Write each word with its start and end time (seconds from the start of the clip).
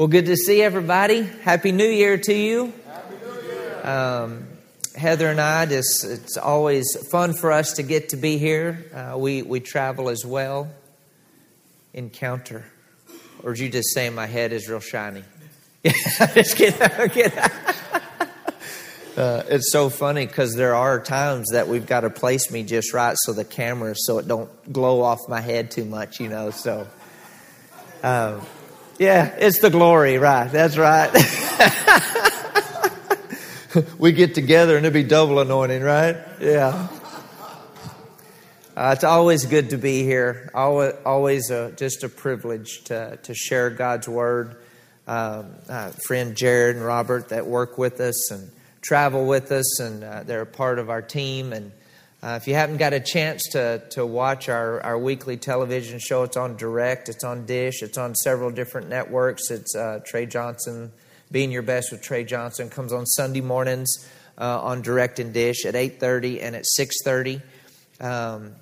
Well, 0.00 0.08
good 0.08 0.24
to 0.24 0.36
see 0.36 0.62
everybody. 0.62 1.24
Happy 1.42 1.72
New 1.72 1.86
Year 1.86 2.16
to 2.16 2.32
you. 2.32 2.72
Happy 2.86 3.16
New 3.22 3.52
Year. 3.52 3.86
Um, 3.86 4.48
Heather 4.96 5.28
and 5.28 5.38
I, 5.38 5.66
just, 5.66 6.04
it's 6.04 6.38
always 6.38 6.86
fun 7.10 7.34
for 7.34 7.52
us 7.52 7.74
to 7.74 7.82
get 7.82 8.08
to 8.08 8.16
be 8.16 8.38
here. 8.38 8.86
Uh, 8.94 9.18
we, 9.18 9.42
we 9.42 9.60
travel 9.60 10.08
as 10.08 10.24
well. 10.24 10.70
Encounter. 11.92 12.64
Or 13.42 13.52
did 13.52 13.60
you 13.60 13.68
just 13.68 13.92
say 13.92 14.08
my 14.08 14.24
head 14.24 14.54
is 14.54 14.70
real 14.70 14.80
shiny? 14.80 15.22
Yeah, 15.84 15.92
just 16.32 16.56
kidding. 16.56 16.80
Uh, 19.18 19.42
it's 19.48 19.70
so 19.70 19.90
funny 19.90 20.24
because 20.24 20.54
there 20.54 20.74
are 20.74 20.98
times 20.98 21.48
that 21.52 21.68
we've 21.68 21.84
got 21.84 22.02
to 22.02 22.10
place 22.10 22.50
me 22.50 22.62
just 22.62 22.94
right 22.94 23.16
so 23.18 23.34
the 23.34 23.44
camera 23.44 23.92
so 23.94 24.16
it 24.16 24.26
don't 24.26 24.72
glow 24.72 25.02
off 25.02 25.18
my 25.28 25.42
head 25.42 25.70
too 25.70 25.84
much, 25.84 26.20
you 26.20 26.28
know. 26.28 26.50
So, 26.50 26.86
um, 28.02 28.40
yeah, 29.00 29.34
it's 29.38 29.60
the 29.60 29.70
glory, 29.70 30.18
right? 30.18 30.52
That's 30.52 30.76
right. 30.76 31.10
we 33.98 34.12
get 34.12 34.34
together 34.34 34.76
and 34.76 34.84
it'll 34.84 34.92
be 34.92 35.04
double 35.04 35.40
anointing, 35.40 35.80
right? 35.82 36.18
Yeah. 36.38 36.86
Uh, 38.76 38.92
it's 38.94 39.02
always 39.02 39.46
good 39.46 39.70
to 39.70 39.78
be 39.78 40.02
here. 40.02 40.50
Always, 40.52 40.92
always 41.06 41.48
a, 41.48 41.72
just 41.72 42.04
a 42.04 42.10
privilege 42.10 42.84
to, 42.84 43.18
to 43.22 43.34
share 43.34 43.70
God's 43.70 44.06
word. 44.06 44.56
Um, 45.06 45.54
uh, 45.66 45.92
friend 46.06 46.36
Jared 46.36 46.76
and 46.76 46.84
Robert 46.84 47.30
that 47.30 47.46
work 47.46 47.78
with 47.78 48.02
us 48.02 48.30
and 48.30 48.50
travel 48.82 49.24
with 49.24 49.50
us, 49.50 49.80
and 49.80 50.04
uh, 50.04 50.24
they're 50.24 50.42
a 50.42 50.46
part 50.46 50.78
of 50.78 50.90
our 50.90 51.00
team. 51.00 51.54
And 51.54 51.72
uh, 52.22 52.38
if 52.40 52.46
you 52.46 52.54
haven't 52.54 52.76
got 52.76 52.92
a 52.92 53.00
chance 53.00 53.42
to, 53.52 53.82
to 53.90 54.04
watch 54.04 54.50
our, 54.50 54.82
our 54.82 54.98
weekly 54.98 55.38
television 55.38 55.98
show, 55.98 56.22
it's 56.22 56.36
on 56.36 56.56
Direct, 56.56 57.08
it's 57.08 57.24
on 57.24 57.46
Dish, 57.46 57.82
it's 57.82 57.96
on 57.96 58.14
several 58.14 58.50
different 58.50 58.90
networks. 58.90 59.50
It's 59.50 59.74
uh, 59.74 60.00
Trey 60.04 60.26
Johnson, 60.26 60.92
Being 61.32 61.50
Your 61.50 61.62
Best 61.62 61.90
with 61.90 62.02
Trey 62.02 62.24
Johnson, 62.24 62.68
comes 62.68 62.92
on 62.92 63.06
Sunday 63.06 63.40
mornings 63.40 64.06
uh, 64.36 64.60
on 64.60 64.82
Direct 64.82 65.18
and 65.18 65.32
Dish 65.32 65.64
at 65.64 65.74
8.30 65.74 66.42
and 66.42 66.56
at 66.56 66.64
6.30. 66.78 67.40
Um, 68.00 68.52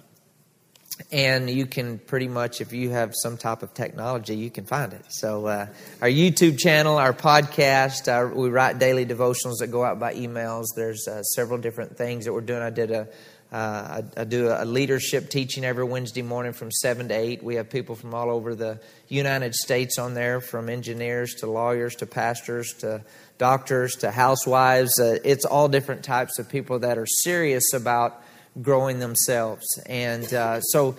and 1.10 1.48
you 1.50 1.66
can 1.66 1.98
pretty 1.98 2.28
much, 2.28 2.60
if 2.60 2.72
you 2.72 2.90
have 2.90 3.12
some 3.14 3.36
type 3.36 3.62
of 3.62 3.74
technology, 3.74 4.36
you 4.36 4.50
can 4.50 4.66
find 4.66 4.92
it. 4.92 5.04
So, 5.08 5.46
uh, 5.46 5.66
our 6.00 6.08
YouTube 6.08 6.58
channel, 6.58 6.98
our 6.98 7.12
podcast, 7.12 8.12
our, 8.12 8.26
we 8.28 8.48
write 8.48 8.78
daily 8.80 9.06
devotionals 9.06 9.58
that 9.60 9.68
go 9.70 9.84
out 9.84 10.00
by 10.00 10.14
emails. 10.14 10.66
There's 10.74 11.06
uh, 11.06 11.22
several 11.22 11.58
different 11.58 11.96
things 11.96 12.24
that 12.24 12.32
we're 12.32 12.40
doing. 12.40 12.62
I 12.62 12.70
did 12.70 12.90
a 12.90 13.08
uh, 13.50 13.56
I, 13.56 14.20
I, 14.20 14.24
do 14.24 14.48
a 14.48 14.66
leadership 14.66 15.30
teaching 15.30 15.64
every 15.64 15.84
Wednesday 15.84 16.20
morning 16.20 16.52
from 16.52 16.70
7 16.70 17.08
to 17.08 17.14
8. 17.14 17.42
We 17.42 17.54
have 17.54 17.70
people 17.70 17.94
from 17.94 18.12
all 18.12 18.30
over 18.30 18.54
the 18.54 18.78
United 19.08 19.54
States 19.54 19.98
on 19.98 20.12
there, 20.12 20.42
from 20.42 20.68
engineers 20.68 21.32
to 21.36 21.50
lawyers 21.50 21.96
to 21.96 22.06
pastors 22.06 22.74
to 22.80 23.02
doctors 23.38 23.96
to 23.96 24.10
housewives. 24.10 25.00
Uh, 25.00 25.18
it's 25.24 25.46
all 25.46 25.66
different 25.68 26.04
types 26.04 26.38
of 26.38 26.50
people 26.50 26.80
that 26.80 26.98
are 26.98 27.06
serious 27.06 27.72
about 27.72 28.22
growing 28.60 28.98
themselves. 28.98 29.66
And 29.86 30.30
uh, 30.34 30.60
so 30.60 30.96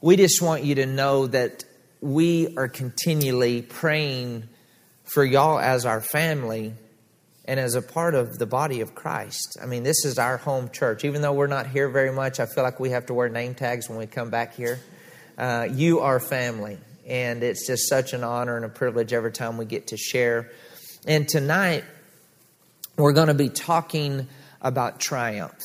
we 0.00 0.16
just 0.16 0.40
want 0.40 0.64
you 0.64 0.76
to 0.76 0.86
know 0.86 1.26
that 1.26 1.64
we 2.00 2.56
are 2.56 2.68
continually 2.68 3.60
praying 3.60 4.48
for 5.04 5.22
y'all 5.22 5.58
as 5.58 5.84
our 5.84 6.00
family 6.00 6.72
and 7.46 7.60
as 7.60 7.74
a 7.74 7.82
part 7.82 8.14
of 8.14 8.38
the 8.38 8.46
body 8.46 8.80
of 8.80 8.94
Christ. 8.94 9.58
I 9.62 9.66
mean, 9.66 9.82
this 9.82 10.04
is 10.04 10.18
our 10.18 10.36
home 10.36 10.70
church. 10.70 11.04
Even 11.04 11.22
though 11.22 11.32
we're 11.32 11.46
not 11.46 11.66
here 11.66 11.88
very 11.88 12.12
much, 12.12 12.40
I 12.40 12.46
feel 12.46 12.64
like 12.64 12.80
we 12.80 12.90
have 12.90 13.06
to 13.06 13.14
wear 13.14 13.28
name 13.28 13.54
tags 13.54 13.88
when 13.88 13.98
we 13.98 14.06
come 14.06 14.30
back 14.30 14.54
here. 14.54 14.80
Uh, 15.36 15.68
you 15.70 16.00
are 16.00 16.20
family, 16.20 16.78
and 17.06 17.42
it's 17.42 17.66
just 17.66 17.88
such 17.88 18.12
an 18.12 18.24
honor 18.24 18.56
and 18.56 18.64
a 18.64 18.68
privilege 18.68 19.12
every 19.12 19.32
time 19.32 19.58
we 19.58 19.64
get 19.66 19.88
to 19.88 19.96
share. 19.96 20.50
And 21.06 21.28
tonight, 21.28 21.84
we're 22.96 23.12
going 23.12 23.28
to 23.28 23.34
be 23.34 23.50
talking 23.50 24.26
about 24.62 25.00
triumph. 25.00 25.60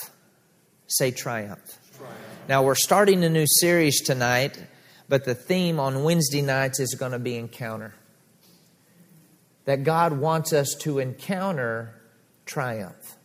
Say 0.88 1.12
triumph. 1.12 1.60
triumph. 1.96 2.18
Now, 2.50 2.64
we're 2.64 2.76
starting 2.76 3.24
a 3.24 3.30
new 3.30 3.46
series 3.48 4.02
tonight, 4.02 4.62
but 5.08 5.24
the 5.24 5.36
theme 5.36 5.80
on 5.80 6.04
Wednesday 6.04 6.42
nights 6.42 6.80
is 6.80 6.96
going 6.96 7.14
to 7.14 7.20
be 7.20 7.38
encounter 7.38 7.94
that 9.70 9.84
God 9.84 10.14
wants 10.14 10.52
us 10.52 10.76
to 10.80 10.98
encounter 10.98 11.94
triumph. 12.48 13.18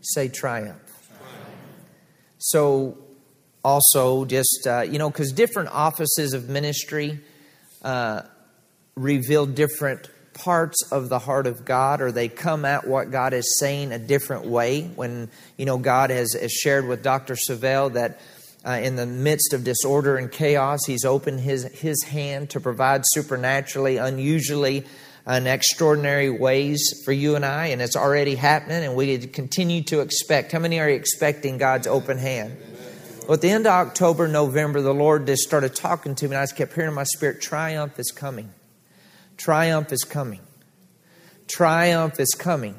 Say 0.00 0.28
triumph. 0.28 1.10
So, 2.38 2.96
also, 3.62 4.24
just, 4.24 4.66
uh, 4.66 4.80
you 4.80 4.98
know, 4.98 5.10
because 5.10 5.30
different 5.30 5.68
offices 5.68 6.32
of 6.32 6.48
ministry 6.48 7.20
uh, 7.82 8.22
reveal 8.94 9.44
different 9.44 10.08
parts 10.32 10.90
of 10.90 11.10
the 11.10 11.18
heart 11.18 11.46
of 11.46 11.66
God, 11.66 12.00
or 12.00 12.12
they 12.12 12.28
come 12.28 12.64
at 12.64 12.86
what 12.86 13.10
God 13.10 13.34
is 13.34 13.58
saying 13.58 13.92
a 13.92 13.98
different 13.98 14.46
way. 14.46 14.84
When, 14.84 15.28
you 15.58 15.66
know, 15.66 15.76
God 15.76 16.08
has, 16.08 16.32
has 16.32 16.50
shared 16.50 16.88
with 16.88 17.02
Dr. 17.02 17.34
Savelle 17.34 17.92
that. 17.92 18.18
Uh, 18.64 18.78
in 18.80 18.94
the 18.94 19.06
midst 19.06 19.54
of 19.54 19.64
disorder 19.64 20.16
and 20.16 20.30
chaos, 20.30 20.78
he's 20.86 21.04
opened 21.04 21.40
his, 21.40 21.64
his 21.80 22.00
hand 22.04 22.48
to 22.48 22.60
provide 22.60 23.02
supernaturally, 23.06 23.96
unusually 23.96 24.84
in 25.26 25.46
extraordinary 25.46 26.30
ways 26.30 27.02
for 27.04 27.12
you 27.12 27.36
and 27.36 27.44
I, 27.44 27.66
and 27.66 27.80
it's 27.80 27.96
already 27.96 28.34
happening, 28.34 28.84
and 28.84 28.96
we 28.96 29.18
continue 29.18 29.82
to 29.84 30.00
expect. 30.00 30.52
How 30.52 30.58
many 30.58 30.80
are 30.80 30.88
expecting 30.88 31.58
God's 31.58 31.86
open 31.86 32.18
hand? 32.18 32.56
Well, 33.22 33.34
at 33.34 33.40
the 33.40 33.50
end 33.50 33.66
of 33.66 33.72
October, 33.72 34.26
November, 34.26 34.80
the 34.80 34.92
Lord 34.92 35.26
just 35.26 35.42
started 35.42 35.76
talking 35.76 36.16
to 36.16 36.24
me, 36.26 36.34
and 36.34 36.38
I 36.38 36.42
just 36.42 36.56
kept 36.56 36.74
hearing 36.74 36.88
in 36.88 36.94
my 36.94 37.04
spirit, 37.04 37.40
triumph 37.40 37.98
is 38.00 38.10
coming. 38.10 38.50
Triumph 39.36 39.92
is 39.92 40.02
coming. 40.02 40.40
Triumph 41.46 42.18
is 42.18 42.34
coming. 42.34 42.74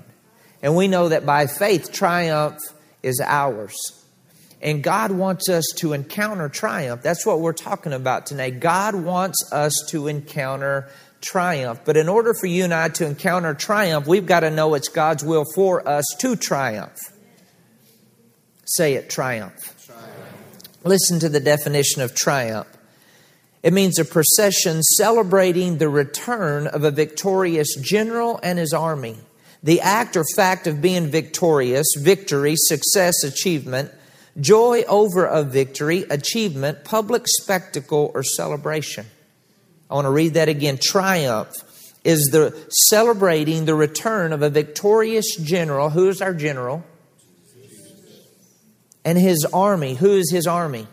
And 0.61 0.75
we 0.75 0.89
know 0.89 1.09
that 1.09 1.25
by 1.25 1.47
faith, 1.47 1.93
triumph 1.93 2.59
is 3.01 3.21
ours. 3.21 3.77
And 4.61 4.81
God 4.81 5.11
wants 5.11 5.49
us 5.49 5.65
to 5.77 5.91
encounter 5.93 6.47
triumph. 6.47 7.01
That's 7.01 7.25
what 7.25 7.41
we're 7.41 7.53
talking 7.53 7.91
about 7.91 8.25
today. 8.25 8.49
God 8.51 8.95
wants 8.95 9.51
us 9.51 9.73
to 9.89 10.07
encounter 10.07 10.89
triumph. 11.23 11.79
But 11.85 11.97
in 11.97 12.07
order 12.07 12.33
for 12.33 12.45
you 12.45 12.65
and 12.65 12.73
I 12.73 12.89
to 12.89 13.05
encounter 13.05 13.53
triumph, 13.53 14.05
we've 14.05 14.25
got 14.25 14.41
to 14.41 14.51
know 14.51 14.75
it's 14.75 14.89
God's 14.89 15.23
will 15.23 15.45
for 15.55 15.87
us 15.87 16.05
to 16.19 16.35
triumph. 16.35 16.99
Say 18.65 18.93
it, 18.93 19.09
triumph. 19.09 19.55
triumph. 19.85 20.83
Listen 20.83 21.19
to 21.19 21.29
the 21.29 21.39
definition 21.39 22.01
of 22.01 22.13
triumph. 22.13 22.67
It 23.63 23.71
means 23.71 23.97
a 23.97 24.05
procession 24.05 24.83
celebrating 24.83 25.77
the 25.77 25.87
return 25.87 26.67
of 26.67 26.83
a 26.83 26.91
victorious 26.91 27.75
general 27.75 28.39
and 28.43 28.59
his 28.59 28.73
army. 28.73 29.17
The 29.63 29.79
act 29.79 30.17
or 30.17 30.25
fact 30.35 30.67
of 30.67 30.81
being 30.81 31.07
victorious, 31.07 31.87
victory, 31.97 32.55
success, 32.57 33.23
achievement, 33.23 33.91
joy 34.39 34.83
over 34.89 35.25
a 35.25 35.43
victory, 35.43 36.03
achievement, 36.09 36.83
public 36.83 37.23
spectacle, 37.25 38.11
or 38.13 38.23
celebration. 38.23 39.05
I 39.93 39.95
want 39.97 40.05
to 40.05 40.11
read 40.11 40.33
that 40.33 40.49
again. 40.49 40.79
Triumph 40.81 41.53
is 42.03 42.29
the 42.31 42.67
celebrating 42.89 43.65
the 43.65 43.75
return 43.75 44.33
of 44.33 44.41
a 44.41 44.49
victorious 44.49 45.35
general. 45.35 45.91
Who 45.91 46.09
is 46.09 46.19
our 46.19 46.33
general? 46.33 46.83
And 49.05 49.19
his 49.19 49.45
army. 49.53 49.93
Who 49.93 50.13
is 50.13 50.31
his 50.31 50.47
army? 50.47 50.87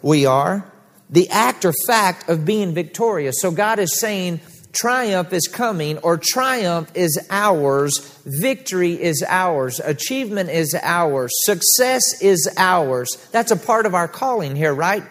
We 0.00 0.24
are. 0.24 0.72
The 1.10 1.28
act 1.28 1.66
or 1.66 1.74
fact 1.86 2.30
of 2.30 2.46
being 2.46 2.72
victorious. 2.72 3.34
So 3.40 3.50
God 3.50 3.78
is 3.78 4.00
saying, 4.00 4.40
triumph 4.72 5.34
is 5.34 5.46
coming, 5.46 5.98
or 5.98 6.16
triumph 6.16 6.90
is 6.94 7.26
ours, 7.28 8.18
victory 8.24 8.94
is 8.94 9.22
ours, 9.28 9.80
achievement 9.84 10.48
is 10.48 10.74
ours, 10.82 11.30
success 11.44 12.22
is 12.22 12.48
ours. 12.56 13.28
That's 13.32 13.50
a 13.50 13.56
part 13.56 13.84
of 13.84 13.94
our 13.94 14.08
calling 14.08 14.56
here, 14.56 14.72
right? 14.72 15.04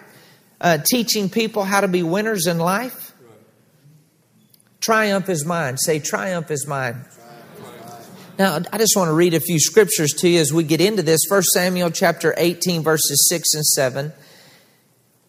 Uh, 0.62 0.78
teaching 0.78 1.30
people 1.30 1.64
how 1.64 1.82
to 1.82 1.88
be 1.88 2.04
winners 2.04 2.48
in 2.48 2.60
life? 2.60 3.14
Triumph 4.80 5.28
is 5.30 5.46
mine. 5.46 5.78
Say, 5.78 6.00
triumph 6.00 6.50
is 6.52 6.66
mine. 6.66 7.06
Now, 8.40 8.60
I 8.72 8.78
just 8.78 8.96
want 8.96 9.10
to 9.10 9.14
read 9.14 9.34
a 9.34 9.40
few 9.40 9.60
scriptures 9.60 10.14
to 10.20 10.30
you 10.30 10.40
as 10.40 10.54
we 10.54 10.64
get 10.64 10.82
into 10.82 11.04
this. 11.04 11.22
1 11.28 11.44
Samuel 11.44 11.92
chapter 11.92 12.34
18, 12.38 12.82
verses 12.82 13.28
6 13.30 13.54
and 13.54 13.66
7. 13.66 14.14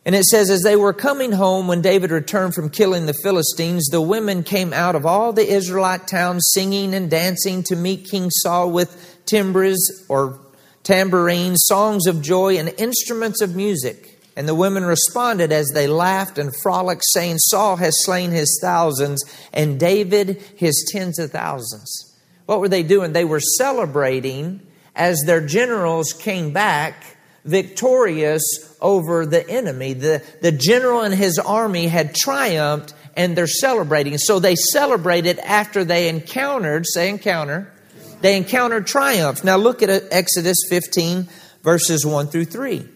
And 0.04 0.14
it 0.14 0.24
says, 0.24 0.50
As 0.50 0.62
they 0.62 0.76
were 0.76 0.92
coming 0.92 1.32
home 1.32 1.66
when 1.66 1.82
David 1.82 2.10
returned 2.10 2.54
from 2.54 2.70
killing 2.70 3.06
the 3.06 3.14
Philistines, 3.22 3.88
the 3.90 4.00
women 4.00 4.42
came 4.42 4.72
out 4.72 4.94
of 4.94 5.04
all 5.04 5.32
the 5.32 5.46
Israelite 5.46 6.06
towns 6.06 6.50
singing 6.54 6.94
and 6.94 7.10
dancing 7.10 7.62
to 7.64 7.76
meet 7.76 8.08
King 8.10 8.30
Saul 8.30 8.70
with 8.70 9.20
timbrels 9.26 10.06
or 10.08 10.40
tambourines, 10.82 11.64
songs 11.66 12.06
of 12.06 12.22
joy, 12.22 12.56
and 12.56 12.72
instruments 12.78 13.42
of 13.42 13.54
music. 13.54 14.11
And 14.36 14.48
the 14.48 14.54
women 14.54 14.84
responded 14.84 15.52
as 15.52 15.70
they 15.74 15.86
laughed 15.86 16.38
and 16.38 16.54
frolicked, 16.62 17.04
saying, 17.12 17.38
Saul 17.38 17.76
has 17.76 18.04
slain 18.04 18.30
his 18.30 18.58
thousands, 18.62 19.22
and 19.52 19.78
David 19.78 20.42
his 20.56 20.90
tens 20.92 21.18
of 21.18 21.30
thousands. 21.30 22.14
What 22.46 22.60
were 22.60 22.68
they 22.68 22.82
doing? 22.82 23.12
They 23.12 23.24
were 23.24 23.40
celebrating 23.40 24.66
as 24.96 25.22
their 25.26 25.46
generals 25.46 26.12
came 26.12 26.52
back 26.52 27.16
victorious 27.44 28.42
over 28.80 29.26
the 29.26 29.48
enemy. 29.48 29.94
The, 29.94 30.22
the 30.40 30.52
general 30.52 31.02
and 31.02 31.14
his 31.14 31.38
army 31.38 31.88
had 31.88 32.14
triumphed, 32.14 32.94
and 33.16 33.36
they're 33.36 33.46
celebrating. 33.46 34.18
So 34.18 34.38
they 34.38 34.56
celebrated 34.56 35.38
after 35.40 35.84
they 35.84 36.08
encountered, 36.08 36.86
say 36.86 37.08
encounter, 37.08 37.72
they 38.20 38.36
encountered 38.36 38.86
triumph. 38.86 39.44
Now 39.44 39.56
look 39.56 39.82
at 39.82 39.90
Exodus 40.10 40.58
15, 40.70 41.28
verses 41.62 42.06
1 42.06 42.28
through 42.28 42.46
3. 42.46 42.88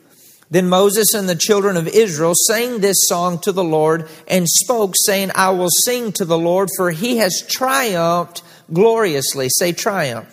Then 0.49 0.69
Moses 0.69 1.13
and 1.15 1.29
the 1.29 1.35
children 1.35 1.77
of 1.77 1.89
Israel 1.89 2.35
sang 2.47 2.79
this 2.79 3.09
song 3.09 3.41
to 3.41 3.53
the 3.53 3.65
Lord 3.65 4.09
and 4.29 4.49
spoke, 4.49 4.95
saying, 4.97 5.33
I 5.35 5.51
will 5.51 5.71
sing 5.85 6.13
to 6.13 6.25
the 6.25 6.39
Lord, 6.39 6.69
for 6.77 6.91
he 6.91 7.17
has 7.17 7.45
triumphed 7.49 8.43
gloriously. 8.73 9.49
Say, 9.49 9.73
triumph. 9.73 10.33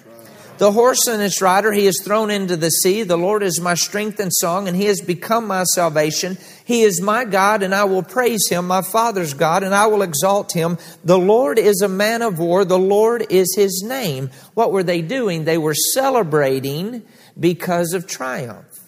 The 0.60 0.72
horse 0.72 1.08
and 1.08 1.22
its 1.22 1.42
rider 1.42 1.72
he 1.72 1.86
has 1.86 1.98
thrown 2.04 2.30
into 2.30 2.56
the 2.56 2.70
sea. 2.70 3.02
The 3.02 3.18
Lord 3.18 3.42
is 3.42 3.60
my 3.60 3.74
strength 3.74 4.20
and 4.20 4.32
song, 4.32 4.68
and 4.68 4.78
he 4.78 4.86
has 4.86 5.02
become 5.02 5.48
my 5.48 5.64
salvation. 5.64 6.38
He 6.64 6.84
is 6.84 7.02
my 7.02 7.26
God, 7.26 7.64
and 7.64 7.74
I 7.74 7.86
will 7.86 8.04
praise 8.04 8.48
him, 8.48 8.68
my 8.68 8.84
Father's 8.84 9.34
God, 9.34 9.64
and 9.64 9.74
I 9.74 9.88
will 9.88 10.04
exalt 10.04 10.54
him. 10.54 10.78
The 11.04 11.18
Lord 11.18 11.58
is 11.58 11.82
a 11.82 11.90
man 11.90 12.22
of 12.22 12.38
war. 12.38 12.66
The 12.66 12.78
Lord 12.78 13.26
is 13.32 13.56
his 13.56 13.84
name. 13.84 14.30
What 14.54 14.72
were 14.72 14.84
they 14.84 15.02
doing? 15.02 15.44
They 15.44 15.58
were 15.58 15.74
celebrating 15.74 17.02
because 17.38 17.94
of 17.94 18.06
triumph. 18.06 18.83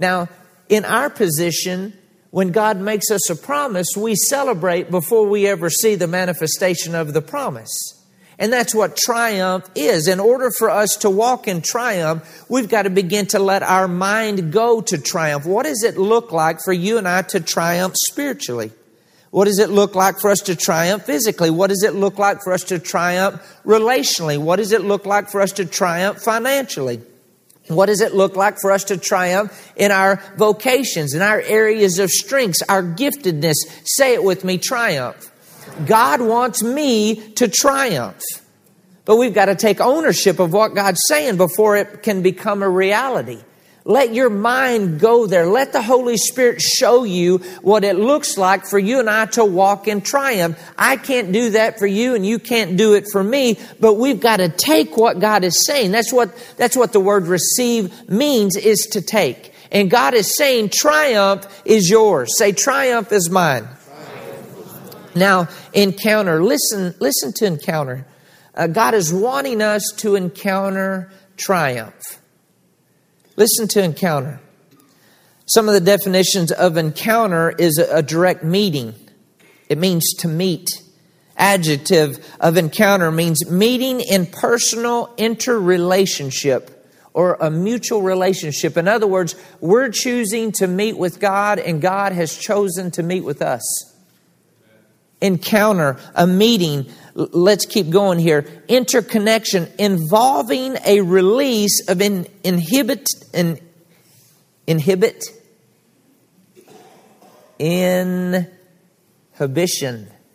Now, 0.00 0.28
in 0.68 0.84
our 0.84 1.10
position, 1.10 1.92
when 2.30 2.50
God 2.50 2.78
makes 2.78 3.10
us 3.10 3.28
a 3.30 3.36
promise, 3.36 3.88
we 3.96 4.16
celebrate 4.16 4.90
before 4.90 5.28
we 5.28 5.46
ever 5.46 5.68
see 5.70 5.94
the 5.94 6.08
manifestation 6.08 6.94
of 6.94 7.12
the 7.12 7.22
promise. 7.22 7.70
And 8.38 8.50
that's 8.50 8.74
what 8.74 8.96
triumph 8.96 9.68
is. 9.74 10.08
In 10.08 10.18
order 10.18 10.50
for 10.50 10.70
us 10.70 10.96
to 10.98 11.10
walk 11.10 11.46
in 11.46 11.60
triumph, 11.60 12.46
we've 12.48 12.70
got 12.70 12.82
to 12.82 12.90
begin 12.90 13.26
to 13.26 13.38
let 13.38 13.62
our 13.62 13.86
mind 13.86 14.50
go 14.50 14.80
to 14.80 14.96
triumph. 14.96 15.44
What 15.44 15.66
does 15.66 15.82
it 15.84 15.98
look 15.98 16.32
like 16.32 16.60
for 16.64 16.72
you 16.72 16.96
and 16.96 17.06
I 17.06 17.20
to 17.22 17.40
triumph 17.40 17.94
spiritually? 18.08 18.72
What 19.30 19.44
does 19.44 19.58
it 19.58 19.68
look 19.68 19.94
like 19.94 20.18
for 20.18 20.30
us 20.30 20.40
to 20.42 20.56
triumph 20.56 21.04
physically? 21.04 21.50
What 21.50 21.68
does 21.68 21.82
it 21.82 21.94
look 21.94 22.18
like 22.18 22.42
for 22.42 22.54
us 22.54 22.64
to 22.64 22.78
triumph 22.78 23.42
relationally? 23.64 24.38
What 24.38 24.56
does 24.56 24.72
it 24.72 24.80
look 24.80 25.04
like 25.04 25.28
for 25.28 25.42
us 25.42 25.52
to 25.52 25.66
triumph 25.66 26.22
financially? 26.22 27.02
What 27.70 27.86
does 27.86 28.00
it 28.00 28.14
look 28.14 28.36
like 28.36 28.58
for 28.60 28.72
us 28.72 28.84
to 28.84 28.96
triumph 28.96 29.72
in 29.76 29.92
our 29.92 30.22
vocations, 30.36 31.14
in 31.14 31.22
our 31.22 31.40
areas 31.40 31.98
of 31.98 32.10
strengths, 32.10 32.62
our 32.68 32.82
giftedness? 32.82 33.54
Say 33.84 34.14
it 34.14 34.24
with 34.24 34.44
me 34.44 34.58
triumph. 34.58 35.30
God 35.86 36.20
wants 36.20 36.62
me 36.62 37.32
to 37.34 37.48
triumph. 37.48 38.20
But 39.04 39.16
we've 39.16 39.34
got 39.34 39.46
to 39.46 39.54
take 39.54 39.80
ownership 39.80 40.40
of 40.40 40.52
what 40.52 40.74
God's 40.74 41.00
saying 41.06 41.36
before 41.36 41.76
it 41.76 42.02
can 42.02 42.22
become 42.22 42.62
a 42.62 42.68
reality. 42.68 43.38
Let 43.90 44.14
your 44.14 44.30
mind 44.30 45.00
go 45.00 45.26
there. 45.26 45.48
Let 45.48 45.72
the 45.72 45.82
Holy 45.82 46.16
Spirit 46.16 46.60
show 46.60 47.02
you 47.02 47.38
what 47.60 47.82
it 47.82 47.96
looks 47.96 48.38
like 48.38 48.64
for 48.64 48.78
you 48.78 49.00
and 49.00 49.10
I 49.10 49.26
to 49.26 49.44
walk 49.44 49.88
in 49.88 50.00
triumph. 50.00 50.56
I 50.78 50.96
can't 50.96 51.32
do 51.32 51.50
that 51.50 51.80
for 51.80 51.88
you 51.88 52.14
and 52.14 52.24
you 52.24 52.38
can't 52.38 52.76
do 52.76 52.94
it 52.94 53.06
for 53.10 53.24
me, 53.24 53.58
but 53.80 53.94
we've 53.94 54.20
got 54.20 54.36
to 54.36 54.48
take 54.48 54.96
what 54.96 55.18
God 55.18 55.42
is 55.42 55.66
saying. 55.66 55.90
That's 55.90 56.12
what, 56.12 56.30
that's 56.56 56.76
what 56.76 56.92
the 56.92 57.00
word 57.00 57.26
receive 57.26 58.08
means 58.08 58.56
is 58.56 58.78
to 58.92 59.02
take. 59.02 59.52
And 59.72 59.90
God 59.90 60.14
is 60.14 60.36
saying 60.36 60.70
triumph 60.72 61.44
is 61.64 61.90
yours. 61.90 62.38
Say 62.38 62.52
triumph 62.52 63.10
is 63.10 63.28
mine. 63.28 63.66
Now, 65.16 65.48
encounter. 65.72 66.40
Listen, 66.40 66.94
listen 67.00 67.32
to 67.32 67.46
encounter. 67.46 68.06
Uh, 68.54 68.68
God 68.68 68.94
is 68.94 69.12
wanting 69.12 69.60
us 69.60 69.82
to 69.96 70.14
encounter 70.14 71.10
triumph. 71.36 72.19
Listen 73.40 73.66
to 73.68 73.82
encounter. 73.82 74.38
Some 75.46 75.66
of 75.66 75.72
the 75.72 75.80
definitions 75.80 76.52
of 76.52 76.76
encounter 76.76 77.48
is 77.48 77.78
a, 77.78 78.02
direct 78.02 78.44
meeting. 78.44 78.92
It 79.66 79.78
means 79.78 80.12
to 80.18 80.28
meet. 80.28 80.68
Adjective 81.38 82.22
of 82.38 82.58
encounter 82.58 83.10
means 83.10 83.50
meeting 83.50 84.00
in 84.00 84.26
personal 84.26 85.14
interrelationship 85.16 86.86
or 87.14 87.38
a 87.40 87.50
mutual 87.50 88.02
relationship. 88.02 88.76
In 88.76 88.86
other 88.86 89.06
words, 89.06 89.34
we're 89.58 89.88
choosing 89.88 90.52
to 90.58 90.66
meet 90.66 90.98
with 90.98 91.18
God 91.18 91.58
and 91.58 91.80
God 91.80 92.12
has 92.12 92.36
chosen 92.36 92.90
to 92.90 93.02
meet 93.02 93.24
with 93.24 93.40
us. 93.40 93.62
Encounter, 95.20 95.98
a 96.14 96.26
meeting, 96.26 96.90
let's 97.14 97.66
keep 97.66 97.90
going 97.90 98.18
here. 98.18 98.46
Interconnection 98.68 99.68
involving 99.78 100.76
a 100.86 101.02
release 101.02 101.86
of 101.88 102.00
in, 102.00 102.26
inhibit, 102.42 103.06
in, 103.34 103.60
inhibit, 104.66 105.24
inhibition. 107.58 108.40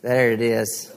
There 0.02 0.32
it 0.32 0.42
is. 0.42 0.92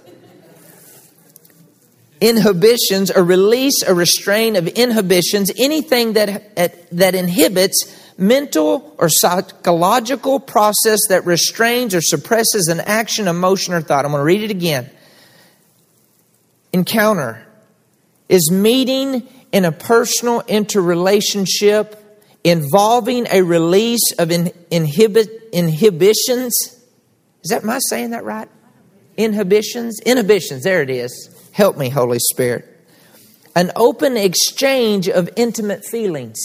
Inhibitions, 2.20 3.10
a 3.10 3.22
release, 3.22 3.82
a 3.86 3.94
restraint 3.94 4.56
of 4.56 4.66
inhibitions, 4.68 5.52
anything 5.56 6.14
that, 6.14 6.56
that 6.90 7.14
inhibits 7.14 7.97
mental 8.18 8.94
or 8.98 9.08
psychological 9.08 10.40
process 10.40 11.00
that 11.08 11.24
restrains 11.24 11.94
or 11.94 12.02
suppresses 12.02 12.68
an 12.68 12.80
action, 12.80 13.28
emotion, 13.28 13.72
or 13.72 13.80
thought. 13.80 14.04
I'm 14.04 14.10
going 14.10 14.20
to 14.20 14.24
read 14.24 14.42
it 14.42 14.50
again 14.50 14.90
encounter 16.72 17.46
is 18.28 18.50
meeting 18.50 19.26
in 19.52 19.64
a 19.64 19.72
personal 19.72 20.42
interrelationship 20.46 21.94
involving 22.44 23.26
a 23.30 23.42
release 23.42 24.12
of 24.18 24.30
in, 24.30 24.52
inhibit, 24.70 25.28
inhibitions. 25.52 26.54
Is 27.42 27.50
that, 27.50 27.64
I 27.64 27.78
saying 27.88 28.10
that 28.10 28.24
right? 28.24 28.48
Inhibitions? 29.16 30.00
Inhibitions, 30.00 30.62
there 30.62 30.82
it 30.82 30.90
is. 30.90 31.34
Help 31.52 31.76
me, 31.76 31.88
Holy 31.88 32.18
Spirit. 32.18 32.66
An 33.56 33.72
open 33.74 34.16
exchange 34.16 35.08
of 35.08 35.28
intimate 35.36 35.84
feelings. 35.84 36.38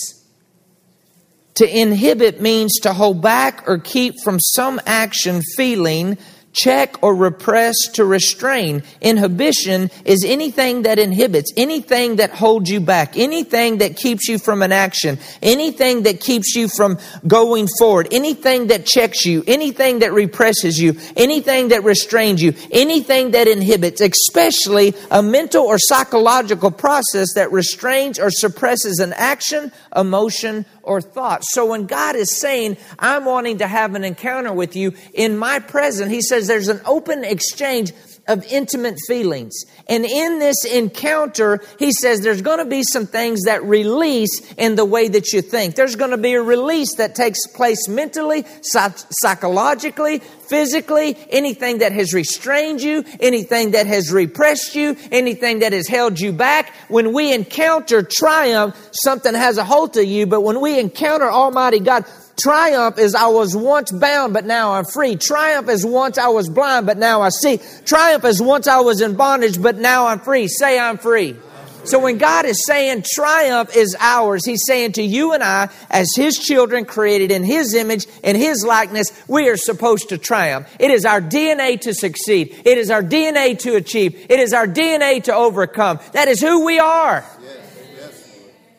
To 1.55 1.79
inhibit 1.79 2.41
means 2.41 2.79
to 2.81 2.93
hold 2.93 3.21
back 3.21 3.65
or 3.67 3.77
keep 3.77 4.15
from 4.23 4.39
some 4.39 4.81
action, 4.85 5.41
feeling, 5.55 6.17
check 6.53 7.01
or 7.01 7.15
repress 7.15 7.75
to 7.93 8.05
restrain. 8.05 8.83
Inhibition 9.01 9.89
is 10.05 10.23
anything 10.25 10.83
that 10.83 10.99
inhibits, 10.99 11.51
anything 11.57 12.17
that 12.17 12.31
holds 12.31 12.69
you 12.69 12.79
back, 12.79 13.17
anything 13.17 13.79
that 13.79 13.97
keeps 13.97 14.27
you 14.27 14.37
from 14.37 14.61
an 14.61 14.71
action, 14.71 15.17
anything 15.41 16.03
that 16.03 16.21
keeps 16.21 16.55
you 16.55 16.67
from 16.67 16.97
going 17.27 17.67
forward, 17.79 18.07
anything 18.11 18.67
that 18.67 18.85
checks 18.85 19.25
you, 19.25 19.43
anything 19.47 19.99
that 19.99 20.13
represses 20.13 20.77
you, 20.77 20.95
anything 21.17 21.69
that 21.69 21.83
restrains 21.83 22.41
you, 22.41 22.53
anything 22.71 23.31
that 23.31 23.47
inhibits, 23.47 23.99
especially 23.99 24.93
a 25.11 25.21
mental 25.21 25.65
or 25.65 25.77
psychological 25.79 26.71
process 26.71 27.33
that 27.33 27.51
restrains 27.51 28.19
or 28.19 28.29
suppresses 28.29 28.99
an 28.99 29.13
action, 29.13 29.71
emotion, 29.95 30.65
or 30.83 31.01
thought. 31.01 31.43
So 31.45 31.65
when 31.65 31.85
God 31.85 32.15
is 32.15 32.39
saying, 32.39 32.77
I'm 32.99 33.25
wanting 33.25 33.59
to 33.59 33.67
have 33.67 33.95
an 33.95 34.03
encounter 34.03 34.53
with 34.53 34.75
you 34.75 34.93
in 35.13 35.37
my 35.37 35.59
presence, 35.59 36.11
He 36.11 36.21
says 36.21 36.47
there's 36.47 36.67
an 36.67 36.81
open 36.85 37.23
exchange 37.23 37.93
of 38.27 38.45
intimate 38.45 38.97
feelings. 39.07 39.65
And 39.89 40.05
in 40.05 40.39
this 40.39 40.63
encounter, 40.65 41.59
he 41.77 41.91
says 41.91 42.21
there's 42.21 42.41
going 42.41 42.59
to 42.59 42.65
be 42.65 42.83
some 42.83 43.05
things 43.05 43.41
that 43.43 43.63
release 43.63 44.53
in 44.57 44.75
the 44.75 44.85
way 44.85 45.09
that 45.09 45.33
you 45.33 45.41
think. 45.41 45.75
There's 45.75 45.95
going 45.95 46.11
to 46.11 46.17
be 46.17 46.33
a 46.33 46.41
release 46.41 46.95
that 46.95 47.15
takes 47.15 47.45
place 47.47 47.87
mentally, 47.87 48.45
psychologically, 48.61 50.19
physically, 50.19 51.17
anything 51.29 51.79
that 51.79 51.91
has 51.91 52.13
restrained 52.13 52.81
you, 52.81 53.03
anything 53.19 53.71
that 53.71 53.87
has 53.87 54.11
repressed 54.11 54.75
you, 54.75 54.95
anything 55.11 55.59
that 55.59 55.73
has 55.73 55.87
held 55.87 56.19
you 56.19 56.31
back. 56.31 56.73
When 56.87 57.13
we 57.13 57.33
encounter 57.33 58.03
triumph, 58.03 58.75
something 59.03 59.33
has 59.33 59.57
a 59.57 59.65
hold 59.65 59.97
of 59.97 60.05
you, 60.05 60.27
but 60.27 60.41
when 60.41 60.61
we 60.61 60.79
encounter 60.79 61.29
Almighty 61.29 61.79
God, 61.79 62.05
Triumph 62.39 62.97
is 62.97 63.15
I 63.15 63.27
was 63.27 63.55
once 63.55 63.91
bound, 63.91 64.33
but 64.33 64.45
now 64.45 64.73
I'm 64.73 64.85
free. 64.85 65.15
Triumph 65.15 65.69
is 65.69 65.85
once 65.85 66.17
I 66.17 66.29
was 66.29 66.49
blind, 66.49 66.85
but 66.85 66.97
now 66.97 67.21
I 67.21 67.29
see. 67.29 67.59
Triumph 67.85 68.25
is 68.25 68.41
once 68.41 68.67
I 68.67 68.79
was 68.81 69.01
in 69.01 69.15
bondage, 69.15 69.61
but 69.61 69.77
now 69.77 70.07
I'm 70.07 70.19
free. 70.19 70.47
Say 70.47 70.79
I'm 70.79 70.97
free. 70.97 71.35
So 71.85 71.99
when 71.99 72.17
God 72.17 72.45
is 72.45 72.65
saying 72.65 73.03
triumph 73.13 73.75
is 73.75 73.95
ours, 73.99 74.45
He's 74.45 74.65
saying 74.65 74.93
to 74.93 75.03
you 75.03 75.33
and 75.33 75.43
I, 75.43 75.69
as 75.89 76.07
His 76.15 76.37
children 76.37 76.85
created 76.85 77.29
in 77.29 77.43
His 77.43 77.73
image 77.73 78.07
and 78.23 78.37
His 78.37 78.63
likeness, 78.65 79.11
we 79.27 79.49
are 79.49 79.57
supposed 79.57 80.09
to 80.09 80.17
triumph. 80.17 80.67
It 80.79 80.91
is 80.91 81.05
our 81.05 81.21
DNA 81.21 81.79
to 81.81 81.93
succeed. 81.93 82.61
It 82.63 82.77
is 82.77 82.89
our 82.89 83.03
DNA 83.03 83.59
to 83.59 83.75
achieve. 83.75 84.27
It 84.29 84.39
is 84.39 84.53
our 84.53 84.67
DNA 84.67 85.23
to 85.25 85.35
overcome. 85.35 85.99
That 86.13 86.29
is 86.29 86.39
who 86.39 86.65
we 86.65 86.79
are. 86.79 87.25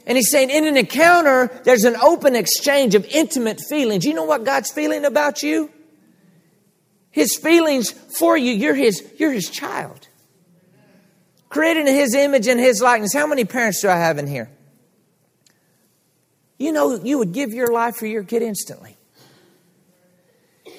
And 0.07 0.17
he's 0.17 0.31
saying 0.31 0.51
in 0.51 0.67
an 0.67 0.77
encounter, 0.77 1.51
there's 1.65 1.85
an 1.85 1.97
open 1.97 2.37
exchange 2.37 2.95
of 2.95 3.07
intimate 3.07 3.61
feelings. 3.61 4.05
You 4.05 4.15
know 4.15 4.25
what 4.25 4.45
God's 4.45 4.71
feeling 4.71 5.05
about 5.05 5.43
you? 5.43 5.71
His 7.11 7.37
feelings 7.37 7.91
for 7.91 8.37
you, 8.37 8.53
you're 8.53 8.75
his, 8.75 9.03
you're 9.19 9.33
his 9.33 9.49
child. 9.49 10.09
Created 11.49 11.87
in 11.87 11.95
his 11.95 12.15
image 12.15 12.49
and 12.49 12.59
his 12.59 12.83
likeness. 12.83 13.15
How 13.15 13.27
many 13.27 13.45
parents 13.45 13.81
do 13.81 13.89
I 13.89 13.97
have 13.97 14.19
in 14.19 14.27
here? 14.27 14.51
You 16.59 16.73
know, 16.73 17.03
you 17.03 17.19
would 17.19 17.33
give 17.33 17.53
your 17.53 17.73
life 17.73 17.97
for 17.97 18.07
your 18.07 18.25
kid 18.25 18.43
instantly. 18.43 18.97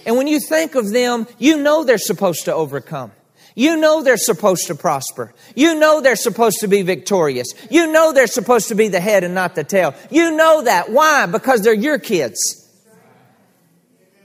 And 0.05 0.17
when 0.17 0.27
you 0.27 0.39
think 0.39 0.75
of 0.75 0.91
them, 0.91 1.27
you 1.39 1.57
know 1.57 1.83
they're 1.83 1.97
supposed 1.97 2.45
to 2.45 2.53
overcome. 2.53 3.11
You 3.55 3.77
know 3.77 4.03
they're 4.03 4.17
supposed 4.17 4.67
to 4.67 4.75
prosper. 4.75 5.33
You 5.55 5.79
know 5.79 6.01
they're 6.01 6.17
supposed 6.17 6.57
to 6.59 6.67
be 6.67 6.81
victorious. 6.81 7.47
You 7.71 7.91
know 7.91 8.11
they're 8.11 8.27
supposed 8.27 8.67
to 8.67 8.75
be 8.75 8.89
the 8.89 8.99
head 8.99 9.23
and 9.23 9.33
not 9.33 9.55
the 9.55 9.63
tail. 9.63 9.95
You 10.11 10.35
know 10.35 10.63
that. 10.63 10.91
Why? 10.91 11.25
Because 11.25 11.61
they're 11.61 11.73
your 11.73 11.97
kids. 11.97 12.61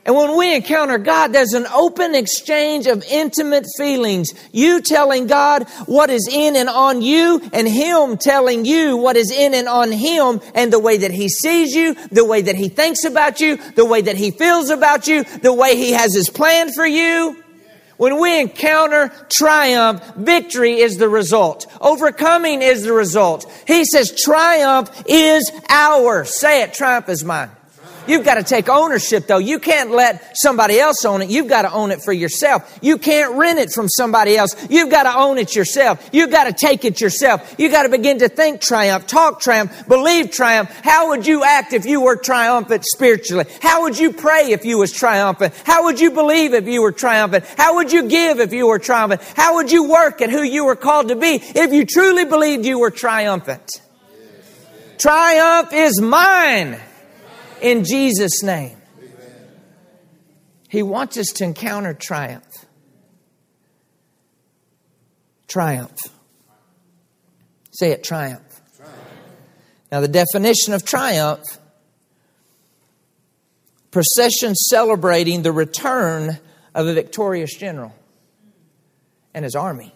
And 0.05 0.17
when 0.17 0.37
we 0.37 0.57
encounter 0.57 0.99
God, 0.99 1.33
there's 1.33 1.53
an 1.53 1.67
open 1.67 2.17
exchange 2.17 2.87
of 2.87 3.05
intimate 3.05 3.67
feelings. 3.77 4.33
You 4.51 4.81
telling 4.81 5.29
God 5.29 5.69
what 5.87 6.11
is 6.11 6.27
in 6.27 6.57
and 6.57 6.69
on 6.69 7.03
you, 7.03 7.41
and 7.53 7.69
Him 7.69 8.17
telling 8.17 8.65
you 8.65 8.97
what 8.97 9.17
is 9.17 9.31
in 9.31 9.55
and 9.55 9.69
on 9.69 9.93
Him, 9.93 10.41
and 10.55 10.73
the 10.73 10.81
way 10.81 10.97
that 10.97 11.13
He 11.13 11.29
sees 11.29 11.75
you, 11.75 11.95
the 12.11 12.25
way 12.25 12.41
that 12.41 12.57
He 12.57 12.69
thinks 12.69 13.05
about 13.05 13.41
you, 13.41 13.59
the 13.73 13.85
way 13.85 14.01
that 14.01 14.17
He 14.17 14.33
feels 14.33 14.71
about 14.71 15.07
you, 15.07 15.23
the 15.23 15.55
way 15.55 15.77
He 15.77 15.93
has 15.93 16.15
His 16.15 16.31
plan 16.31 16.73
for 16.73 16.87
you. 16.87 17.37
When 18.01 18.19
we 18.19 18.41
encounter 18.41 19.13
triumph, 19.31 20.03
victory 20.17 20.81
is 20.81 20.97
the 20.97 21.11
result. 21.11 21.67
Overcoming 21.83 22.63
is 22.63 22.83
the 22.83 22.95
result. 22.95 23.45
He 23.67 23.85
says 23.85 24.19
triumph 24.25 24.91
is 25.07 25.53
ours. 25.69 26.41
Say 26.41 26.63
it, 26.63 26.73
triumph 26.73 27.11
is 27.11 27.23
mine. 27.25 27.51
You've 28.11 28.25
got 28.25 28.35
to 28.35 28.43
take 28.43 28.69
ownership 28.69 29.29
though. 29.29 29.39
You 29.39 29.61
can't 29.61 29.93
let 29.93 30.37
somebody 30.37 30.81
else 30.81 31.05
own 31.05 31.23
it. 31.23 31.31
You've 31.31 31.47
got 31.47 31.63
to 31.63 31.73
own 31.73 31.93
it 31.93 32.03
for 32.03 32.13
yourself. 32.13 32.77
You 32.83 32.99
can't 32.99 33.37
rent 33.37 33.61
it 33.61 33.71
from 33.71 33.89
somebody 33.89 34.37
else. 34.37 34.57
You've 34.69 34.91
got 34.91 35.05
to 35.05 35.17
own 35.17 35.39
it 35.39 35.55
yourself. 35.55 36.11
You've 36.13 36.33
got 36.33 36.45
to 36.45 36.53
take 36.53 36.85
it 36.85 37.01
yourself. 37.01 37.55
You've 37.57 37.71
got 37.71 37.85
to 37.85 37.89
begin 37.89 38.19
to 38.19 38.29
think 38.29 38.63
triumph, 38.63 39.07
talk 39.07 39.41
triumph, 39.41 39.87
believe 39.87 40.33
triumph. 40.33 40.71
How 40.83 41.11
would 41.11 41.25
you 41.25 41.45
act 41.45 41.73
if 41.73 41.87
you 41.87 42.01
were 42.01 42.17
triumphant 42.17 42.85
spiritually? 42.85 43.45
How 43.63 43.83
would 43.83 43.97
you 43.97 44.13
pray 44.13 44.51
if 44.51 44.65
you 44.65 44.79
was 44.79 44.91
triumphant? 44.91 45.55
How 45.65 45.85
would 45.85 46.01
you 46.01 46.11
believe 46.11 46.53
if 46.53 46.67
you 46.67 46.83
were 46.83 46.91
triumphant? 46.91 47.45
How 47.57 47.77
would 47.77 47.93
you 47.93 48.09
give 48.09 48.41
if 48.41 48.53
you 48.53 48.67
were 48.67 48.81
triumphant? 48.81 49.23
How 49.37 49.55
would 49.55 49.71
you 49.71 49.89
work 49.89 50.21
at 50.21 50.31
who 50.31 50.43
you 50.43 50.65
were 50.65 50.75
called 50.75 51.11
to 51.11 51.17
be 51.17 51.37
if 51.37 51.73
you 51.73 51.87
truly 51.87 52.25
believed 52.25 52.67
you 52.67 52.81
were 52.81 52.91
triumphant? 52.91 53.71
Triumph 54.99 55.73
is 55.73 56.01
mine 56.01 56.81
in 57.61 57.85
Jesus' 57.85 58.43
name. 58.43 58.77
He 60.69 60.83
wants 60.83 61.17
us 61.17 61.27
to 61.35 61.45
encounter 61.45 61.95
triumph. 61.95 62.45
Triumph. 65.49 65.99
Say 67.73 67.91
it, 67.91 68.05
triumph. 68.05 68.61
triumph. 68.77 68.97
Now, 69.91 70.01
the 70.01 70.09
definition 70.09 70.75
of 70.75 70.85
triumph 70.85 71.43
procession 73.91 74.55
celebrating 74.55 75.43
the 75.43 75.53
return 75.53 76.39
of 76.75 76.87
a 76.87 76.95
victorious 76.95 77.55
general 77.57 77.93
and 79.35 79.45
his 79.45 79.55
army. 79.55 79.93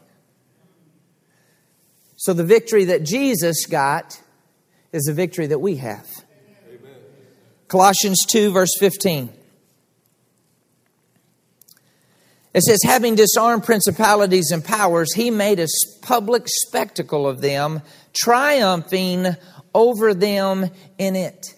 So, 2.16 2.32
the 2.32 2.44
victory 2.44 2.84
that 2.86 3.04
Jesus 3.04 3.66
got 3.66 4.20
is 4.92 5.04
the 5.04 5.12
victory 5.12 5.46
that 5.46 5.60
we 5.60 5.76
have. 5.76 6.08
Colossians 7.68 8.24
2, 8.28 8.52
verse 8.52 8.72
15. 8.78 9.30
It 12.54 12.62
says, 12.62 12.78
having 12.84 13.16
disarmed 13.16 13.64
principalities 13.64 14.52
and 14.52 14.64
powers, 14.64 15.12
he 15.12 15.30
made 15.30 15.58
a 15.58 15.66
public 16.02 16.44
spectacle 16.46 17.26
of 17.26 17.40
them, 17.40 17.82
triumphing 18.14 19.26
over 19.74 20.14
them 20.14 20.70
in 20.96 21.16
it. 21.16 21.54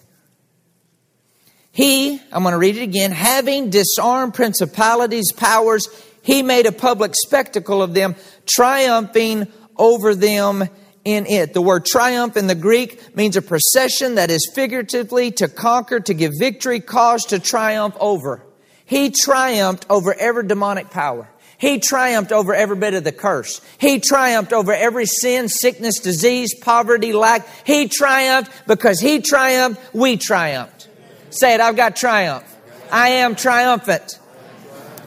He, 1.71 2.19
I'm 2.33 2.43
going 2.43 2.53
to 2.53 2.59
read 2.59 2.79
it 2.79 2.83
again, 2.83 3.13
having 3.13 3.69
disarmed 3.69 4.33
principalities, 4.33 5.33
powers, 5.33 5.87
he 6.23 6.43
made 6.43 6.65
a 6.65 6.73
public 6.73 7.13
spectacle 7.15 7.83
of 7.83 7.93
them, 7.93 8.17
triumphing 8.47 9.47
over 9.77 10.15
them 10.15 10.67
in 11.07 11.25
it. 11.27 11.55
The 11.55 11.63
word 11.63 11.87
triumph 11.87 12.37
in 12.37 12.49
the 12.49 12.55
Greek 12.57 13.17
means 13.17 13.37
a 13.37 13.43
procession 13.43 14.17
that 14.17 14.31
is 14.31 14.51
figuratively 14.55 15.31
to 15.33 15.49
conquer, 15.49 16.01
to 16.01 16.13
give 16.13 16.33
victory, 16.39 16.81
cause 16.81 17.25
to 17.27 17.39
triumph 17.39 17.97
over. 18.01 18.43
He 18.85 19.11
triumphed 19.11 19.87
over 19.89 20.13
every 20.13 20.47
demonic 20.47 20.91
power. 20.91 21.29
He 21.59 21.79
triumphed 21.79 22.33
over 22.33 22.55
every 22.55 22.77
bit 22.77 22.95
of 22.95 23.05
the 23.05 23.13
curse. 23.13 23.63
He 23.79 24.01
triumphed 24.01 24.53
over 24.53 24.73
every 24.73 25.07
sin, 25.07 25.49
sickness, 25.49 26.01
disease, 26.01 26.55
poverty, 26.61 27.13
lack. 27.13 27.49
He 27.65 27.89
triumphed 27.89 28.51
because 28.67 29.01
He 29.01 29.21
triumphed, 29.21 29.81
we 29.95 30.17
triumphed. 30.17 30.89
Say 31.31 31.55
it, 31.55 31.61
I've 31.61 31.77
got 31.77 31.97
triumph. 31.97 32.45
I 32.93 33.09
am 33.09 33.37
triumphant. 33.37 34.19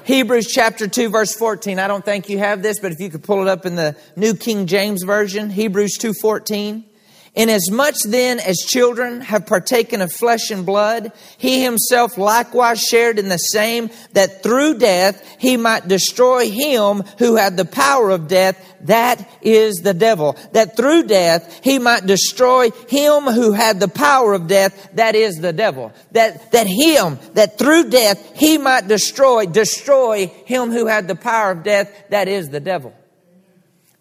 Hebrews 0.09 0.47
chapter 0.47 0.87
2 0.87 1.09
verse 1.09 1.35
14. 1.35 1.77
I 1.77 1.87
don't 1.87 2.03
think 2.03 2.29
you 2.29 2.39
have 2.39 2.63
this, 2.63 2.79
but 2.79 2.91
if 2.91 2.99
you 2.99 3.11
could 3.11 3.21
pull 3.21 3.43
it 3.43 3.47
up 3.47 3.67
in 3.67 3.75
the 3.75 3.95
New 4.15 4.33
King 4.33 4.65
James 4.65 5.03
Version, 5.03 5.51
Hebrews 5.51 5.99
2:14. 5.99 6.88
Inasmuch 7.35 7.95
then 8.05 8.39
as 8.39 8.57
children 8.57 9.21
have 9.21 9.45
partaken 9.45 10.01
of 10.01 10.11
flesh 10.11 10.49
and 10.49 10.65
blood, 10.65 11.11
he 11.37 11.63
himself 11.63 12.17
likewise 12.17 12.81
shared 12.81 13.19
in 13.19 13.29
the 13.29 13.37
same, 13.37 13.89
that 14.13 14.41
through 14.41 14.79
death 14.79 15.23
he 15.37 15.55
might 15.55 15.87
destroy 15.87 16.49
him 16.49 17.03
who 17.19 17.35
had 17.35 17.55
the 17.55 17.65
power 17.65 18.09
of 18.09 18.27
death, 18.27 18.65
that 18.81 19.29
is 19.41 19.77
the 19.77 19.93
devil. 19.93 20.37
That 20.53 20.75
through 20.75 21.03
death 21.03 21.59
he 21.63 21.77
might 21.77 22.05
destroy 22.05 22.71
him 22.87 23.23
who 23.23 23.51
had 23.51 23.79
the 23.79 23.87
power 23.87 24.33
of 24.33 24.47
death, 24.47 24.89
that 24.95 25.15
is 25.15 25.37
the 25.37 25.53
devil. 25.53 25.93
That, 26.11 26.51
that 26.51 26.67
him, 26.67 27.19
that 27.33 27.59
through 27.59 27.89
death 27.89 28.35
he 28.35 28.57
might 28.57 28.87
destroy, 28.87 29.45
destroy 29.45 30.27
him 30.45 30.71
who 30.71 30.87
had 30.87 31.07
the 31.07 31.15
power 31.15 31.51
of 31.51 31.63
death, 31.63 31.93
that 32.09 32.27
is 32.27 32.49
the 32.49 32.59
devil. 32.59 32.93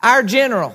Our 0.03 0.23
general 0.23 0.75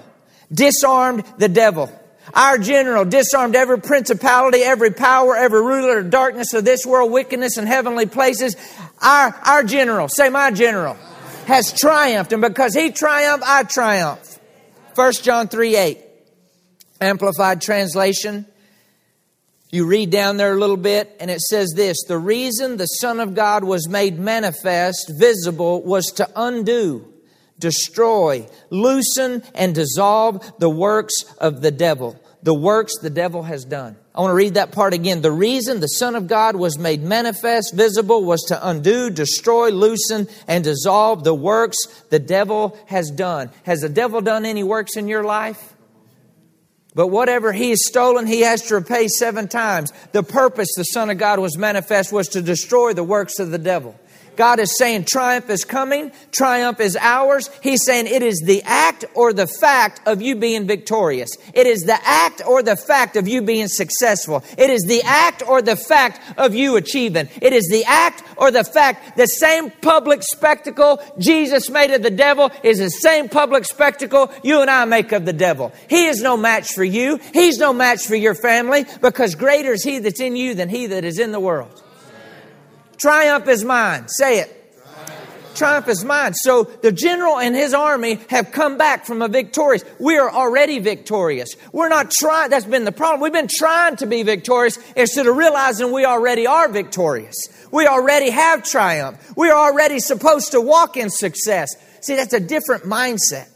disarmed 0.51 1.23
the 1.37 1.49
devil. 1.49 1.91
Our 2.33 2.57
general 2.57 3.05
disarmed 3.05 3.55
every 3.55 3.79
principality, 3.79 4.59
every 4.59 4.91
power, 4.91 5.35
every 5.35 5.61
ruler 5.61 5.99
of 5.99 6.09
darkness 6.09 6.53
of 6.53 6.63
this 6.63 6.85
world, 6.85 7.11
wickedness 7.11 7.57
in 7.57 7.67
heavenly 7.67 8.05
places. 8.05 8.55
Our, 9.01 9.33
our 9.45 9.63
general, 9.63 10.07
say 10.07 10.29
my 10.29 10.51
general, 10.51 10.95
has 11.47 11.73
triumphed. 11.73 12.31
And 12.31 12.41
because 12.41 12.73
he 12.73 12.91
triumphed, 12.91 13.45
I 13.45 13.63
triumph. 13.63 14.39
1 14.95 15.13
John 15.21 15.47
3 15.47 15.75
8. 15.75 15.99
Amplified 17.01 17.61
translation. 17.61 18.45
You 19.69 19.87
read 19.87 20.11
down 20.11 20.37
there 20.37 20.53
a 20.53 20.59
little 20.59 20.77
bit, 20.77 21.17
and 21.19 21.31
it 21.31 21.41
says 21.41 21.73
this 21.75 21.97
The 22.07 22.17
reason 22.17 22.77
the 22.77 22.85
Son 22.85 23.19
of 23.19 23.35
God 23.35 23.63
was 23.63 23.89
made 23.89 24.17
manifest, 24.19 25.11
visible, 25.17 25.81
was 25.81 26.05
to 26.17 26.29
undo 26.35 27.12
destroy, 27.59 28.47
loosen, 28.69 29.43
and 29.53 29.75
dissolve 29.75 30.59
the 30.59 30.69
works 30.69 31.13
of 31.37 31.61
the 31.61 31.71
devil. 31.71 32.19
The 32.43 32.53
works 32.53 32.97
the 33.01 33.09
devil 33.09 33.43
has 33.43 33.63
done. 33.63 33.95
I 34.13 34.21
want 34.21 34.31
to 34.31 34.35
read 34.35 34.55
that 34.55 34.73
part 34.73 34.93
again. 34.93 35.21
The 35.21 35.31
reason 35.31 35.79
the 35.79 35.87
Son 35.87 36.15
of 36.15 36.27
God 36.27 36.55
was 36.55 36.77
made 36.77 37.01
manifest, 37.01 37.73
visible, 37.73 38.23
was 38.23 38.41
to 38.49 38.67
undo, 38.67 39.09
destroy, 39.09 39.69
loosen, 39.69 40.27
and 40.47 40.63
dissolve 40.63 41.23
the 41.23 41.33
works 41.33 41.77
the 42.09 42.19
devil 42.19 42.77
has 42.87 43.09
done. 43.09 43.49
Has 43.63 43.79
the 43.79 43.89
devil 43.89 44.21
done 44.21 44.45
any 44.45 44.63
works 44.63 44.97
in 44.97 45.07
your 45.07 45.23
life? 45.23 45.73
But 46.95 47.07
whatever 47.07 47.51
he 47.51 47.71
has 47.71 47.87
stolen, 47.87 48.27
he 48.27 48.41
has 48.41 48.61
to 48.67 48.75
repay 48.75 49.07
seven 49.07 49.47
times. 49.47 49.91
The 50.11 50.21
purpose 50.21 50.69
the 50.75 50.83
Son 50.83 51.09
of 51.09 51.17
God 51.17 51.39
was 51.39 51.57
manifest 51.57 52.13
was 52.13 52.27
to 52.29 52.41
destroy 52.41 52.93
the 52.93 53.03
works 53.03 53.39
of 53.39 53.49
the 53.49 53.57
devil. 53.57 53.99
God 54.35 54.59
is 54.59 54.77
saying 54.77 55.05
triumph 55.05 55.49
is 55.49 55.65
coming, 55.65 56.11
triumph 56.31 56.79
is 56.79 56.97
ours. 56.99 57.49
He's 57.61 57.85
saying 57.85 58.07
it 58.07 58.23
is 58.23 58.41
the 58.45 58.61
act 58.63 59.05
or 59.13 59.33
the 59.33 59.47
fact 59.47 60.01
of 60.07 60.21
you 60.21 60.35
being 60.35 60.67
victorious. 60.67 61.31
It 61.53 61.67
is 61.67 61.83
the 61.83 61.97
act 62.03 62.41
or 62.47 62.63
the 62.63 62.75
fact 62.75 63.15
of 63.15 63.27
you 63.27 63.41
being 63.41 63.67
successful. 63.67 64.43
It 64.57 64.69
is 64.69 64.83
the 64.83 65.01
act 65.03 65.43
or 65.47 65.61
the 65.61 65.75
fact 65.75 66.19
of 66.37 66.55
you 66.55 66.75
achieving. 66.75 67.29
It 67.41 67.53
is 67.53 67.67
the 67.69 67.83
act 67.85 68.23
or 68.37 68.51
the 68.51 68.63
fact, 68.63 69.17
the 69.17 69.27
same 69.27 69.69
public 69.69 70.23
spectacle 70.23 71.01
Jesus 71.19 71.69
made 71.69 71.91
of 71.91 72.01
the 72.01 72.11
devil 72.11 72.51
is 72.63 72.79
the 72.79 72.89
same 72.89 73.29
public 73.29 73.65
spectacle 73.65 74.31
you 74.43 74.61
and 74.61 74.69
I 74.69 74.85
make 74.85 75.11
of 75.11 75.25
the 75.25 75.33
devil. 75.33 75.71
He 75.89 76.07
is 76.07 76.21
no 76.21 76.37
match 76.37 76.73
for 76.73 76.83
you. 76.83 77.19
He's 77.33 77.57
no 77.57 77.73
match 77.73 78.05
for 78.05 78.15
your 78.15 78.35
family 78.35 78.85
because 79.01 79.35
greater 79.35 79.73
is 79.73 79.83
he 79.83 79.99
that's 79.99 80.19
in 80.19 80.35
you 80.35 80.55
than 80.55 80.69
he 80.69 80.87
that 80.87 81.03
is 81.03 81.19
in 81.19 81.31
the 81.31 81.39
world. 81.39 81.82
Triumph 83.03 83.49
is 83.49 83.65
mine. 83.65 84.07
Say 84.07 84.39
it. 84.39 84.73
Triumph 85.55 85.89
is 85.89 86.05
mine. 86.05 86.33
So 86.35 86.63
the 86.63 86.93
general 86.93 87.37
and 87.37 87.53
his 87.53 87.73
army 87.73 88.21
have 88.29 88.53
come 88.53 88.77
back 88.77 89.05
from 89.05 89.21
a 89.21 89.27
victorious. 89.27 89.83
We 89.99 90.17
are 90.17 90.31
already 90.31 90.79
victorious. 90.79 91.49
We're 91.73 91.89
not 91.89 92.11
trying, 92.11 92.49
that's 92.49 92.63
been 92.63 92.85
the 92.85 92.93
problem. 92.93 93.19
We've 93.19 93.33
been 93.33 93.49
trying 93.53 93.97
to 93.97 94.05
be 94.05 94.23
victorious 94.23 94.79
instead 94.95 95.27
of 95.27 95.35
realizing 95.35 95.91
we 95.91 96.05
already 96.05 96.47
are 96.47 96.69
victorious. 96.69 97.35
We 97.73 97.87
already 97.87 98.29
have 98.29 98.63
triumph. 98.63 99.33
We 99.35 99.49
are 99.49 99.69
already 99.69 99.99
supposed 99.99 100.53
to 100.53 100.61
walk 100.61 100.95
in 100.95 101.09
success. 101.09 101.75
See, 101.99 102.15
that's 102.15 102.31
a 102.31 102.39
different 102.39 102.85
mindset. 102.85 103.52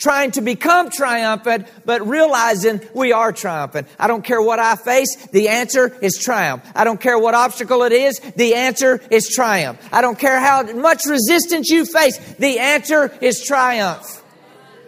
Trying 0.00 0.30
to 0.32 0.40
become 0.40 0.90
triumphant, 0.90 1.68
but 1.84 2.06
realizing 2.06 2.80
we 2.94 3.12
are 3.12 3.32
triumphant. 3.32 3.86
I 3.98 4.06
don't 4.06 4.24
care 4.24 4.40
what 4.40 4.58
I 4.58 4.74
face, 4.76 5.28
the 5.28 5.48
answer 5.48 5.96
is 6.00 6.18
triumph. 6.18 6.64
I 6.74 6.84
don't 6.84 7.00
care 7.00 7.18
what 7.18 7.34
obstacle 7.34 7.82
it 7.82 7.92
is, 7.92 8.18
the 8.36 8.54
answer 8.54 9.00
is 9.10 9.28
triumph. 9.28 9.78
I 9.92 10.00
don't 10.00 10.18
care 10.18 10.40
how 10.40 10.62
much 10.72 11.04
resistance 11.06 11.68
you 11.68 11.84
face, 11.84 12.18
the 12.34 12.58
answer 12.58 13.12
is 13.20 13.44
triumph. 13.44 14.22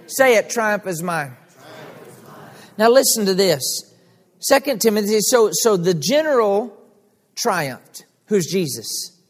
Say 0.07 0.37
it, 0.37 0.50
triumph 0.50 0.87
is 0.87 1.02
mine. 1.02 1.37
Now 2.78 2.88
listen 2.88 3.26
to 3.26 3.35
this. 3.35 3.62
Second 4.40 4.81
Timothy, 4.81 5.21
so, 5.21 5.50
so 5.52 5.76
the 5.76 5.95
general 5.95 6.76
triumphed. 7.37 8.07
Who's 8.26 8.47
Jesus? 8.50 9.21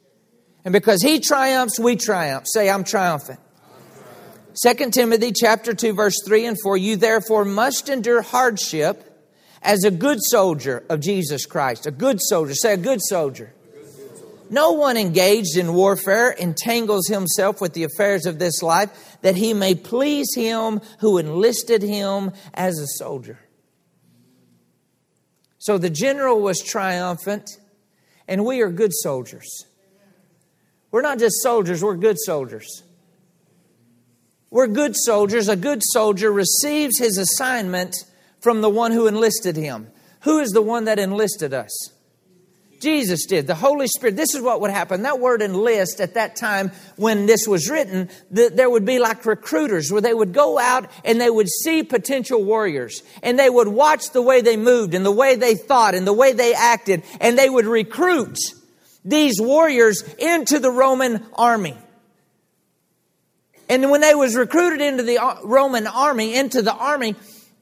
And 0.65 0.73
because 0.73 1.03
he 1.03 1.21
triumphs, 1.21 1.79
we 1.79 1.97
triumph. 1.97 2.47
Say, 2.47 2.71
I'm 2.71 2.85
triumphant. 2.85 3.41
Second 4.55 4.93
Timothy 4.93 5.33
chapter 5.33 5.73
2 5.73 5.95
verse 5.95 6.17
3 6.27 6.47
and 6.47 6.61
4 6.61 6.77
you 6.77 6.97
therefore 6.97 7.45
must 7.45 7.89
endure 7.89 8.21
hardship 8.21 9.09
as 9.63 9.85
a 9.85 9.91
good 9.91 10.19
soldier 10.21 10.85
of 10.89 11.01
Jesus 11.01 11.47
Christ. 11.47 11.87
A 11.87 11.91
good 11.91 12.19
soldier. 12.21 12.55
Say 12.55 12.75
a 12.75 12.79
good 12.79 13.01
soldier. 13.01 13.55
No 14.51 14.73
one 14.73 14.99
engaged 14.99 15.57
in 15.57 15.73
warfare 15.73 16.31
entangles 16.31 17.07
himself 17.07 17.63
with 17.63 17.73
the 17.73 17.85
affairs 17.85 18.27
of 18.27 18.39
this 18.39 18.63
life 18.63 19.17
that 19.23 19.37
he 19.37 19.55
may 19.55 19.75
please 19.75 20.35
him 20.35 20.83
who 20.99 21.17
enlisted 21.17 21.81
him 21.81 22.33
as 22.53 22.79
a 22.79 22.87
soldier. 22.87 23.39
So 25.57 25.79
the 25.79 25.89
general 25.89 26.41
was 26.41 26.61
triumphant 26.61 27.49
and 28.29 28.45
we 28.45 28.61
are 28.61 28.71
good 28.71 28.93
soldiers. 28.93 29.65
We're 30.91 31.01
not 31.01 31.19
just 31.19 31.37
soldiers 31.41 31.83
we're 31.83 31.97
good 31.97 32.19
soldiers 32.19 32.83
we're 34.53 34.67
good 34.67 34.95
soldiers. 34.95 35.49
A 35.49 35.57
good 35.57 35.81
soldier 35.83 36.31
receives 36.31 36.99
his 36.99 37.17
assignment 37.17 37.97
from 38.41 38.61
the 38.61 38.69
one 38.69 38.93
who 38.93 39.07
enlisted 39.07 39.57
him. 39.57 39.89
Who 40.21 40.41
is 40.41 40.51
the 40.51 40.61
one 40.61 40.85
that 40.85 40.99
enlisted 40.99 41.55
us? 41.55 41.91
Jesus 42.79 43.25
did. 43.25 43.47
The 43.47 43.55
Holy 43.55 43.87
Spirit. 43.87 44.17
This 44.17 44.35
is 44.35 44.43
what 44.43 44.61
would 44.61 44.71
happen. 44.71 45.05
That 45.05 45.21
word 45.21 45.41
enlist 45.41 46.03
at 46.03 46.15
that 46.15 46.37
time 46.37 46.71
when 46.97 47.25
this 47.25 47.49
was 47.49 47.71
written, 47.71 48.11
there 48.31 48.69
would 48.69 48.85
be 48.85 48.99
like 48.99 49.25
recruiters 49.25 49.91
where 49.91 50.03
they 50.03 50.13
would 50.13 50.35
go 50.35 50.59
out 50.59 50.91
and 51.03 51.19
they 51.19 51.31
would 51.31 51.49
see 51.49 51.83
potential 51.83 52.45
warriors 52.45 53.03
and 53.23 53.39
they 53.39 53.49
would 53.49 53.69
watch 53.69 54.11
the 54.11 54.21
way 54.21 54.43
they 54.43 54.59
moved 54.59 54.93
and 54.93 55.07
the 55.07 55.11
way 55.11 55.35
they 55.35 55.55
thought 55.55 55.95
and 55.95 56.07
the 56.07 56.13
way 56.13 56.35
they 56.35 56.53
acted 56.53 57.05
and 57.23 57.39
they 57.39 57.49
would 57.49 57.67
recruit 57.67 58.37
these 59.03 59.41
warriors 59.41 60.03
into 60.19 60.59
the 60.59 60.71
Roman 60.71 61.25
army. 61.33 61.79
And 63.73 63.91
when 63.91 64.03
they 64.03 64.15
was 64.15 64.37
recruited 64.37 64.83
into 64.83 65.03
the 65.03 65.17
uh, 65.17 65.37
Roman 65.45 65.87
army, 65.87 66.35
into 66.35 66.61
the 66.61 66.75
army, 66.75 67.15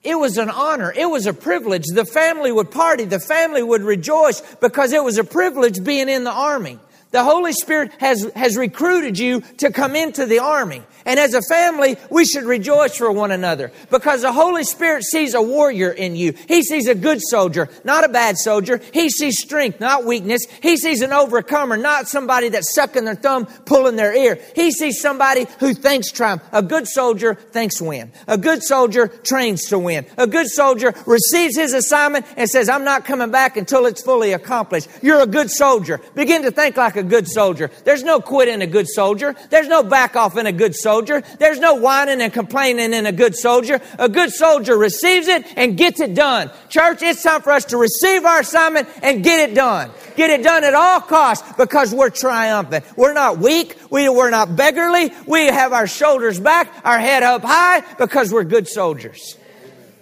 it 0.03 0.17
was 0.17 0.39
an 0.39 0.51
honor. 0.51 0.93
It 0.93 1.09
was 1.09 1.27
a 1.27 1.33
privilege. 1.33 1.85
The 1.87 2.05
family 2.05 2.51
would 2.51 2.73
party. 2.73 3.05
The 3.05 3.21
family 3.21 3.63
would 3.63 3.83
rejoice 3.83 4.41
because 4.57 4.93
it 4.93 5.05
was 5.05 5.19
a 5.19 5.25
privilege 5.25 5.85
being 5.85 6.09
in 6.09 6.25
the 6.25 6.33
army. 6.33 6.81
The 7.13 7.23
Holy 7.23 7.53
Spirit 7.53 7.93
has, 8.01 8.29
has 8.35 8.57
recruited 8.57 9.21
you 9.21 9.43
to 9.59 9.71
come 9.71 9.95
into 9.95 10.27
the 10.27 10.41
army. 10.41 10.83
And 11.05 11.19
as 11.19 11.35
a 11.35 11.43
family, 11.43 11.97
we 12.11 12.25
should 12.25 12.45
rejoice 12.45 12.97
for 12.97 13.11
one 13.11 13.31
another 13.31 13.73
because 13.91 14.23
the 14.23 14.33
Holy 14.33 14.65
Spirit 14.65 15.05
sees 15.05 15.35
a 15.35 15.43
warrior 15.43 15.91
in 15.91 16.17
you. 16.17 16.35
He 16.49 16.63
sees 16.63 16.87
a 16.87 16.95
good 16.95 17.21
soldier, 17.23 17.69
not 17.85 18.05
a 18.05 18.09
bad 18.09 18.37
soldier. 18.37 18.81
He 18.93 19.09
sees 19.09 19.41
strength, 19.41 19.81
not 19.81 20.05
weakness. 20.05 20.43
He 20.63 20.77
sees 20.77 21.01
an 21.01 21.13
overcomer, 21.13 21.77
not 21.77 22.09
somebody 22.09 22.51
that's 22.51 22.75
sucking 22.75 23.05
their 23.05 23.15
thumb, 23.15 23.47
pulling 23.65 23.97
their 23.97 24.15
ear. 24.15 24.39
He 24.55 24.71
sees 24.71 25.01
somebody 25.01 25.47
who 25.59 25.75
thinks 25.75 26.13
triumph. 26.13 26.43
A 26.53 26.63
good 26.63 26.87
soldier 26.87 27.35
thinks 27.35 27.81
win. 27.81 28.13
A 28.27 28.37
good 28.37 28.63
soldier 28.63 29.09
trains 29.09 29.67
to 29.69 29.79
win. 29.79 30.07
A 30.19 30.27
good 30.27 30.49
soldier 30.49 30.95
receives 31.07 31.57
his 31.57 31.73
assignment 31.73 32.27
and 32.37 32.49
says, 32.49 32.69
I'm 32.69 32.85
not 32.85 33.05
coming 33.05 33.31
back 33.31 33.57
until 33.57 33.87
it's 33.87 34.03
fully 34.03 34.33
accomplished. 34.33 34.89
You're 35.03 35.23
a 35.23 35.27
good 35.27 35.51
soldier. 35.51 36.01
Begin 36.15 36.43
to 36.43 36.51
think 36.51 36.77
like 36.77 36.97
a 36.97 37.03
good 37.03 37.27
soldier. 37.27 37.71
There's 37.85 38.03
no 38.03 38.21
quit 38.21 38.49
in 38.49 38.63
a 38.63 38.67
good 38.67 38.89
soldier. 38.89 39.35
There's 39.49 39.69
no 39.69 39.83
back 39.83 40.17
off 40.17 40.37
in 40.37 40.47
a 40.47 40.53
good 40.53 40.75
soldier. 40.75 40.90
There's 41.39 41.59
no 41.59 41.75
whining 41.75 42.21
and 42.21 42.33
complaining 42.33 42.93
in 42.93 43.07
a 43.07 43.13
good 43.13 43.37
soldier. 43.37 43.81
A 43.99 44.09
good 44.09 44.31
soldier 44.31 44.77
receives 44.77 45.29
it 45.29 45.47
and 45.57 45.77
gets 45.77 46.01
it 46.01 46.15
done. 46.15 46.51
Church, 46.69 47.03
it's 47.03 47.23
time 47.23 47.43
for 47.43 47.53
us 47.53 47.67
to 47.67 47.77
receive 47.77 48.25
our 48.25 48.41
assignment 48.41 48.89
and 49.03 49.23
get 49.23 49.49
it 49.49 49.55
done. 49.55 49.91
Get 50.17 50.31
it 50.31 50.43
done 50.43 50.65
at 50.65 50.75
all 50.75 51.01
costs 51.01 51.51
because 51.57 51.95
we're 51.95 52.11
triumphant. 52.11 52.85
We're 52.97 53.13
not 53.13 53.39
weak. 53.39 53.77
We, 53.91 54.09
we're 54.09 54.31
not 54.31 54.57
beggarly. 54.57 55.13
We 55.27 55.47
have 55.47 55.73
our 55.73 55.87
shoulders 55.87 56.41
back, 56.41 56.73
our 56.85 56.99
head 56.99 57.23
up 57.23 57.43
high 57.43 57.81
because 57.97 58.33
we're 58.33 58.45
good 58.45 58.69
soldiers. 58.69 59.37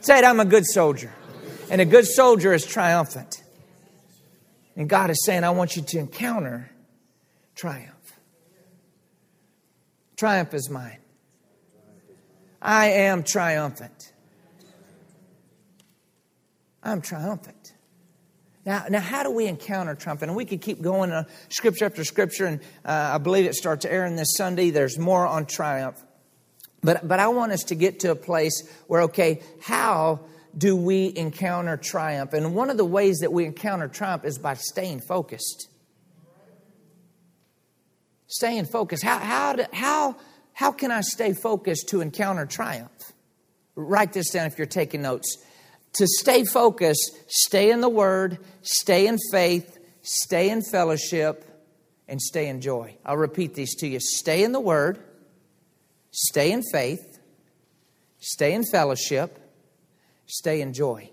Say 0.00 0.18
it, 0.18 0.24
I'm 0.24 0.40
a 0.40 0.44
good 0.44 0.64
soldier. 0.66 1.12
And 1.70 1.80
a 1.80 1.84
good 1.84 2.06
soldier 2.06 2.52
is 2.52 2.64
triumphant. 2.64 3.42
And 4.76 4.88
God 4.88 5.10
is 5.10 5.24
saying, 5.24 5.44
I 5.44 5.50
want 5.50 5.76
you 5.76 5.82
to 5.82 5.98
encounter 5.98 6.70
triumph. 7.54 7.97
Triumph 10.18 10.52
is 10.52 10.68
mine. 10.68 10.98
I 12.60 12.86
am 12.88 13.22
triumphant. 13.22 14.12
I'm 16.82 17.00
triumphant. 17.00 17.74
Now, 18.66 18.86
now, 18.90 18.98
how 18.98 19.22
do 19.22 19.30
we 19.30 19.46
encounter 19.46 19.94
triumph? 19.94 20.22
And 20.22 20.34
we 20.34 20.44
could 20.44 20.60
keep 20.60 20.82
going 20.82 21.12
uh, 21.12 21.24
scripture 21.50 21.84
after 21.84 22.02
scripture, 22.02 22.46
and 22.46 22.60
uh, 22.84 23.12
I 23.14 23.18
believe 23.18 23.46
it 23.46 23.54
starts 23.54 23.84
airing 23.84 24.16
this 24.16 24.34
Sunday. 24.36 24.70
There's 24.70 24.98
more 24.98 25.24
on 25.24 25.46
triumph. 25.46 26.02
But, 26.82 27.06
but 27.06 27.20
I 27.20 27.28
want 27.28 27.52
us 27.52 27.62
to 27.64 27.76
get 27.76 28.00
to 28.00 28.10
a 28.10 28.16
place 28.16 28.68
where, 28.88 29.02
okay, 29.02 29.40
how 29.62 30.22
do 30.56 30.74
we 30.74 31.12
encounter 31.14 31.76
triumph? 31.76 32.32
And 32.32 32.56
one 32.56 32.70
of 32.70 32.76
the 32.76 32.84
ways 32.84 33.18
that 33.18 33.32
we 33.32 33.44
encounter 33.44 33.86
triumph 33.86 34.24
is 34.24 34.36
by 34.36 34.54
staying 34.54 35.00
focused. 35.00 35.68
Staying 38.28 38.66
focused. 38.66 39.02
How, 39.02 39.18
how, 39.18 39.56
how, 39.72 40.16
how 40.52 40.72
can 40.72 40.90
I 40.90 41.00
stay 41.00 41.32
focused 41.32 41.88
to 41.88 42.00
encounter 42.02 42.46
triumph? 42.46 43.12
Write 43.74 44.12
this 44.12 44.30
down 44.30 44.46
if 44.46 44.58
you're 44.58 44.66
taking 44.66 45.02
notes. 45.02 45.38
To 45.94 46.06
stay 46.06 46.44
focused, 46.44 47.16
stay 47.26 47.70
in 47.70 47.80
the 47.80 47.88
Word, 47.88 48.38
stay 48.62 49.06
in 49.06 49.18
faith, 49.32 49.78
stay 50.02 50.50
in 50.50 50.62
fellowship, 50.62 51.44
and 52.06 52.20
stay 52.20 52.48
in 52.48 52.60
joy. 52.60 52.96
I'll 53.04 53.16
repeat 53.16 53.54
these 53.54 53.74
to 53.76 53.88
you. 53.88 53.98
Stay 54.00 54.44
in 54.44 54.52
the 54.52 54.60
Word, 54.60 54.98
stay 56.10 56.52
in 56.52 56.62
faith, 56.62 57.18
stay 58.18 58.52
in 58.52 58.64
fellowship, 58.64 59.38
stay 60.26 60.60
in 60.60 60.72
joy. 60.74 61.10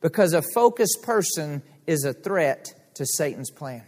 Because 0.00 0.32
a 0.32 0.42
focused 0.54 1.02
person 1.02 1.62
is 1.86 2.04
a 2.04 2.12
threat 2.12 2.74
to 2.94 3.06
Satan's 3.06 3.50
plan. 3.50 3.84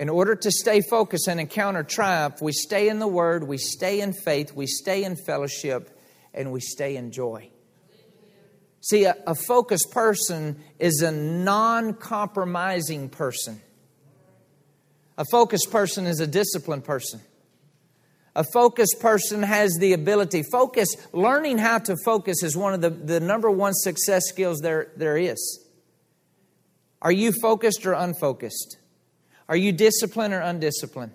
In 0.00 0.08
order 0.08 0.34
to 0.34 0.50
stay 0.50 0.80
focused 0.80 1.28
and 1.28 1.38
encounter 1.38 1.82
triumph, 1.82 2.40
we 2.40 2.52
stay 2.52 2.88
in 2.88 3.00
the 3.00 3.06
Word, 3.06 3.46
we 3.46 3.58
stay 3.58 4.00
in 4.00 4.14
faith, 4.14 4.50
we 4.54 4.66
stay 4.66 5.04
in 5.04 5.14
fellowship, 5.14 5.94
and 6.32 6.50
we 6.52 6.60
stay 6.60 6.96
in 6.96 7.12
joy. 7.12 7.50
See, 8.80 9.04
a, 9.04 9.14
a 9.26 9.34
focused 9.34 9.90
person 9.92 10.58
is 10.78 11.02
a 11.02 11.12
non 11.12 11.92
compromising 11.92 13.10
person. 13.10 13.60
A 15.18 15.26
focused 15.30 15.70
person 15.70 16.06
is 16.06 16.18
a 16.20 16.26
disciplined 16.26 16.84
person. 16.84 17.20
A 18.34 18.44
focused 18.54 19.00
person 19.00 19.42
has 19.42 19.76
the 19.78 19.92
ability. 19.92 20.44
Focus, 20.50 20.88
learning 21.12 21.58
how 21.58 21.76
to 21.76 21.94
focus 22.06 22.42
is 22.42 22.56
one 22.56 22.72
of 22.72 22.80
the, 22.80 22.88
the 22.88 23.20
number 23.20 23.50
one 23.50 23.74
success 23.74 24.22
skills 24.28 24.60
there, 24.60 24.92
there 24.96 25.18
is. 25.18 25.62
Are 27.02 27.12
you 27.12 27.32
focused 27.32 27.84
or 27.84 27.92
unfocused? 27.92 28.78
Are 29.50 29.56
you 29.56 29.72
disciplined 29.72 30.32
or 30.32 30.40
undisciplined? 30.40 31.10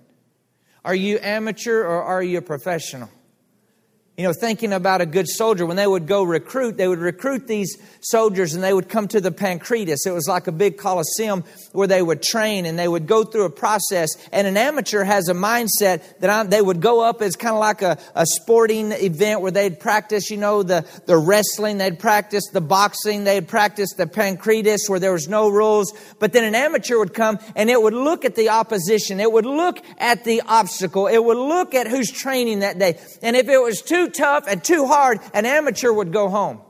Are 0.83 0.93
you 0.93 1.19
amateur 1.19 1.81
or 1.83 2.03
are 2.03 2.21
you 2.21 2.39
a 2.39 2.41
professional? 2.41 3.09
You 4.17 4.23
know, 4.23 4.31
thinking 4.31 4.71
about 4.71 5.01
a 5.01 5.05
good 5.05 5.27
soldier, 5.27 5.65
when 5.65 5.75
they 5.75 5.85
would 5.85 6.07
go 6.07 6.23
recruit, 6.23 6.77
they 6.77 6.87
would 6.87 6.99
recruit 6.99 7.47
these 7.47 7.77
soldiers 7.99 8.53
and 8.53 8.63
they 8.63 8.73
would 8.73 8.87
come 8.87 9.09
to 9.09 9.19
the 9.19 9.29
Pancretus. 9.29 10.07
It 10.07 10.11
was 10.11 10.25
like 10.25 10.47
a 10.47 10.53
big 10.53 10.77
coliseum 10.77 11.43
where 11.73 11.87
they 11.87 12.01
would 12.01 12.23
train 12.23 12.65
and 12.65 12.79
they 12.79 12.87
would 12.87 13.07
go 13.07 13.25
through 13.25 13.43
a 13.43 13.49
process. 13.49 14.07
And 14.31 14.47
an 14.47 14.55
amateur 14.55 15.03
has 15.03 15.27
a 15.27 15.33
mindset 15.33 16.01
that 16.19 16.29
I'm, 16.29 16.49
they 16.49 16.61
would 16.61 16.79
go 16.79 17.01
up 17.01 17.21
as 17.21 17.35
kind 17.35 17.55
of 17.55 17.59
like 17.59 17.81
a, 17.81 17.97
a 18.15 18.25
sporting 18.25 18.93
event 18.93 19.41
where 19.41 19.51
they'd 19.51 19.81
practice, 19.81 20.29
you 20.29 20.37
know, 20.37 20.63
the, 20.63 20.85
the 21.07 21.17
wrestling, 21.17 21.77
they'd 21.77 21.99
practice 21.99 22.43
the 22.53 22.61
boxing, 22.61 23.25
they'd 23.25 23.49
practice 23.49 23.95
the 23.95 24.05
Pancretus 24.05 24.87
where 24.87 24.99
there 24.99 25.11
was 25.11 25.27
no 25.27 25.49
rules. 25.49 25.91
But 26.19 26.31
then 26.31 26.45
an 26.45 26.55
amateur 26.55 26.97
would 26.99 27.13
come 27.13 27.37
and 27.53 27.69
it 27.69 27.81
would 27.81 27.93
look 27.93 28.23
at 28.23 28.35
the 28.35 28.47
opposition. 28.47 29.19
It 29.19 29.29
would 29.29 29.45
look 29.45 29.83
at 29.97 30.23
the 30.23 30.41
obstacle. 30.47 31.07
It 31.07 31.21
would 31.21 31.35
look 31.35 31.75
at 31.75 31.87
who's 31.87 32.09
training 32.09 32.59
that 32.59 32.79
day. 32.79 32.97
And 33.21 33.35
if 33.35 33.49
it 33.49 33.61
was 33.61 33.81
too 33.81 34.04
too 34.05 34.11
tough 34.11 34.45
and 34.47 34.63
too 34.63 34.85
hard, 34.85 35.19
an 35.33 35.45
amateur 35.45 35.91
would 35.91 36.11
go 36.11 36.29
home. 36.29 36.61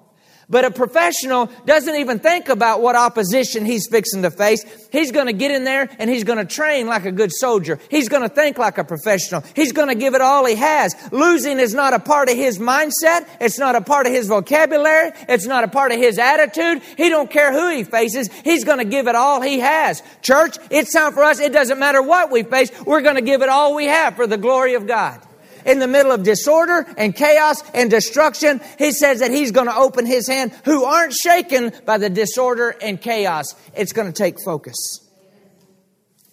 But 0.48 0.64
a 0.64 0.70
professional 0.70 1.48
doesn't 1.66 1.96
even 1.96 2.20
think 2.20 2.50
about 2.50 2.80
what 2.80 2.96
opposition 2.96 3.66
he's 3.66 3.88
fixing 3.90 4.22
to 4.22 4.30
face. 4.30 4.64
He's 4.92 5.12
going 5.12 5.26
to 5.26 5.34
get 5.34 5.50
in 5.50 5.64
there 5.64 5.90
and 5.98 6.08
he's 6.08 6.24
going 6.24 6.38
to 6.38 6.46
train 6.46 6.86
like 6.86 7.06
a 7.06 7.12
good 7.12 7.32
soldier. 7.34 7.80
He's 7.90 8.10
going 8.10 8.22
to 8.22 8.30
think 8.30 8.60
like 8.60 8.78
a 8.78 8.84
professional. 8.84 9.44
He's 9.56 9.72
going 9.72 9.88
to 9.88 9.96
give 9.96 10.14
it 10.14 10.22
all 10.22 10.46
he 10.46 10.54
has. 10.54 10.96
Losing 11.12 11.58
is 11.58 11.74
not 11.74 11.96
a 11.96 12.00
part 12.00 12.30
of 12.30 12.36
his 12.36 12.60
mindset. 12.60 13.28
It's 13.42 13.58
not 13.58 13.76
a 13.76 13.82
part 13.82 14.06
of 14.06 14.14
his 14.14 14.28
vocabulary. 14.28 15.14
It's 15.28 15.48
not 15.48 15.64
a 15.64 15.68
part 15.68 15.92
of 15.92 15.98
his 15.98 16.20
attitude. 16.20 16.84
He 16.96 17.10
don't 17.10 17.32
care 17.32 17.52
who 17.52 17.76
he 17.76 17.84
faces. 17.84 18.32
He's 18.44 18.66
going 18.66 18.78
to 18.78 18.86
give 18.86 19.08
it 19.08 19.16
all 19.16 19.42
he 19.42 19.62
has. 19.62 20.04
Church, 20.22 20.60
it's 20.70 20.94
time 20.94 21.14
for 21.14 21.24
us. 21.24 21.40
It 21.40 21.54
doesn't 21.54 21.80
matter 21.80 22.04
what 22.04 22.30
we 22.30 22.44
face. 22.44 22.72
We're 22.86 23.02
going 23.02 23.16
to 23.16 23.24
give 23.24 23.42
it 23.42 23.50
all 23.50 23.74
we 23.74 23.86
have 23.86 24.16
for 24.16 24.28
the 24.28 24.38
glory 24.38 24.76
of 24.76 24.86
God 24.86 25.26
in 25.66 25.80
the 25.80 25.88
middle 25.88 26.12
of 26.12 26.24
disorder 26.24 26.86
and 26.98 27.16
chaos 27.16 27.64
and 27.74 27.90
destruction, 27.90 28.62
he 28.78 28.92
says 28.92 29.20
that 29.20 29.32
he's 29.32 29.52
going 29.52 29.68
to 29.68 29.76
open 29.76 30.06
his 30.06 30.28
hand 30.28 30.52
who 30.64 30.86
aren't 30.86 31.14
shaken 31.14 31.74
by 31.86 31.98
the 31.98 32.10
disorder 32.10 32.76
and 32.82 33.02
chaos. 33.02 33.46
It's 33.76 33.92
going 33.92 34.08
to 34.08 34.14
take 34.14 34.38
focus. 34.44 34.76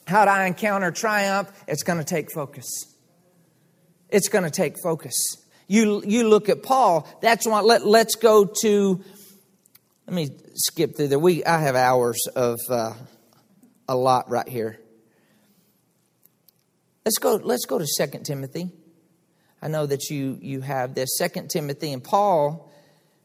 How 0.06 0.24
do 0.24 0.30
I 0.30 0.46
encounter 0.46 0.90
triumph? 0.90 1.50
It's 1.66 1.82
going 1.82 1.98
to 1.98 2.04
take 2.04 2.30
focus. 2.30 2.66
It's 4.10 4.28
going 4.28 4.44
to 4.44 4.50
take 4.50 4.76
focus. 4.82 5.14
You, 5.68 6.02
you 6.04 6.28
look 6.28 6.50
at 6.50 6.62
Paul, 6.62 7.08
that's 7.22 7.46
why, 7.46 7.60
let, 7.60 7.86
let's 7.86 8.16
go 8.16 8.44
to, 8.62 9.02
let 10.06 10.14
me 10.14 10.28
skip 10.54 10.96
through 10.96 11.08
there. 11.08 11.18
We, 11.18 11.42
I 11.44 11.60
have 11.60 11.76
hours 11.76 12.20
of 12.36 12.58
uh, 12.68 12.92
a 13.88 13.96
lot 13.96 14.28
right 14.28 14.48
here. 14.48 14.78
Let's 17.06 17.18
go, 17.18 17.36
let's 17.36 17.64
go 17.64 17.78
to 17.78 17.86
2 17.86 18.18
Timothy. 18.18 18.70
I 19.62 19.68
know 19.68 19.86
that 19.86 20.10
you, 20.10 20.38
you 20.42 20.60
have 20.60 20.94
this. 20.94 21.16
Second 21.16 21.48
Timothy 21.48 21.92
and 21.92 22.02
Paul, 22.02 22.68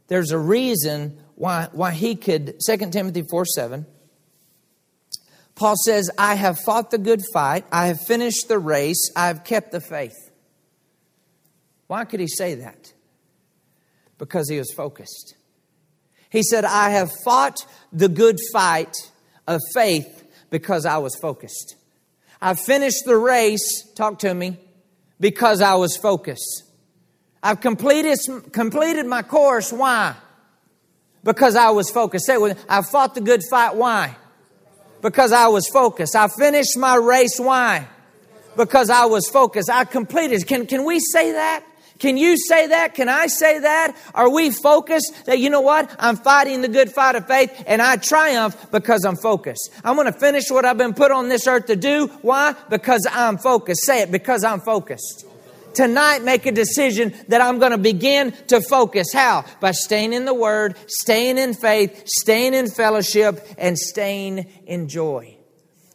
there's 0.08 0.32
a 0.32 0.38
reason 0.38 1.18
why, 1.36 1.68
why 1.72 1.92
he 1.92 2.16
could, 2.16 2.62
Second 2.62 2.94
Timothy 2.94 3.24
4 3.24 3.46
7. 3.46 3.86
Paul 5.56 5.76
says, 5.84 6.12
I 6.20 6.36
have 6.36 6.60
fought 6.60 6.92
the 6.92 7.00
good 7.00 7.24
fight, 7.34 7.66
I 7.72 7.88
have 7.88 8.00
finished 8.00 8.48
the 8.48 8.60
race, 8.60 9.12
I 9.16 9.28
have 9.28 9.44
kept 9.44 9.72
the 9.72 9.82
faith. 9.82 10.16
Why 11.88 12.06
could 12.06 12.20
he 12.20 12.28
say 12.28 12.54
that? 12.56 12.94
Because 14.20 14.48
he 14.50 14.60
was 14.60 14.72
focused. 14.72 15.36
He 16.30 16.44
said, 16.44 16.64
I 16.64 16.92
have 16.92 17.10
fought 17.24 17.58
the 17.92 18.10
good 18.10 18.38
fight 18.54 18.94
of 19.48 19.62
faith 19.74 20.28
because 20.52 20.86
I 20.86 20.98
was 20.98 21.16
focused. 21.16 21.76
I've 22.40 22.60
finished 22.60 23.06
the 23.06 23.18
race, 23.18 23.84
talk 23.96 24.20
to 24.20 24.34
me, 24.34 24.58
because 25.20 25.62
I 25.62 25.76
was 25.76 25.98
focused. 25.98 26.64
I've 27.42 27.62
completed, 27.62 28.20
completed 28.52 29.06
my 29.06 29.22
course. 29.22 29.72
Why? 29.72 30.16
Because 31.24 31.56
I 31.56 31.70
was 31.72 31.90
focused. 31.90 32.26
Say 32.26 32.38
I 32.70 32.82
fought 32.82 33.16
the 33.16 33.22
good 33.22 33.42
fight. 33.50 33.76
Why? 33.76 34.16
Because 35.02 35.32
I 35.32 35.48
was 35.48 35.68
focused. 35.68 36.16
I 36.16 36.28
finished 36.28 36.78
my 36.78 36.96
race. 36.96 37.40
Why? 37.40 37.88
Because 38.56 38.90
I 38.90 39.06
was 39.06 39.28
focused. 39.28 39.70
I 39.70 39.86
completed. 39.86 40.48
Can, 40.48 40.66
can 40.66 40.84
we 40.86 41.00
say 41.00 41.34
that? 41.34 41.64
Can 42.00 42.18
you 42.18 42.38
say 42.38 42.68
that? 42.68 42.94
Can 42.94 43.10
I 43.10 43.28
say 43.28 43.60
that? 43.60 43.98
Are 44.14 44.30
we 44.30 44.52
focused 44.52 45.26
that, 45.26 45.40
you 45.40 45.50
know 45.50 45.62
what? 45.62 45.94
I'm 46.00 46.18
fighting 46.18 46.62
the 46.62 46.68
good 46.68 46.92
fight 46.92 47.16
of 47.16 47.28
faith 47.28 47.64
and 47.66 47.82
I 47.82 47.98
triumph 47.98 48.72
because 48.72 49.06
I'm 49.06 49.16
focused. 49.16 49.72
I'm 49.84 49.96
going 49.96 50.12
to 50.12 50.20
finish 50.20 50.50
what 50.50 50.66
I've 50.66 50.78
been 50.78 50.94
put 50.94 51.12
on 51.12 51.30
this 51.30 51.48
earth 51.48 51.68
to 51.68 51.76
do. 51.76 52.08
Why? 52.22 52.56
Because 52.70 53.08
I'm 53.12 53.38
focused. 53.38 53.84
Say 53.84 54.02
it, 54.02 54.12
because 54.12 54.44
I'm 54.44 54.60
focused. 54.60 55.26
Tonight, 55.74 56.24
make 56.24 56.48
a 56.48 56.52
decision 56.52 57.14
that 57.28 57.40
I'm 57.40 57.60
going 57.60 57.72
to 57.72 57.78
begin 57.78 58.32
to 58.48 58.62
focus. 58.62 59.14
How? 59.14 59.46
By 59.60 59.72
staying 59.72 60.14
in 60.14 60.26
the 60.26 60.34
Word, 60.34 60.76
staying 60.88 61.38
in 61.38 61.54
faith, 61.54 62.04
staying 62.08 62.56
in 62.56 62.68
fellowship, 62.68 63.48
and 63.60 63.78
staying 63.78 64.48
in 64.66 64.88
joy 64.88 65.37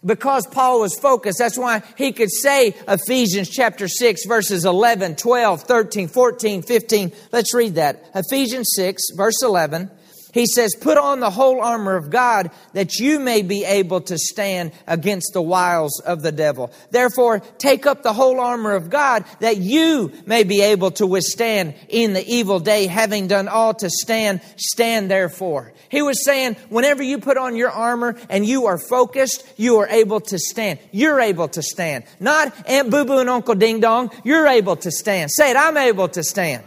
because 0.04 0.46
Paul 0.46 0.80
was 0.80 0.98
focused. 0.98 1.38
That's 1.38 1.58
why 1.58 1.82
he 1.96 2.12
could 2.12 2.30
say 2.30 2.74
Ephesians 2.88 3.48
chapter 3.48 3.88
6 3.88 4.26
verses 4.26 4.64
11, 4.64 5.16
12, 5.16 5.62
13, 5.62 6.08
14, 6.08 6.62
15. 6.62 7.12
Let's 7.30 7.54
read 7.54 7.76
that. 7.76 8.10
Ephesians 8.14 8.70
6 8.74 9.02
verse 9.16 9.42
11. 9.42 9.90
He 10.32 10.46
says, 10.46 10.74
Put 10.80 10.98
on 10.98 11.20
the 11.20 11.30
whole 11.30 11.60
armor 11.60 11.94
of 11.94 12.10
God 12.10 12.50
that 12.72 12.94
you 12.94 13.20
may 13.20 13.42
be 13.42 13.64
able 13.64 14.00
to 14.02 14.18
stand 14.18 14.72
against 14.86 15.32
the 15.34 15.42
wiles 15.42 16.00
of 16.00 16.22
the 16.22 16.32
devil. 16.32 16.72
Therefore, 16.90 17.40
take 17.58 17.86
up 17.86 18.02
the 18.02 18.14
whole 18.14 18.40
armor 18.40 18.72
of 18.72 18.90
God 18.90 19.24
that 19.40 19.58
you 19.58 20.10
may 20.26 20.42
be 20.42 20.62
able 20.62 20.90
to 20.92 21.06
withstand 21.06 21.74
in 21.88 22.14
the 22.14 22.26
evil 22.26 22.60
day, 22.60 22.86
having 22.86 23.28
done 23.28 23.46
all 23.46 23.74
to 23.74 23.90
stand, 23.90 24.40
stand 24.56 25.10
therefore. 25.10 25.72
He 25.90 26.00
was 26.00 26.24
saying, 26.24 26.54
whenever 26.70 27.02
you 27.02 27.18
put 27.18 27.36
on 27.36 27.54
your 27.54 27.70
armor 27.70 28.16
and 28.30 28.46
you 28.46 28.66
are 28.66 28.78
focused, 28.78 29.46
you 29.58 29.76
are 29.78 29.88
able 29.88 30.20
to 30.20 30.38
stand. 30.38 30.78
You're 30.90 31.20
able 31.20 31.48
to 31.48 31.62
stand. 31.62 32.04
Not 32.18 32.54
Aunt 32.66 32.90
Boo 32.90 33.04
Boo 33.04 33.18
and 33.18 33.28
Uncle 33.28 33.54
Ding 33.54 33.80
Dong. 33.80 34.10
You're 34.24 34.46
able 34.46 34.76
to 34.76 34.90
stand. 34.90 35.30
Say 35.30 35.50
it, 35.50 35.56
I'm 35.56 35.76
able 35.76 36.08
to 36.08 36.22
stand. 36.22 36.64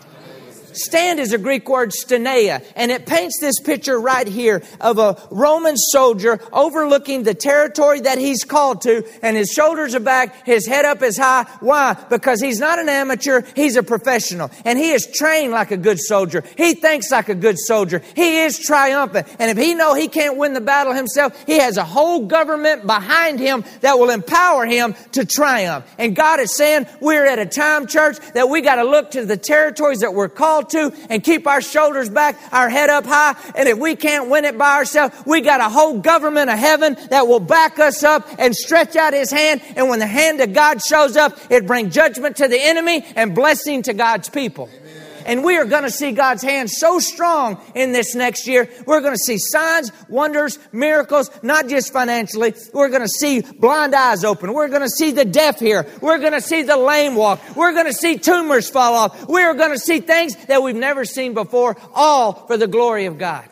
Stand 0.77 1.19
is 1.19 1.33
a 1.33 1.37
Greek 1.37 1.67
word 1.69 1.91
stenea, 1.91 2.63
and 2.75 2.91
it 2.91 3.05
paints 3.05 3.39
this 3.39 3.59
picture 3.59 3.99
right 3.99 4.27
here 4.27 4.63
of 4.81 4.97
a 4.97 5.21
Roman 5.31 5.77
soldier 5.77 6.39
overlooking 6.51 7.23
the 7.23 7.33
territory 7.33 8.01
that 8.01 8.17
he's 8.17 8.43
called 8.43 8.81
to, 8.81 9.05
and 9.21 9.37
his 9.37 9.49
shoulders 9.49 9.95
are 9.95 9.99
back, 9.99 10.45
his 10.45 10.67
head 10.67 10.85
up 10.85 11.01
is 11.01 11.17
high. 11.17 11.45
Why? 11.59 11.93
Because 12.09 12.41
he's 12.41 12.59
not 12.59 12.79
an 12.79 12.89
amateur, 12.89 13.41
he's 13.55 13.75
a 13.75 13.83
professional, 13.83 14.51
and 14.63 14.77
he 14.77 14.91
is 14.91 15.07
trained 15.13 15.51
like 15.51 15.71
a 15.71 15.77
good 15.77 15.99
soldier. 15.99 16.43
He 16.57 16.73
thinks 16.73 17.11
like 17.11 17.29
a 17.29 17.35
good 17.35 17.57
soldier. 17.57 18.01
He 18.15 18.39
is 18.39 18.59
triumphant, 18.59 19.27
and 19.39 19.51
if 19.51 19.57
he 19.57 19.73
know 19.73 19.93
he 19.93 20.07
can't 20.07 20.37
win 20.37 20.53
the 20.53 20.61
battle 20.61 20.93
himself, 20.93 21.41
he 21.45 21.59
has 21.59 21.77
a 21.77 21.83
whole 21.83 22.25
government 22.25 22.85
behind 22.85 23.39
him 23.39 23.63
that 23.81 23.97
will 23.97 24.09
empower 24.09 24.65
him 24.65 24.95
to 25.13 25.25
triumph. 25.25 25.85
And 25.97 26.15
God 26.15 26.39
is 26.39 26.55
saying, 26.55 26.87
we're 26.99 27.25
at 27.25 27.39
a 27.39 27.45
time, 27.45 27.87
church, 27.87 28.17
that 28.33 28.49
we 28.49 28.61
got 28.61 28.75
to 28.75 28.83
look 28.83 29.11
to 29.11 29.25
the 29.25 29.37
territories 29.37 29.99
that 29.99 30.13
we're 30.13 30.29
called 30.29 30.64
to 30.69 30.91
and 31.09 31.23
keep 31.23 31.47
our 31.47 31.61
shoulders 31.61 32.09
back, 32.09 32.37
our 32.51 32.69
head 32.69 32.89
up 32.89 33.05
high. 33.05 33.35
And 33.55 33.67
if 33.67 33.77
we 33.77 33.95
can't 33.95 34.29
win 34.29 34.45
it 34.45 34.57
by 34.57 34.75
ourselves, 34.75 35.15
we 35.25 35.41
got 35.41 35.61
a 35.61 35.69
whole 35.69 35.99
government 35.99 36.49
of 36.49 36.59
heaven 36.59 36.97
that 37.09 37.27
will 37.27 37.39
back 37.39 37.79
us 37.79 38.03
up 38.03 38.27
and 38.37 38.55
stretch 38.55 38.95
out 38.95 39.13
his 39.13 39.31
hand. 39.31 39.61
And 39.75 39.89
when 39.89 39.99
the 39.99 40.07
hand 40.07 40.41
of 40.41 40.53
God 40.53 40.81
shows 40.81 41.15
up, 41.15 41.37
it 41.49 41.67
brings 41.67 41.93
judgment 41.93 42.37
to 42.37 42.47
the 42.47 42.59
enemy 42.59 43.05
and 43.15 43.35
blessing 43.35 43.83
to 43.83 43.93
God's 43.93 44.29
people. 44.29 44.69
Amen. 44.71 44.84
And 45.25 45.43
we 45.43 45.57
are 45.57 45.65
going 45.65 45.83
to 45.83 45.89
see 45.89 46.11
God's 46.11 46.43
hand 46.43 46.69
so 46.69 46.99
strong 46.99 47.59
in 47.73 47.91
this 47.91 48.13
next 48.13 48.47
year. 48.47 48.69
We're 48.85 49.01
going 49.01 49.15
to 49.15 49.19
see 49.19 49.37
signs, 49.39 49.91
wonders, 50.07 50.59
miracles, 50.71 51.31
not 51.41 51.67
just 51.67 51.91
financially. 51.91 52.53
We're 52.73 52.89
going 52.89 53.01
to 53.01 53.07
see 53.07 53.41
blind 53.41 53.95
eyes 53.95 54.23
open. 54.23 54.53
We're 54.53 54.67
going 54.67 54.83
to 54.83 54.89
see 54.89 55.11
the 55.11 55.25
deaf 55.25 55.59
hear. 55.59 55.87
We're 55.99 56.19
going 56.19 56.33
to 56.33 56.41
see 56.41 56.61
the 56.61 56.77
lame 56.77 57.15
walk. 57.15 57.41
We're 57.55 57.73
going 57.73 57.87
to 57.87 57.93
see 57.93 58.19
tumors 58.19 58.69
fall 58.69 58.93
off. 58.93 59.27
We're 59.27 59.55
going 59.55 59.71
to 59.71 59.79
see 59.79 59.99
things 59.99 60.35
that 60.45 60.61
we've 60.61 60.75
never 60.75 61.05
seen 61.05 61.33
before, 61.33 61.75
all 61.93 62.33
for 62.45 62.55
the 62.55 62.67
glory 62.67 63.05
of 63.05 63.17
God. 63.17 63.49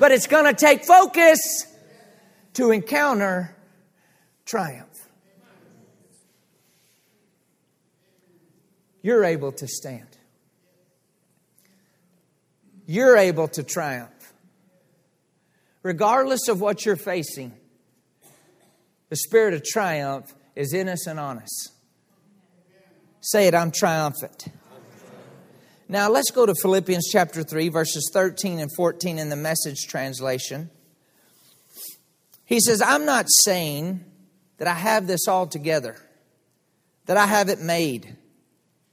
But 0.00 0.10
it's 0.10 0.26
going 0.26 0.44
to 0.44 0.54
take 0.54 0.84
focus 0.84 1.66
to 2.54 2.72
encounter 2.72 3.54
triumph. 4.44 4.86
You're 9.00 9.24
able 9.24 9.52
to 9.52 9.68
stand 9.68 10.07
you're 12.88 13.18
able 13.18 13.46
to 13.46 13.62
triumph. 13.62 14.32
Regardless 15.82 16.48
of 16.48 16.60
what 16.60 16.86
you're 16.86 16.96
facing, 16.96 17.52
the 19.10 19.16
spirit 19.16 19.52
of 19.54 19.62
triumph 19.62 20.34
is 20.56 20.72
in 20.72 20.88
us 20.88 21.06
and 21.06 21.20
on 21.20 21.38
us. 21.38 21.68
Say 23.20 23.46
it, 23.46 23.54
I'm 23.54 23.70
triumphant. 23.70 24.48
Now 25.86 26.10
let's 26.10 26.30
go 26.30 26.46
to 26.46 26.54
Philippians 26.54 27.08
chapter 27.12 27.42
3, 27.42 27.68
verses 27.68 28.10
13 28.12 28.58
and 28.58 28.70
14 28.74 29.18
in 29.18 29.28
the 29.28 29.36
message 29.36 29.86
translation. 29.86 30.70
He 32.46 32.58
says, 32.58 32.80
I'm 32.80 33.04
not 33.04 33.26
saying 33.44 34.02
that 34.56 34.66
I 34.66 34.74
have 34.74 35.06
this 35.06 35.28
all 35.28 35.46
together, 35.46 35.96
that 37.04 37.18
I 37.18 37.26
have 37.26 37.50
it 37.50 37.60
made, 37.60 38.16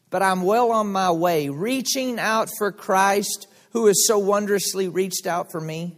but 0.10 0.22
I'm 0.22 0.42
well 0.42 0.72
on 0.74 0.92
my 0.92 1.12
way, 1.12 1.48
reaching 1.48 2.20
out 2.20 2.50
for 2.58 2.74
Christ 2.74 3.48
who 3.76 3.88
has 3.88 4.08
so 4.08 4.18
wondrously 4.18 4.88
reached 4.88 5.28
out 5.28 5.52
for 5.52 5.60
me. 5.60 5.98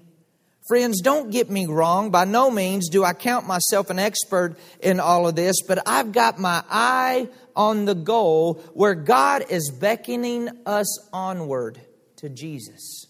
Friends, 0.68 1.00
don't 1.00 1.30
get 1.30 1.48
me 1.48 1.68
wrong. 1.68 2.10
By 2.10 2.26
no 2.26 2.50
means 2.50 2.90
do 2.90 3.04
I 3.04 3.14
count 3.14 3.46
myself 3.46 3.92
an 3.92 4.00
expert 4.00 4.58
in 4.82 5.00
all 5.00 5.28
of 5.28 5.36
this, 5.36 5.62
but 5.62 5.88
I've 5.88 6.12
got 6.12 6.40
my 6.40 6.64
eye 6.72 7.30
on 7.56 7.86
the 7.86 7.94
goal 7.94 8.56
where 8.74 8.96
God 8.96 9.46
is 9.52 9.70
beckoning 9.70 10.50
us 10.66 10.88
onward 11.14 11.80
to 12.16 12.30
Jesus. 12.30 13.06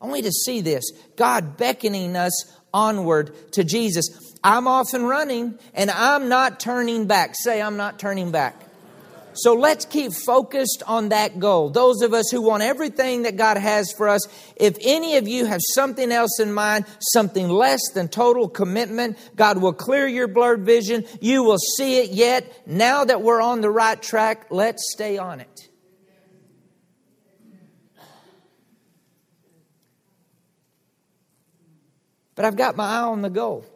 Only 0.00 0.22
to 0.22 0.30
see 0.30 0.60
this 0.60 0.84
God 1.16 1.56
beckoning 1.56 2.14
us 2.14 2.56
onward 2.72 3.34
to 3.54 3.64
Jesus. 3.64 4.06
I'm 4.44 4.68
off 4.68 4.94
and 4.94 5.08
running 5.08 5.58
and 5.74 5.90
I'm 5.90 6.28
not 6.28 6.60
turning 6.60 7.08
back. 7.08 7.34
Say, 7.34 7.60
I'm 7.60 7.76
not 7.76 7.98
turning 7.98 8.30
back. 8.30 8.54
So 9.34 9.54
let's 9.54 9.84
keep 9.84 10.12
focused 10.12 10.82
on 10.86 11.08
that 11.10 11.38
goal. 11.38 11.70
Those 11.70 12.02
of 12.02 12.12
us 12.12 12.30
who 12.30 12.42
want 12.42 12.62
everything 12.62 13.22
that 13.22 13.36
God 13.36 13.56
has 13.56 13.92
for 13.92 14.08
us, 14.08 14.26
if 14.56 14.76
any 14.82 15.16
of 15.16 15.26
you 15.26 15.46
have 15.46 15.60
something 15.74 16.12
else 16.12 16.38
in 16.40 16.52
mind, 16.52 16.84
something 17.12 17.48
less 17.48 17.80
than 17.94 18.08
total 18.08 18.48
commitment, 18.48 19.18
God 19.36 19.58
will 19.58 19.72
clear 19.72 20.06
your 20.06 20.28
blurred 20.28 20.64
vision. 20.64 21.04
You 21.20 21.44
will 21.44 21.58
see 21.58 21.98
it 21.98 22.10
yet. 22.10 22.62
Now 22.66 23.04
that 23.04 23.22
we're 23.22 23.40
on 23.40 23.60
the 23.60 23.70
right 23.70 24.00
track, 24.00 24.46
let's 24.50 24.92
stay 24.92 25.18
on 25.18 25.40
it. 25.40 25.48
But 32.34 32.44
I've 32.46 32.56
got 32.56 32.76
my 32.76 32.84
eye 32.84 33.02
on 33.02 33.22
the 33.22 33.30
goal. 33.30 33.66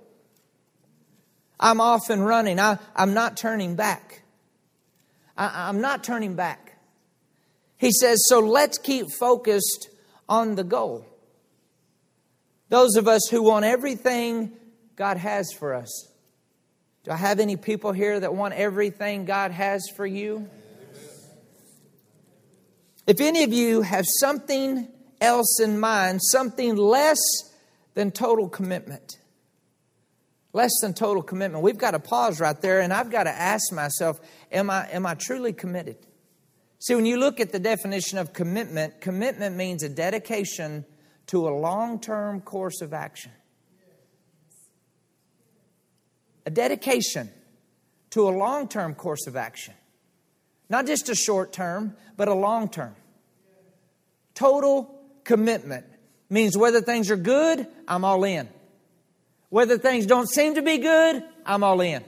I'm 1.59 1.81
off 1.81 2.11
and 2.11 2.25
running. 2.25 2.59
I, 2.59 2.79
I'm 2.95 3.15
not 3.15 3.37
turning 3.37 3.77
back. 3.77 4.23
I, 5.37 5.69
I'm 5.69 5.81
not 5.81 6.05
turning 6.05 6.35
back. 6.35 6.79
He 7.77 7.93
says, 7.93 8.25
so 8.29 8.41
let's 8.41 8.79
keep 8.79 9.11
focused 9.11 9.91
on 10.29 10.55
the 10.55 10.65
goal. 10.65 11.07
Those 12.69 12.97
of 12.97 13.07
us 13.07 13.29
who 13.29 13.43
want 13.43 13.65
everything 13.65 14.53
God 14.97 15.19
has 15.19 15.53
for 15.53 15.75
us. 15.75 16.09
Do 17.05 17.13
I 17.13 17.17
have 17.17 17.39
any 17.39 17.57
people 17.57 17.93
here 17.93 18.19
that 18.19 18.35
want 18.35 18.55
everything 18.55 19.27
God 19.27 19.53
has 19.53 19.89
for 19.95 20.07
you? 20.07 20.49
If 23.07 23.21
any 23.21 23.45
of 23.45 23.53
you 23.53 23.83
have 23.83 24.05
something 24.21 24.89
else 25.21 25.61
in 25.61 25.79
mind, 25.79 26.21
something 26.23 26.75
less 26.75 27.19
than 27.95 28.11
total 28.11 28.49
commitment, 28.49 29.19
less 30.57 30.73
than 30.81 30.95
total 30.95 31.23
commitment. 31.23 31.63
We've 31.63 31.77
got 31.77 31.91
to 31.91 31.99
pause 31.99 32.41
right 32.41 32.59
there, 32.63 32.81
and 32.81 32.91
I've 32.91 33.11
got 33.11 33.25
to 33.25 33.31
ask 33.31 33.71
myself, 33.75 34.19
am 34.51 34.71
I, 34.71 34.89
am 34.91 35.05
I 35.05 35.15
truly 35.15 35.53
committed? 35.53 35.99
See, 36.79 36.95
when 36.95 37.05
you 37.05 37.19
look 37.19 37.41
at 37.41 37.53
the 37.53 37.59
definition 37.59 38.17
of 38.17 38.33
commitment, 38.33 39.03
commitment 39.03 39.55
means 39.57 39.83
a 39.83 39.89
dedication 39.91 40.87
to 41.27 41.47
a 41.47 41.51
long 41.51 42.01
term 42.01 42.41
course 42.41 42.81
of 42.81 42.95
action. 42.95 43.33
A 46.47 46.51
dedication 46.51 47.29
to 48.11 48.27
a 48.27 48.31
long 48.31 48.67
term 48.67 48.95
course 48.95 49.27
of 49.27 49.37
action. 49.37 49.75
Not 50.71 50.87
just 50.87 51.11
a 51.11 51.15
short 51.15 51.53
term, 51.53 51.97
but 52.17 52.29
a 52.29 52.35
long 52.35 52.71
term. 52.71 52.97
Total 54.35 54.99
commitment 55.23 55.85
means 56.31 56.57
whether 56.57 56.81
things 56.81 57.11
are 57.11 57.17
good, 57.17 57.67
I'm 57.87 58.05
all 58.05 58.25
in. 58.25 58.49
Whether 59.49 59.79
things 59.79 60.07
don't 60.07 60.29
seem 60.29 60.55
to 60.57 60.63
be 60.63 60.79
good, 60.79 61.23
I'm 61.45 61.63
all 61.63 61.81
in. 61.81 62.05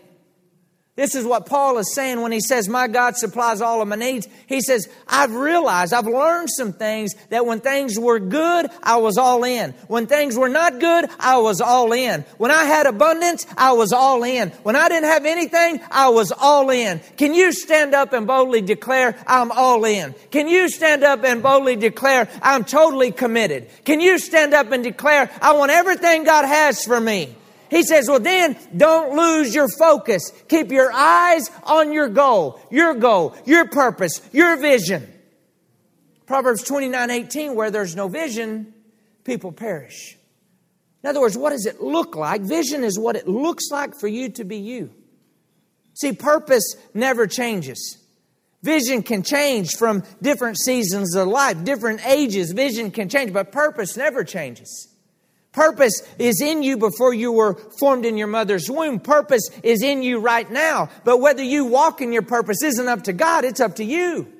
This 0.98 1.14
is 1.14 1.24
what 1.24 1.46
Paul 1.46 1.78
is 1.78 1.94
saying 1.94 2.22
when 2.22 2.32
he 2.32 2.40
says, 2.40 2.68
My 2.68 2.88
God 2.88 3.16
supplies 3.16 3.60
all 3.60 3.80
of 3.80 3.86
my 3.86 3.94
needs. 3.94 4.26
He 4.48 4.60
says, 4.60 4.88
I've 5.06 5.32
realized, 5.32 5.92
I've 5.92 6.08
learned 6.08 6.48
some 6.50 6.72
things 6.72 7.14
that 7.28 7.46
when 7.46 7.60
things 7.60 7.96
were 7.96 8.18
good, 8.18 8.66
I 8.82 8.96
was 8.96 9.16
all 9.16 9.44
in. 9.44 9.74
When 9.86 10.08
things 10.08 10.36
were 10.36 10.48
not 10.48 10.80
good, 10.80 11.08
I 11.20 11.38
was 11.38 11.60
all 11.60 11.92
in. 11.92 12.22
When 12.38 12.50
I 12.50 12.64
had 12.64 12.86
abundance, 12.86 13.46
I 13.56 13.74
was 13.74 13.92
all 13.92 14.24
in. 14.24 14.48
When 14.64 14.74
I 14.74 14.88
didn't 14.88 15.08
have 15.08 15.24
anything, 15.24 15.78
I 15.92 16.08
was 16.08 16.32
all 16.32 16.68
in. 16.68 17.00
Can 17.16 17.32
you 17.32 17.52
stand 17.52 17.94
up 17.94 18.12
and 18.12 18.26
boldly 18.26 18.62
declare, 18.62 19.16
I'm 19.24 19.52
all 19.52 19.84
in? 19.84 20.16
Can 20.32 20.48
you 20.48 20.68
stand 20.68 21.04
up 21.04 21.22
and 21.22 21.44
boldly 21.44 21.76
declare, 21.76 22.28
I'm 22.42 22.64
totally 22.64 23.12
committed? 23.12 23.68
Can 23.84 24.00
you 24.00 24.18
stand 24.18 24.52
up 24.52 24.72
and 24.72 24.82
declare, 24.82 25.30
I 25.40 25.52
want 25.52 25.70
everything 25.70 26.24
God 26.24 26.44
has 26.44 26.84
for 26.84 27.00
me? 27.00 27.36
He 27.70 27.82
says, 27.82 28.08
well, 28.08 28.20
then 28.20 28.56
don't 28.76 29.16
lose 29.16 29.54
your 29.54 29.68
focus. 29.68 30.32
Keep 30.48 30.72
your 30.72 30.92
eyes 30.92 31.50
on 31.64 31.92
your 31.92 32.08
goal, 32.08 32.60
your 32.70 32.94
goal, 32.94 33.36
your 33.44 33.68
purpose, 33.68 34.20
your 34.32 34.56
vision. 34.56 35.12
Proverbs 36.26 36.62
29 36.62 37.10
18, 37.10 37.54
where 37.54 37.70
there's 37.70 37.96
no 37.96 38.08
vision, 38.08 38.74
people 39.24 39.52
perish. 39.52 40.16
In 41.02 41.08
other 41.08 41.20
words, 41.20 41.38
what 41.38 41.50
does 41.50 41.66
it 41.66 41.80
look 41.80 42.16
like? 42.16 42.42
Vision 42.42 42.84
is 42.84 42.98
what 42.98 43.16
it 43.16 43.28
looks 43.28 43.70
like 43.70 43.94
for 43.98 44.08
you 44.08 44.28
to 44.30 44.44
be 44.44 44.56
you. 44.56 44.90
See, 45.94 46.12
purpose 46.12 46.76
never 46.94 47.26
changes. 47.26 47.98
Vision 48.62 49.02
can 49.02 49.22
change 49.22 49.76
from 49.76 50.02
different 50.20 50.58
seasons 50.58 51.14
of 51.14 51.28
life, 51.28 51.62
different 51.64 52.04
ages. 52.06 52.52
Vision 52.52 52.90
can 52.90 53.08
change, 53.08 53.32
but 53.32 53.52
purpose 53.52 53.96
never 53.96 54.24
changes. 54.24 54.88
Purpose 55.58 56.02
is 56.20 56.40
in 56.40 56.62
you 56.62 56.76
before 56.76 57.12
you 57.12 57.32
were 57.32 57.54
formed 57.80 58.06
in 58.06 58.16
your 58.16 58.28
mother's 58.28 58.70
womb. 58.70 59.00
Purpose 59.00 59.42
is 59.64 59.82
in 59.82 60.04
you 60.04 60.20
right 60.20 60.48
now. 60.48 60.88
But 61.02 61.18
whether 61.18 61.42
you 61.42 61.64
walk 61.64 62.00
in 62.00 62.12
your 62.12 62.22
purpose 62.22 62.62
isn't 62.62 62.86
up 62.86 63.02
to 63.02 63.12
God, 63.12 63.44
it's 63.44 63.58
up 63.58 63.74
to 63.74 63.84
you. 63.84 64.32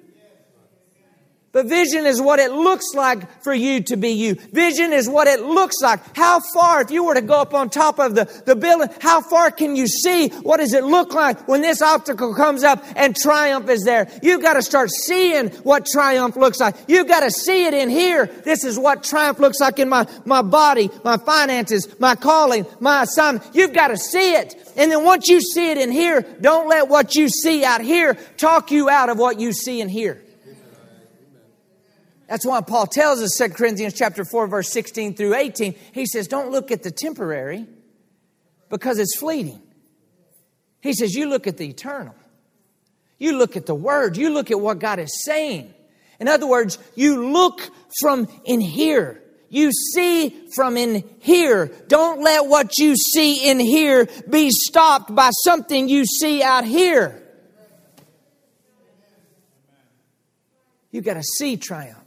But 1.50 1.64
vision 1.64 2.04
is 2.04 2.20
what 2.20 2.40
it 2.40 2.52
looks 2.52 2.94
like 2.94 3.42
for 3.42 3.54
you 3.54 3.82
to 3.84 3.96
be 3.96 4.10
you. 4.10 4.34
Vision 4.34 4.92
is 4.92 5.08
what 5.08 5.26
it 5.26 5.40
looks 5.40 5.76
like. 5.82 6.00
How 6.14 6.40
far, 6.52 6.82
if 6.82 6.90
you 6.90 7.04
were 7.04 7.14
to 7.14 7.22
go 7.22 7.40
up 7.40 7.54
on 7.54 7.70
top 7.70 7.98
of 7.98 8.14
the, 8.14 8.26
the 8.44 8.54
building, 8.54 8.88
how 9.00 9.22
far 9.22 9.50
can 9.50 9.74
you 9.74 9.86
see? 9.86 10.28
What 10.28 10.58
does 10.58 10.74
it 10.74 10.84
look 10.84 11.14
like 11.14 11.48
when 11.48 11.62
this 11.62 11.80
obstacle 11.80 12.34
comes 12.34 12.64
up 12.64 12.84
and 12.96 13.16
triumph 13.16 13.70
is 13.70 13.82
there? 13.84 14.10
You've 14.22 14.42
got 14.42 14.54
to 14.54 14.62
start 14.62 14.90
seeing 14.90 15.48
what 15.62 15.86
triumph 15.86 16.36
looks 16.36 16.60
like. 16.60 16.76
You've 16.86 17.08
got 17.08 17.20
to 17.20 17.30
see 17.30 17.64
it 17.64 17.72
in 17.72 17.88
here. 17.88 18.26
This 18.26 18.62
is 18.62 18.78
what 18.78 19.02
triumph 19.02 19.38
looks 19.38 19.58
like 19.58 19.78
in 19.78 19.88
my, 19.88 20.06
my 20.26 20.42
body, 20.42 20.90
my 21.02 21.16
finances, 21.16 21.98
my 21.98 22.14
calling, 22.14 22.66
my 22.78 23.04
assignment. 23.04 23.54
You've 23.54 23.72
got 23.72 23.88
to 23.88 23.96
see 23.96 24.34
it. 24.34 24.54
And 24.76 24.92
then 24.92 25.02
once 25.02 25.28
you 25.28 25.40
see 25.40 25.70
it 25.70 25.78
in 25.78 25.90
here, 25.92 26.20
don't 26.42 26.68
let 26.68 26.88
what 26.88 27.14
you 27.14 27.30
see 27.30 27.64
out 27.64 27.80
here 27.80 28.18
talk 28.36 28.70
you 28.70 28.90
out 28.90 29.08
of 29.08 29.18
what 29.18 29.40
you 29.40 29.54
see 29.54 29.80
in 29.80 29.88
here. 29.88 30.22
That's 32.28 32.44
why 32.44 32.60
Paul 32.60 32.86
tells 32.86 33.22
us, 33.22 33.36
2 33.38 33.50
Corinthians 33.50 33.94
chapter 33.94 34.24
4, 34.24 34.48
verse 34.48 34.70
16 34.70 35.14
through 35.14 35.34
18, 35.34 35.74
he 35.92 36.04
says, 36.06 36.28
Don't 36.28 36.50
look 36.50 36.70
at 36.70 36.82
the 36.82 36.90
temporary 36.90 37.66
because 38.68 38.98
it's 38.98 39.16
fleeting. 39.18 39.62
He 40.82 40.92
says, 40.92 41.14
You 41.14 41.28
look 41.28 41.46
at 41.46 41.56
the 41.56 41.68
eternal. 41.68 42.14
You 43.18 43.36
look 43.36 43.56
at 43.56 43.66
the 43.66 43.74
word. 43.74 44.16
You 44.16 44.30
look 44.30 44.50
at 44.50 44.60
what 44.60 44.78
God 44.78 44.98
is 44.98 45.24
saying. 45.24 45.72
In 46.20 46.28
other 46.28 46.46
words, 46.46 46.78
you 46.94 47.32
look 47.32 47.60
from 48.00 48.28
in 48.44 48.60
here. 48.60 49.22
You 49.48 49.72
see 49.72 50.48
from 50.54 50.76
in 50.76 51.08
here. 51.20 51.72
Don't 51.88 52.22
let 52.22 52.46
what 52.46 52.76
you 52.78 52.94
see 52.94 53.48
in 53.48 53.58
here 53.58 54.06
be 54.28 54.50
stopped 54.50 55.14
by 55.14 55.30
something 55.44 55.88
you 55.88 56.04
see 56.04 56.42
out 56.42 56.64
here. 56.64 57.22
You 60.90 61.00
got 61.00 61.14
to 61.14 61.22
see 61.22 61.56
triumph. 61.56 61.97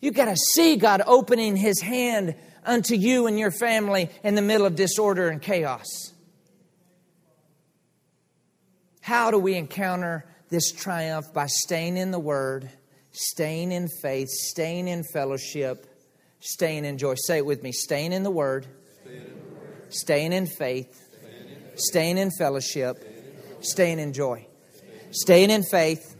You 0.00 0.10
got 0.10 0.26
to 0.26 0.36
see 0.36 0.76
God 0.76 1.02
opening 1.06 1.56
his 1.56 1.80
hand 1.80 2.34
unto 2.64 2.94
you 2.94 3.26
and 3.26 3.38
your 3.38 3.50
family 3.50 4.10
in 4.24 4.34
the 4.34 4.42
middle 4.42 4.66
of 4.66 4.76
disorder 4.76 5.28
and 5.28 5.40
chaos. 5.40 6.12
How 9.00 9.30
do 9.30 9.38
we 9.38 9.54
encounter 9.54 10.24
this 10.48 10.72
triumph? 10.72 11.32
By 11.32 11.46
staying 11.46 11.96
in 11.96 12.10
the 12.10 12.18
Word, 12.18 12.70
staying 13.12 13.72
in 13.72 13.88
faith, 14.02 14.28
staying 14.28 14.88
in 14.88 15.04
fellowship, 15.04 15.86
staying 16.40 16.84
in 16.84 16.98
joy. 16.98 17.14
Say 17.16 17.38
it 17.38 17.46
with 17.46 17.62
me 17.62 17.72
staying 17.72 18.12
in 18.12 18.22
the 18.22 18.30
Word, 18.30 18.66
staying 19.88 20.32
in 20.32 20.46
faith, 20.46 20.96
staying 21.76 22.18
in 22.18 22.30
fellowship, 22.30 22.96
staying 23.60 23.98
in 23.98 24.12
joy. 24.12 24.46
Staying 25.12 25.50
in 25.50 25.64
faith, 25.64 26.14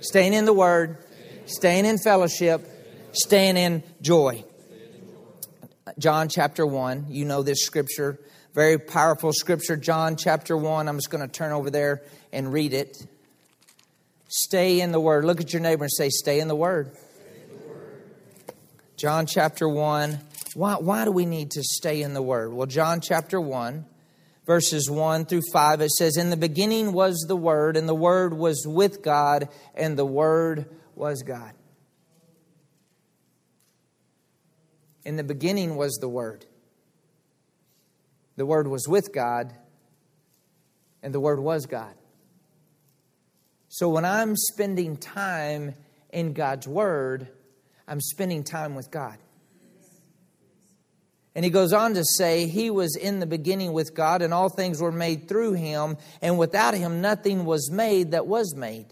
staying 0.00 0.32
in 0.32 0.46
the 0.46 0.52
Word, 0.54 0.96
staying 1.44 1.84
in 1.84 1.98
fellowship, 1.98 2.66
staying 3.12 3.56
in 3.56 3.82
joy. 4.00 4.44
John 5.98 6.28
chapter 6.28 6.66
1, 6.66 7.06
you 7.08 7.24
know 7.24 7.42
this 7.42 7.64
scripture, 7.64 8.18
very 8.54 8.78
powerful 8.78 9.32
scripture. 9.32 9.76
John 9.76 10.16
chapter 10.16 10.56
1, 10.56 10.88
I'm 10.88 10.96
just 10.96 11.10
going 11.10 11.26
to 11.26 11.32
turn 11.32 11.52
over 11.52 11.70
there 11.70 12.02
and 12.32 12.52
read 12.52 12.72
it. 12.72 12.96
Stay 14.28 14.80
in 14.80 14.92
the 14.92 15.00
Word. 15.00 15.24
Look 15.24 15.40
at 15.40 15.52
your 15.52 15.60
neighbor 15.60 15.84
and 15.84 15.92
say, 15.92 16.08
Stay 16.08 16.40
in 16.40 16.48
the 16.48 16.54
Word. 16.54 16.96
John 18.96 19.26
chapter 19.26 19.68
1. 19.68 20.20
Why, 20.54 20.74
why 20.74 21.04
do 21.04 21.12
we 21.12 21.26
need 21.26 21.52
to 21.52 21.62
stay 21.62 22.02
in 22.02 22.14
the 22.14 22.22
Word? 22.22 22.52
Well, 22.52 22.66
John 22.66 23.00
chapter 23.00 23.40
1, 23.40 23.84
verses 24.46 24.90
1 24.90 25.26
through 25.26 25.42
5, 25.52 25.80
it 25.80 25.90
says, 25.90 26.16
In 26.16 26.30
the 26.30 26.36
beginning 26.36 26.92
was 26.92 27.24
the 27.26 27.36
Word, 27.36 27.76
and 27.76 27.88
the 27.88 27.94
Word 27.94 28.34
was 28.34 28.64
with 28.66 29.02
God, 29.02 29.48
and 29.74 29.98
the 29.98 30.04
Word 30.04 30.66
was 30.94 31.22
God. 31.22 31.52
In 35.04 35.16
the 35.16 35.24
beginning 35.24 35.76
was 35.76 35.98
the 36.00 36.08
Word. 36.08 36.46
The 38.36 38.46
Word 38.46 38.68
was 38.68 38.86
with 38.88 39.12
God, 39.12 39.54
and 41.02 41.14
the 41.14 41.20
Word 41.20 41.40
was 41.40 41.66
God. 41.66 41.94
So 43.68 43.88
when 43.88 44.04
I'm 44.04 44.36
spending 44.36 44.96
time 44.96 45.74
in 46.10 46.32
God's 46.32 46.66
Word, 46.66 47.28
I'm 47.86 48.00
spending 48.00 48.44
time 48.44 48.74
with 48.74 48.90
God. 48.90 49.18
And 51.34 51.44
he 51.44 51.50
goes 51.50 51.72
on 51.72 51.94
to 51.94 52.04
say, 52.04 52.46
He 52.46 52.70
was 52.70 52.96
in 52.96 53.20
the 53.20 53.26
beginning 53.26 53.72
with 53.72 53.94
God, 53.94 54.22
and 54.22 54.34
all 54.34 54.48
things 54.48 54.80
were 54.80 54.92
made 54.92 55.28
through 55.28 55.52
him, 55.52 55.96
and 56.20 56.38
without 56.38 56.74
him 56.74 57.00
nothing 57.00 57.44
was 57.44 57.70
made 57.70 58.10
that 58.10 58.26
was 58.26 58.54
made. 58.56 58.86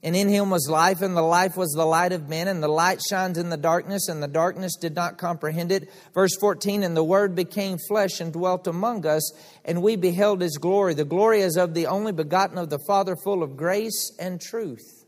And 0.00 0.14
in 0.14 0.28
him 0.28 0.50
was 0.50 0.68
life, 0.70 1.02
and 1.02 1.16
the 1.16 1.22
life 1.22 1.56
was 1.56 1.72
the 1.72 1.84
light 1.84 2.12
of 2.12 2.28
men, 2.28 2.46
and 2.46 2.62
the 2.62 2.68
light 2.68 3.00
shines 3.02 3.36
in 3.36 3.50
the 3.50 3.56
darkness, 3.56 4.08
and 4.08 4.22
the 4.22 4.28
darkness 4.28 4.76
did 4.76 4.94
not 4.94 5.18
comprehend 5.18 5.72
it. 5.72 5.90
Verse 6.14 6.36
14 6.40 6.84
And 6.84 6.96
the 6.96 7.02
Word 7.02 7.34
became 7.34 7.78
flesh 7.88 8.20
and 8.20 8.32
dwelt 8.32 8.68
among 8.68 9.06
us, 9.06 9.32
and 9.64 9.82
we 9.82 9.96
beheld 9.96 10.40
his 10.40 10.56
glory. 10.56 10.94
The 10.94 11.04
glory 11.04 11.40
is 11.40 11.56
of 11.56 11.74
the 11.74 11.88
only 11.88 12.12
begotten 12.12 12.58
of 12.58 12.70
the 12.70 12.78
Father, 12.86 13.16
full 13.16 13.42
of 13.42 13.56
grace 13.56 14.12
and 14.20 14.40
truth. 14.40 15.04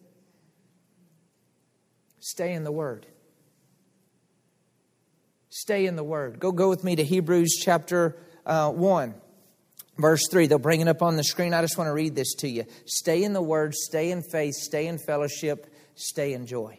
Stay 2.19 2.53
in 2.53 2.65
the 2.65 2.73
Word. 2.73 3.07
Stay 5.51 5.87
in 5.87 5.95
the 5.95 6.05
Word. 6.05 6.41
Go, 6.41 6.51
go 6.51 6.69
with 6.69 6.83
me 6.83 6.97
to 6.97 7.05
Hebrews 7.05 7.61
chapter 7.63 8.17
uh, 8.45 8.71
1. 8.71 9.15
Verse 9.99 10.27
3, 10.31 10.47
they'll 10.47 10.59
bring 10.59 10.81
it 10.81 10.89
up 10.89 11.03
on 11.03 11.17
the 11.17 11.25
screen. 11.25 11.53
I 11.53 11.61
just 11.61 11.77
want 11.77 11.89
to 11.89 11.93
read 11.93 12.15
this 12.15 12.35
to 12.37 12.49
you. 12.49 12.65
Stay 12.87 13.23
in 13.23 13.33
the 13.33 13.43
Word, 13.43 13.75
stay 13.75 14.11
in 14.11 14.23
faith, 14.23 14.55
stay 14.55 14.87
in 14.87 14.99
fellowship, 14.99 15.67
stay 15.95 16.33
in 16.33 16.47
joy. 16.47 16.79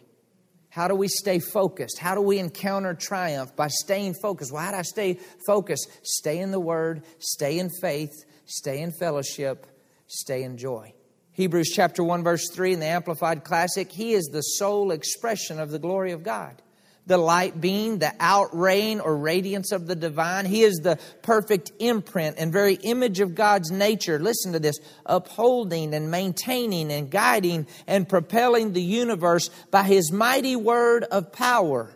How 0.70 0.88
do 0.88 0.94
we 0.94 1.06
stay 1.06 1.38
focused? 1.38 1.98
How 1.98 2.14
do 2.14 2.22
we 2.22 2.38
encounter 2.38 2.94
triumph? 2.94 3.54
By 3.54 3.68
staying 3.68 4.14
focused. 4.14 4.54
How 4.56 4.70
do 4.70 4.78
I 4.78 4.82
stay 4.82 5.18
focused? 5.46 5.88
Stay 6.02 6.38
in 6.38 6.50
the 6.50 6.60
Word, 6.60 7.04
stay 7.18 7.58
in 7.58 7.68
faith, 7.68 8.12
stay 8.46 8.80
in 8.80 8.90
fellowship, 8.92 9.66
stay 10.06 10.42
in 10.42 10.56
joy. 10.56 10.94
Hebrews 11.32 11.70
chapter 11.74 12.02
1, 12.02 12.24
verse 12.24 12.50
3 12.50 12.74
in 12.74 12.80
the 12.80 12.86
Amplified 12.86 13.44
Classic 13.44 13.90
He 13.90 14.14
is 14.14 14.26
the 14.26 14.40
sole 14.40 14.90
expression 14.90 15.60
of 15.60 15.70
the 15.70 15.78
glory 15.78 16.12
of 16.12 16.22
God 16.22 16.60
the 17.06 17.18
light 17.18 17.60
being, 17.60 17.98
the 17.98 18.12
outraying 18.20 19.00
or 19.00 19.16
radiance 19.16 19.72
of 19.72 19.86
the 19.86 19.96
divine. 19.96 20.46
He 20.46 20.62
is 20.62 20.76
the 20.76 20.98
perfect 21.22 21.72
imprint 21.78 22.36
and 22.38 22.52
very 22.52 22.74
image 22.74 23.20
of 23.20 23.34
God's 23.34 23.70
nature. 23.70 24.18
Listen 24.18 24.52
to 24.52 24.58
this 24.58 24.78
upholding 25.04 25.94
and 25.94 26.10
maintaining 26.10 26.92
and 26.92 27.10
guiding 27.10 27.66
and 27.86 28.08
propelling 28.08 28.72
the 28.72 28.82
universe 28.82 29.50
by 29.70 29.82
his 29.82 30.12
mighty 30.12 30.56
word 30.56 31.04
of 31.04 31.32
power 31.32 31.90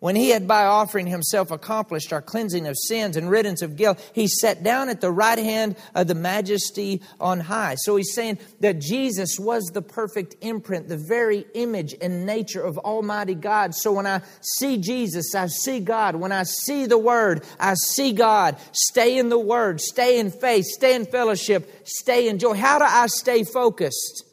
when 0.00 0.14
he 0.14 0.30
had 0.30 0.46
by 0.46 0.64
offering 0.64 1.08
himself 1.08 1.50
accomplished 1.50 2.12
our 2.12 2.22
cleansing 2.22 2.68
of 2.68 2.76
sins 2.76 3.16
and 3.16 3.28
riddance 3.28 3.62
of 3.62 3.74
guilt, 3.74 4.00
he 4.14 4.28
sat 4.28 4.62
down 4.62 4.88
at 4.88 5.00
the 5.00 5.10
right 5.10 5.38
hand 5.38 5.74
of 5.92 6.06
the 6.06 6.14
majesty 6.14 7.02
on 7.20 7.40
high. 7.40 7.74
So 7.74 7.96
he's 7.96 8.14
saying 8.14 8.38
that 8.60 8.78
Jesus 8.78 9.38
was 9.40 9.64
the 9.64 9.82
perfect 9.82 10.36
imprint, 10.40 10.86
the 10.86 10.96
very 10.96 11.46
image 11.54 11.96
and 12.00 12.24
nature 12.24 12.62
of 12.62 12.78
Almighty 12.78 13.34
God. 13.34 13.74
So 13.74 13.92
when 13.92 14.06
I 14.06 14.22
see 14.40 14.78
Jesus, 14.78 15.34
I 15.34 15.48
see 15.48 15.80
God. 15.80 16.14
When 16.14 16.30
I 16.30 16.44
see 16.44 16.86
the 16.86 16.98
Word, 16.98 17.44
I 17.58 17.74
see 17.74 18.12
God. 18.12 18.56
Stay 18.70 19.18
in 19.18 19.30
the 19.30 19.38
Word, 19.38 19.80
stay 19.80 20.20
in 20.20 20.30
faith, 20.30 20.66
stay 20.66 20.94
in 20.94 21.06
fellowship, 21.06 21.68
stay 21.84 22.28
in 22.28 22.38
joy. 22.38 22.54
How 22.54 22.78
do 22.78 22.84
I 22.84 23.08
stay 23.08 23.42
focused? 23.42 24.24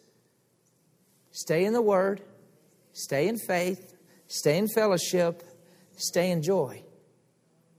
Stay 1.32 1.66
in 1.66 1.74
the 1.74 1.82
Word, 1.82 2.22
stay 2.94 3.28
in 3.28 3.40
faith, 3.40 3.96
stay 4.28 4.60
in 4.60 4.68
fellowship 4.68 5.44
stay 5.98 6.32
in 6.32 6.42
joy. 6.42 6.82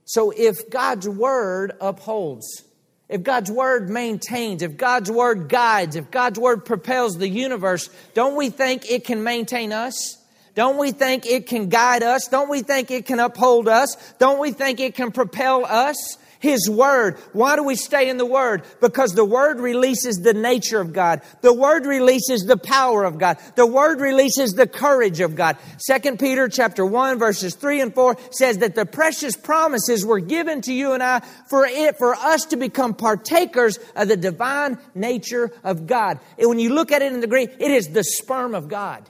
So 0.05 0.31
if 0.31 0.69
God's 0.69 1.07
word 1.07 1.73
upholds, 1.81 2.63
if 3.09 3.23
God's 3.23 3.51
word 3.51 3.89
maintains, 3.89 4.61
if 4.61 4.77
God's 4.77 5.11
word 5.11 5.49
guides, 5.49 5.95
if 5.95 6.11
God's 6.11 6.39
word 6.39 6.65
propels 6.65 7.17
the 7.17 7.27
universe, 7.27 7.89
don't 8.13 8.35
we 8.35 8.49
think 8.49 8.89
it 8.89 9.05
can 9.05 9.23
maintain 9.23 9.71
us? 9.71 10.17
Don't 10.55 10.77
we 10.77 10.91
think 10.91 11.25
it 11.25 11.47
can 11.47 11.69
guide 11.69 12.03
us? 12.03 12.27
Don't 12.29 12.49
we 12.49 12.61
think 12.61 12.89
it 12.89 13.05
can 13.05 13.19
uphold 13.19 13.67
us? 13.67 13.95
Don't 14.17 14.39
we 14.39 14.51
think 14.51 14.79
it 14.79 14.95
can 14.95 15.11
propel 15.11 15.65
us? 15.65 16.17
His 16.39 16.69
Word. 16.69 17.17
Why 17.33 17.55
do 17.55 17.63
we 17.63 17.75
stay 17.75 18.09
in 18.09 18.17
the 18.17 18.25
Word? 18.25 18.63
Because 18.81 19.13
the 19.13 19.25
Word 19.25 19.59
releases 19.59 20.17
the 20.17 20.33
nature 20.33 20.79
of 20.79 20.93
God. 20.93 21.21
The 21.41 21.53
Word 21.53 21.85
releases 21.85 22.45
the 22.45 22.57
power 22.57 23.03
of 23.03 23.17
God. 23.17 23.37
The 23.55 23.65
Word 23.65 24.01
releases 24.01 24.53
the 24.53 24.67
courage 24.67 25.19
of 25.19 25.35
God. 25.35 25.57
Second 25.77 26.19
Peter 26.19 26.47
chapter 26.47 26.85
1 26.85 27.19
verses 27.19 27.55
3 27.55 27.81
and 27.81 27.93
4 27.93 28.17
says 28.31 28.59
that 28.59 28.75
the 28.75 28.85
precious 28.85 29.35
promises 29.35 30.05
were 30.05 30.19
given 30.19 30.61
to 30.61 30.73
you 30.73 30.93
and 30.93 31.03
I 31.03 31.19
for 31.47 31.65
it, 31.65 31.97
for 31.97 32.15
us 32.15 32.45
to 32.45 32.57
become 32.57 32.93
partakers 32.93 33.79
of 33.95 34.07
the 34.07 34.17
divine 34.17 34.77
nature 34.95 35.51
of 35.63 35.87
God. 35.87 36.19
And 36.37 36.49
when 36.49 36.59
you 36.59 36.73
look 36.73 36.91
at 36.91 37.01
it 37.01 37.13
in 37.13 37.21
the 37.21 37.27
Greek, 37.27 37.51
it 37.59 37.71
is 37.71 37.89
the 37.89 38.03
sperm 38.03 38.55
of 38.55 38.67
God. 38.67 39.09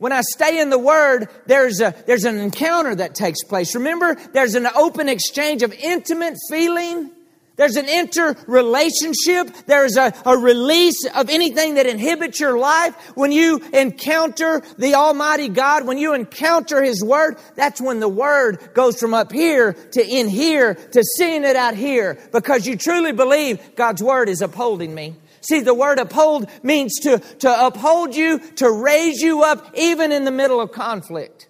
When 0.00 0.12
I 0.12 0.22
stay 0.22 0.58
in 0.58 0.70
the 0.70 0.78
Word, 0.78 1.28
there's, 1.44 1.82
a, 1.82 1.94
there's 2.06 2.24
an 2.24 2.38
encounter 2.38 2.94
that 2.94 3.14
takes 3.14 3.44
place. 3.44 3.74
Remember, 3.74 4.14
there's 4.32 4.54
an 4.54 4.66
open 4.74 5.10
exchange 5.10 5.62
of 5.62 5.74
intimate 5.74 6.38
feeling. 6.48 7.10
There's 7.56 7.76
an 7.76 7.86
interrelationship. 7.86 9.54
There's 9.66 9.98
a, 9.98 10.14
a 10.24 10.38
release 10.38 11.04
of 11.14 11.28
anything 11.28 11.74
that 11.74 11.84
inhibits 11.84 12.40
your 12.40 12.58
life. 12.58 12.94
When 13.14 13.30
you 13.30 13.58
encounter 13.74 14.62
the 14.78 14.94
Almighty 14.94 15.50
God, 15.50 15.86
when 15.86 15.98
you 15.98 16.14
encounter 16.14 16.82
His 16.82 17.04
Word, 17.04 17.36
that's 17.54 17.78
when 17.78 18.00
the 18.00 18.08
Word 18.08 18.70
goes 18.72 18.98
from 18.98 19.12
up 19.12 19.30
here 19.30 19.74
to 19.74 20.02
in 20.02 20.28
here 20.30 20.76
to 20.76 21.04
seeing 21.18 21.44
it 21.44 21.56
out 21.56 21.74
here 21.74 22.18
because 22.32 22.66
you 22.66 22.76
truly 22.76 23.12
believe 23.12 23.76
God's 23.76 24.02
Word 24.02 24.30
is 24.30 24.40
upholding 24.40 24.94
me. 24.94 25.14
See, 25.40 25.60
the 25.60 25.74
word 25.74 25.98
uphold 25.98 26.48
means 26.62 26.98
to, 27.00 27.18
to 27.18 27.66
uphold 27.66 28.14
you, 28.14 28.38
to 28.56 28.70
raise 28.70 29.20
you 29.20 29.42
up, 29.42 29.74
even 29.74 30.12
in 30.12 30.24
the 30.24 30.30
middle 30.30 30.60
of 30.60 30.72
conflict. 30.72 31.48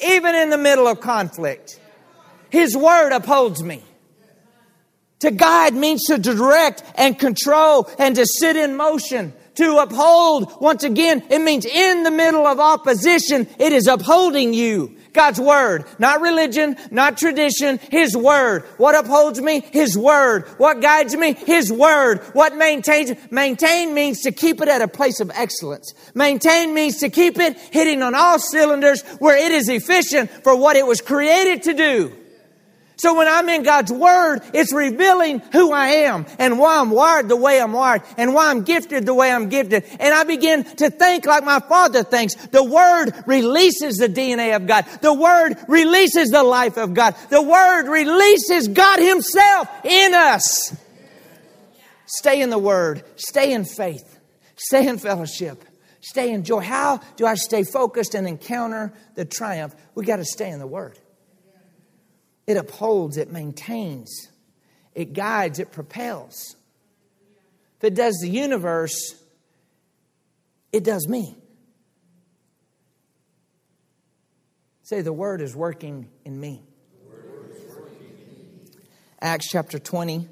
Even 0.00 0.34
in 0.34 0.50
the 0.50 0.58
middle 0.58 0.86
of 0.86 1.00
conflict. 1.00 1.80
His 2.50 2.76
word 2.76 3.12
upholds 3.12 3.62
me. 3.62 3.82
To 5.20 5.30
guide 5.30 5.74
means 5.74 6.04
to 6.04 6.18
direct 6.18 6.82
and 6.96 7.18
control 7.18 7.88
and 7.98 8.14
to 8.16 8.26
sit 8.26 8.56
in 8.56 8.76
motion. 8.76 9.32
To 9.56 9.78
uphold, 9.78 10.60
once 10.60 10.82
again, 10.82 11.24
it 11.30 11.40
means 11.40 11.64
in 11.64 12.02
the 12.02 12.10
middle 12.10 12.46
of 12.46 12.58
opposition, 12.58 13.48
it 13.58 13.72
is 13.72 13.86
upholding 13.86 14.52
you. 14.52 14.96
God's 15.14 15.40
Word. 15.40 15.86
Not 15.98 16.20
religion, 16.20 16.76
not 16.90 17.16
tradition, 17.16 17.78
His 17.90 18.16
Word. 18.16 18.64
What 18.76 18.94
upholds 18.94 19.40
me? 19.40 19.60
His 19.60 19.96
Word. 19.96 20.46
What 20.58 20.82
guides 20.82 21.16
me? 21.16 21.32
His 21.32 21.72
Word. 21.72 22.20
What 22.34 22.56
maintains? 22.56 23.12
Maintain 23.30 23.94
means 23.94 24.20
to 24.22 24.32
keep 24.32 24.60
it 24.60 24.68
at 24.68 24.82
a 24.82 24.88
place 24.88 25.20
of 25.20 25.30
excellence. 25.34 25.94
Maintain 26.14 26.74
means 26.74 26.98
to 26.98 27.08
keep 27.08 27.38
it 27.38 27.56
hitting 27.56 28.02
on 28.02 28.14
all 28.14 28.38
cylinders 28.38 29.02
where 29.20 29.36
it 29.36 29.52
is 29.52 29.68
efficient 29.68 30.30
for 30.42 30.56
what 30.56 30.76
it 30.76 30.86
was 30.86 31.00
created 31.00 31.62
to 31.62 31.74
do. 31.74 32.23
So 32.96 33.16
when 33.16 33.26
I'm 33.26 33.48
in 33.48 33.64
God's 33.64 33.92
Word, 33.92 34.40
it's 34.52 34.72
revealing 34.72 35.40
who 35.52 35.72
I 35.72 35.86
am 35.88 36.26
and 36.38 36.58
why 36.58 36.78
I'm 36.78 36.90
wired 36.90 37.28
the 37.28 37.36
way 37.36 37.60
I'm 37.60 37.72
wired 37.72 38.02
and 38.16 38.34
why 38.34 38.50
I'm 38.50 38.62
gifted 38.62 39.04
the 39.04 39.14
way 39.14 39.32
I'm 39.32 39.48
gifted. 39.48 39.84
And 39.98 40.14
I 40.14 40.24
begin 40.24 40.64
to 40.76 40.90
think 40.90 41.26
like 41.26 41.44
my 41.44 41.58
Father 41.58 42.04
thinks. 42.04 42.34
The 42.34 42.62
Word 42.62 43.10
releases 43.26 43.96
the 43.96 44.08
DNA 44.08 44.54
of 44.54 44.66
God. 44.66 44.86
The 45.02 45.12
Word 45.12 45.56
releases 45.66 46.30
the 46.30 46.44
life 46.44 46.76
of 46.76 46.94
God. 46.94 47.16
The 47.30 47.42
Word 47.42 47.88
releases 47.88 48.68
God 48.68 49.00
Himself 49.00 49.68
in 49.84 50.14
us. 50.14 50.76
Stay 52.06 52.42
in 52.42 52.50
the 52.50 52.58
Word. 52.58 53.02
Stay 53.16 53.52
in 53.52 53.64
faith. 53.64 54.18
Stay 54.56 54.86
in 54.86 54.98
fellowship. 54.98 55.64
Stay 56.00 56.30
in 56.30 56.44
joy. 56.44 56.60
How 56.60 56.98
do 57.16 57.26
I 57.26 57.34
stay 57.34 57.64
focused 57.64 58.14
and 58.14 58.28
encounter 58.28 58.92
the 59.16 59.24
triumph? 59.24 59.74
We 59.96 60.04
got 60.04 60.16
to 60.16 60.24
stay 60.24 60.50
in 60.50 60.60
the 60.60 60.66
Word. 60.66 60.98
It 62.46 62.56
upholds, 62.56 63.16
it 63.16 63.32
maintains, 63.32 64.28
it 64.94 65.12
guides, 65.12 65.58
it 65.58 65.72
propels. 65.72 66.56
If 67.78 67.84
it 67.84 67.94
does 67.94 68.18
the 68.20 68.28
universe, 68.28 69.14
it 70.72 70.84
does 70.84 71.08
me. 71.08 71.36
Say, 74.82 75.00
the 75.00 75.12
word 75.12 75.40
is 75.40 75.56
working 75.56 76.08
in 76.26 76.38
me. 76.38 76.62
Acts 79.20 79.48
chapter 79.48 79.78
20, 79.78 80.28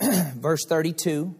verse 0.36 0.66
32. 0.68 1.34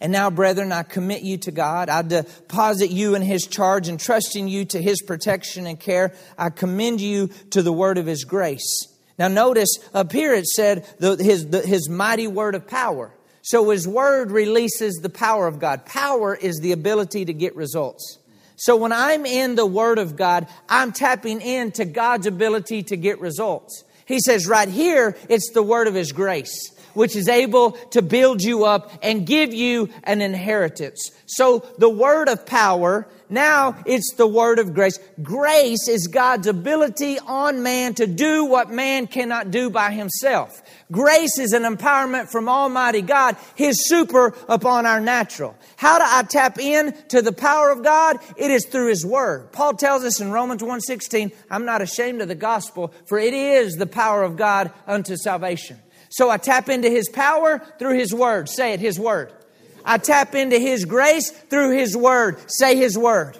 And 0.00 0.12
now, 0.12 0.30
brethren, 0.30 0.72
I 0.72 0.82
commit 0.82 1.22
you 1.22 1.38
to 1.38 1.52
God. 1.52 1.88
I 1.88 2.02
deposit 2.02 2.90
you 2.90 3.14
in 3.14 3.22
His 3.22 3.46
charge, 3.46 3.88
entrusting 3.88 4.48
you 4.48 4.64
to 4.66 4.82
His 4.82 5.00
protection 5.02 5.66
and 5.66 5.78
care. 5.78 6.12
I 6.36 6.50
commend 6.50 7.00
you 7.00 7.28
to 7.50 7.62
the 7.62 7.72
word 7.72 7.98
of 7.98 8.06
His 8.06 8.24
grace 8.24 8.97
now, 9.18 9.28
notice 9.28 9.78
up 9.92 10.12
here 10.12 10.32
it 10.32 10.46
said 10.46 10.86
the, 10.98 11.16
his, 11.16 11.48
the, 11.48 11.60
his 11.60 11.88
mighty 11.88 12.28
word 12.28 12.54
of 12.54 12.68
power. 12.68 13.12
So 13.42 13.70
his 13.70 13.88
word 13.88 14.30
releases 14.30 14.94
the 14.96 15.08
power 15.08 15.46
of 15.46 15.58
God. 15.58 15.86
Power 15.86 16.34
is 16.34 16.60
the 16.60 16.72
ability 16.72 17.24
to 17.24 17.32
get 17.32 17.56
results. 17.56 18.18
So 18.56 18.76
when 18.76 18.92
I'm 18.92 19.26
in 19.26 19.54
the 19.54 19.66
word 19.66 19.98
of 19.98 20.16
God, 20.16 20.46
I'm 20.68 20.92
tapping 20.92 21.40
into 21.40 21.84
God's 21.84 22.26
ability 22.26 22.84
to 22.84 22.96
get 22.96 23.20
results. 23.20 23.84
He 24.06 24.20
says 24.20 24.46
right 24.46 24.68
here, 24.68 25.16
it's 25.28 25.50
the 25.52 25.62
word 25.62 25.88
of 25.88 25.94
his 25.94 26.12
grace 26.12 26.72
which 26.94 27.16
is 27.16 27.28
able 27.28 27.72
to 27.90 28.02
build 28.02 28.42
you 28.42 28.64
up 28.64 28.90
and 29.02 29.26
give 29.26 29.52
you 29.52 29.88
an 30.04 30.20
inheritance. 30.20 31.10
So 31.26 31.60
the 31.78 31.90
word 31.90 32.28
of 32.28 32.46
power 32.46 33.06
Now 33.30 33.76
it's 33.84 34.14
the 34.14 34.26
word 34.26 34.58
of 34.58 34.72
grace. 34.72 34.98
Grace 35.22 35.86
is 35.88 36.06
God's 36.06 36.46
ability 36.46 37.18
on 37.18 37.62
man 37.62 37.94
to 37.94 38.06
do 38.06 38.46
what 38.46 38.70
man 38.70 39.06
cannot 39.06 39.50
do 39.50 39.68
by 39.68 39.90
himself. 39.90 40.62
Grace 40.90 41.38
is 41.38 41.52
an 41.52 41.64
empowerment 41.64 42.30
from 42.30 42.48
Almighty 42.48 43.02
God, 43.02 43.36
His 43.54 43.86
super 43.86 44.34
upon 44.48 44.86
our 44.86 45.00
natural. 45.00 45.54
How 45.76 45.98
do 45.98 46.04
I 46.06 46.22
tap 46.22 46.58
in 46.58 46.94
to 47.08 47.20
the 47.20 47.32
power 47.32 47.70
of 47.70 47.84
God? 47.84 48.18
It 48.38 48.50
is 48.50 48.64
through 48.64 48.88
His 48.88 49.04
Word. 49.04 49.52
Paul 49.52 49.74
tells 49.74 50.02
us 50.02 50.20
in 50.20 50.30
Romans 50.30 50.62
1.16, 50.62 51.34
I'm 51.50 51.66
not 51.66 51.82
ashamed 51.82 52.22
of 52.22 52.28
the 52.28 52.34
gospel, 52.34 52.94
for 53.04 53.18
it 53.18 53.34
is 53.34 53.74
the 53.74 53.86
power 53.86 54.22
of 54.22 54.36
God 54.36 54.72
unto 54.86 55.16
salvation. 55.16 55.78
So 56.08 56.30
I 56.30 56.36
tap 56.36 56.68
into 56.68 56.88
His 56.88 57.08
power 57.08 57.60
through 57.78 57.98
His 57.98 58.14
Word. 58.14 58.48
Say 58.48 58.72
it, 58.72 58.80
His 58.80 58.98
Word. 58.98 59.32
I 59.84 59.98
tap 59.98 60.34
into 60.34 60.58
His 60.58 60.84
grace 60.84 61.30
through 61.30 61.76
His 61.76 61.96
Word. 61.96 62.38
Say 62.50 62.76
His 62.76 62.96
Word. 62.96 63.36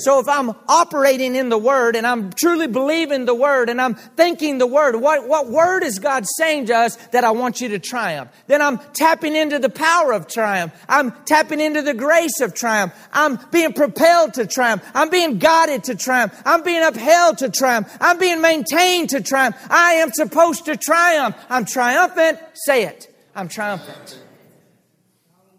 So 0.00 0.18
if 0.18 0.28
I'm 0.28 0.50
operating 0.68 1.34
in 1.34 1.48
the 1.48 1.58
Word 1.58 1.94
and 1.94 2.06
I'm 2.06 2.32
truly 2.32 2.66
believing 2.66 3.26
the 3.26 3.34
Word 3.34 3.68
and 3.68 3.80
I'm 3.80 3.94
thinking 3.94 4.58
the 4.58 4.66
Word, 4.66 4.96
what, 4.96 5.28
what 5.28 5.48
Word 5.48 5.82
is 5.82 5.98
God 5.98 6.24
saying 6.36 6.66
to 6.66 6.76
us 6.76 6.96
that 7.12 7.24
I 7.24 7.30
want 7.32 7.60
you 7.60 7.68
to 7.68 7.78
triumph? 7.78 8.30
Then 8.46 8.62
I'm 8.62 8.78
tapping 8.94 9.36
into 9.36 9.58
the 9.58 9.68
power 9.68 10.12
of 10.12 10.26
triumph. 10.26 10.72
I'm 10.88 11.12
tapping 11.24 11.60
into 11.60 11.82
the 11.82 11.94
grace 11.94 12.40
of 12.40 12.54
triumph. 12.54 12.94
I'm 13.12 13.38
being 13.50 13.72
propelled 13.72 14.34
to 14.34 14.46
triumph. 14.46 14.82
I'm 14.94 15.10
being 15.10 15.38
guided 15.38 15.84
to 15.84 15.94
triumph. 15.94 16.40
I'm 16.44 16.62
being 16.62 16.82
upheld 16.82 17.38
to 17.38 17.50
triumph. 17.50 17.94
I'm 18.00 18.18
being 18.18 18.40
maintained 18.40 19.10
to 19.10 19.20
triumph. 19.20 19.56
I 19.68 19.94
am 19.94 20.12
supposed 20.12 20.64
to 20.66 20.76
triumph. 20.76 21.36
I'm 21.48 21.64
triumphant. 21.64 22.38
Say 22.54 22.84
it. 22.84 23.14
I'm 23.34 23.48
triumphant. 23.48 24.18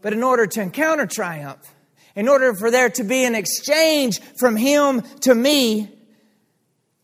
But 0.02 0.14
in 0.14 0.24
order 0.24 0.48
to 0.48 0.62
encounter 0.62 1.06
triumph, 1.06 1.60
in 2.16 2.28
order 2.28 2.54
for 2.54 2.72
there 2.72 2.90
to 2.90 3.04
be 3.04 3.24
an 3.24 3.36
exchange 3.36 4.20
from 4.38 4.56
him 4.56 5.02
to 5.22 5.34
me, 5.34 5.90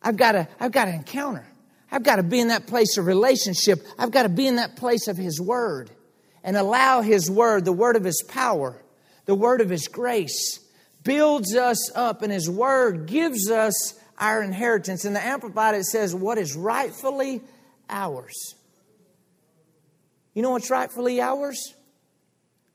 I've 0.02 0.18
got 0.18 0.34
to, 0.34 0.48
I've 0.60 0.72
got 0.72 0.86
to 0.86 0.94
encounter. 0.94 1.46
I've 1.92 2.04
got 2.04 2.18
to 2.18 2.24
be 2.24 2.40
in 2.40 2.50
that 2.50 2.68
place 2.68 2.98
of 2.98 3.06
relationship. 3.06 3.86
I've 3.98 4.12
got 4.12 4.24
to 4.24 4.30
be 4.30 4.48
in 4.48 4.58
that 4.58 4.76
place 4.76 5.08
of 5.08 5.18
his 5.18 5.40
word 5.40 5.90
and 6.44 6.58
allow 6.58 7.02
his 7.02 7.32
word, 7.32 7.66
the 7.66 7.74
word 7.74 7.96
of 7.96 8.04
his 8.04 8.24
power, 8.28 8.82
the 9.26 9.36
word 9.36 9.62
of 9.62 9.70
his 9.70 9.88
grace, 9.88 10.60
builds 11.04 11.56
us 11.56 11.90
up 11.96 12.22
and 12.22 12.32
his 12.32 12.50
word 12.50 13.06
gives 13.06 13.50
us 13.50 13.94
our 14.20 14.44
inheritance. 14.44 15.06
In 15.06 15.14
the 15.14 15.26
Amplified, 15.26 15.76
it 15.76 15.86
says, 15.86 16.14
What 16.14 16.38
is 16.38 16.56
rightfully 16.56 17.42
ours? 17.90 18.56
You 20.34 20.42
know 20.42 20.52
what's 20.52 20.70
rightfully 20.70 21.22
ours? 21.22 21.74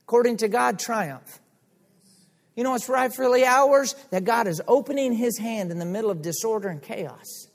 According 0.04 0.38
to 0.38 0.48
God, 0.48 0.78
triumph. 0.78 1.38
You 2.54 2.64
know 2.64 2.72
what's 2.72 2.88
rightfully 2.88 3.44
ours? 3.44 3.94
That 4.10 4.24
God 4.24 4.46
is 4.46 4.60
opening 4.68 5.12
His 5.12 5.38
hand 5.38 5.70
in 5.70 5.78
the 5.78 5.86
middle 5.86 6.10
of 6.10 6.22
disorder 6.22 6.68
and 6.68 6.82
chaos. 6.82 7.48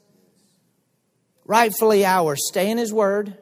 Rightfully 1.44 2.04
ours. 2.04 2.40
Stay 2.48 2.70
in 2.70 2.78
His 2.78 2.92
Word. 2.92 3.36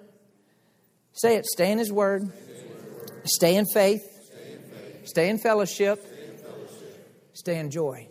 Say 1.12 1.36
it. 1.36 1.46
Stay 1.46 1.72
in 1.72 1.78
His 1.78 1.90
Word. 1.90 2.30
Stay 3.24 3.56
in 3.56 3.64
faith. 3.72 4.02
Stay 5.04 5.30
in 5.30 5.38
fellowship. 5.38 6.04
Stay 7.32 7.58
in 7.58 7.70
joy. 7.70 8.08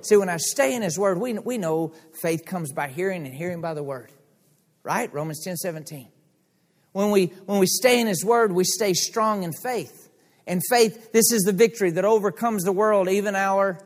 See, 0.00 0.16
when 0.16 0.28
I 0.28 0.36
stay 0.38 0.74
in 0.74 0.82
His 0.82 0.98
Word, 0.98 1.18
we, 1.18 1.34
we 1.34 1.58
know 1.58 1.92
faith 2.20 2.44
comes 2.44 2.72
by 2.72 2.88
hearing 2.88 3.26
and 3.26 3.34
hearing 3.34 3.60
by 3.60 3.74
the 3.74 3.82
Word. 3.82 4.10
Right? 4.82 5.12
Romans 5.12 5.42
10 5.44 5.56
17. 5.56 6.08
When 6.92 7.10
we, 7.10 7.26
when 7.46 7.58
we 7.58 7.66
stay 7.66 8.00
in 8.00 8.06
His 8.06 8.24
Word, 8.24 8.52
we 8.52 8.64
stay 8.64 8.92
strong 8.92 9.42
in 9.42 9.52
faith. 9.52 10.03
And 10.46 10.62
faith, 10.68 11.12
this 11.12 11.32
is 11.32 11.42
the 11.42 11.52
victory 11.52 11.90
that 11.92 12.04
overcomes 12.04 12.64
the 12.64 12.72
world, 12.72 13.08
even 13.08 13.34
our 13.34 13.78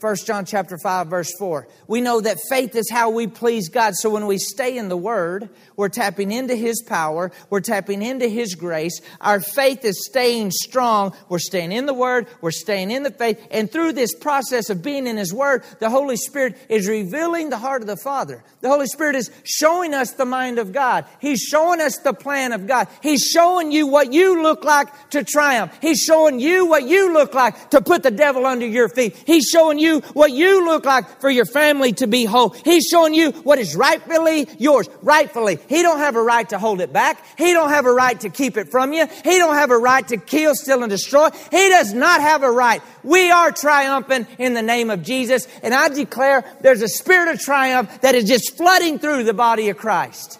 1 0.00 0.16
John 0.24 0.46
chapter 0.46 0.78
5 0.78 1.08
verse 1.08 1.32
4. 1.38 1.68
We 1.86 2.00
know 2.00 2.22
that 2.22 2.38
faith 2.48 2.74
is 2.74 2.88
how 2.90 3.10
we 3.10 3.26
please 3.26 3.68
God. 3.68 3.94
So 3.94 4.08
when 4.08 4.26
we 4.26 4.38
stay 4.38 4.78
in 4.78 4.88
the 4.88 4.96
word, 4.96 5.50
we're 5.76 5.90
tapping 5.90 6.32
into 6.32 6.54
his 6.54 6.82
power, 6.82 7.30
we're 7.50 7.60
tapping 7.60 8.00
into 8.00 8.26
his 8.26 8.54
grace. 8.54 9.00
Our 9.20 9.40
faith 9.40 9.84
is 9.84 10.06
staying 10.06 10.52
strong. 10.52 11.14
We're 11.28 11.38
staying 11.38 11.72
in 11.72 11.84
the 11.84 11.94
word, 11.94 12.28
we're 12.40 12.50
staying 12.50 12.90
in 12.90 13.02
the 13.02 13.10
faith, 13.10 13.38
and 13.50 13.70
through 13.70 13.92
this 13.92 14.14
process 14.14 14.70
of 14.70 14.82
being 14.82 15.06
in 15.06 15.16
his 15.16 15.34
word, 15.34 15.64
the 15.80 15.90
Holy 15.90 16.16
Spirit 16.16 16.56
is 16.68 16.88
revealing 16.88 17.50
the 17.50 17.58
heart 17.58 17.82
of 17.82 17.86
the 17.86 17.96
Father. 17.96 18.42
The 18.62 18.68
Holy 18.68 18.86
Spirit 18.86 19.16
is 19.16 19.30
showing 19.44 19.92
us 19.92 20.12
the 20.12 20.24
mind 20.24 20.58
of 20.58 20.72
God. 20.72 21.04
He's 21.20 21.40
showing 21.40 21.80
us 21.80 21.98
the 21.98 22.14
plan 22.14 22.52
of 22.52 22.66
God. 22.66 22.88
He's 23.02 23.22
showing 23.22 23.70
you 23.70 23.86
what 23.86 24.12
you 24.12 24.42
look 24.42 24.64
like 24.64 25.10
to 25.10 25.24
triumph. 25.24 25.76
He's 25.82 25.98
showing 25.98 26.40
you 26.40 26.66
what 26.66 26.84
you 26.84 27.12
look 27.12 27.34
like 27.34 27.70
to 27.70 27.80
put 27.80 28.02
the 28.02 28.10
devil 28.10 28.46
under 28.46 28.66
your 28.66 28.88
feet. 28.88 29.22
He's 29.26 29.46
showing 29.46 29.78
you 29.78 29.89
you 29.90 30.00
what 30.12 30.30
you 30.32 30.64
look 30.64 30.84
like 30.84 31.20
for 31.20 31.30
your 31.30 31.44
family 31.44 31.92
to 31.94 32.06
be 32.06 32.24
whole. 32.24 32.50
He's 32.50 32.86
showing 32.90 33.14
you 33.14 33.32
what 33.32 33.58
is 33.58 33.74
rightfully 33.76 34.48
yours. 34.58 34.88
Rightfully. 35.02 35.58
He 35.68 35.82
don't 35.82 35.98
have 35.98 36.16
a 36.16 36.22
right 36.22 36.48
to 36.50 36.58
hold 36.58 36.80
it 36.80 36.92
back. 36.92 37.24
He 37.36 37.52
don't 37.52 37.70
have 37.70 37.86
a 37.86 37.92
right 37.92 38.18
to 38.20 38.30
keep 38.30 38.56
it 38.56 38.70
from 38.70 38.92
you. 38.92 39.06
He 39.24 39.38
don't 39.38 39.54
have 39.54 39.70
a 39.70 39.78
right 39.78 40.06
to 40.08 40.16
kill, 40.16 40.54
steal, 40.54 40.82
and 40.82 40.90
destroy. 40.90 41.30
He 41.50 41.68
does 41.68 41.92
not 41.92 42.20
have 42.20 42.42
a 42.42 42.50
right. 42.50 42.82
We 43.02 43.30
are 43.30 43.50
triumphant 43.50 44.28
in 44.38 44.54
the 44.54 44.62
name 44.62 44.90
of 44.90 45.02
Jesus. 45.02 45.46
And 45.62 45.74
I 45.74 45.88
declare 45.88 46.44
there's 46.60 46.82
a 46.82 46.88
spirit 46.88 47.34
of 47.34 47.40
triumph 47.40 48.00
that 48.02 48.14
is 48.14 48.24
just 48.24 48.56
flooding 48.56 48.98
through 48.98 49.24
the 49.24 49.34
body 49.34 49.68
of 49.68 49.76
Christ. 49.76 50.38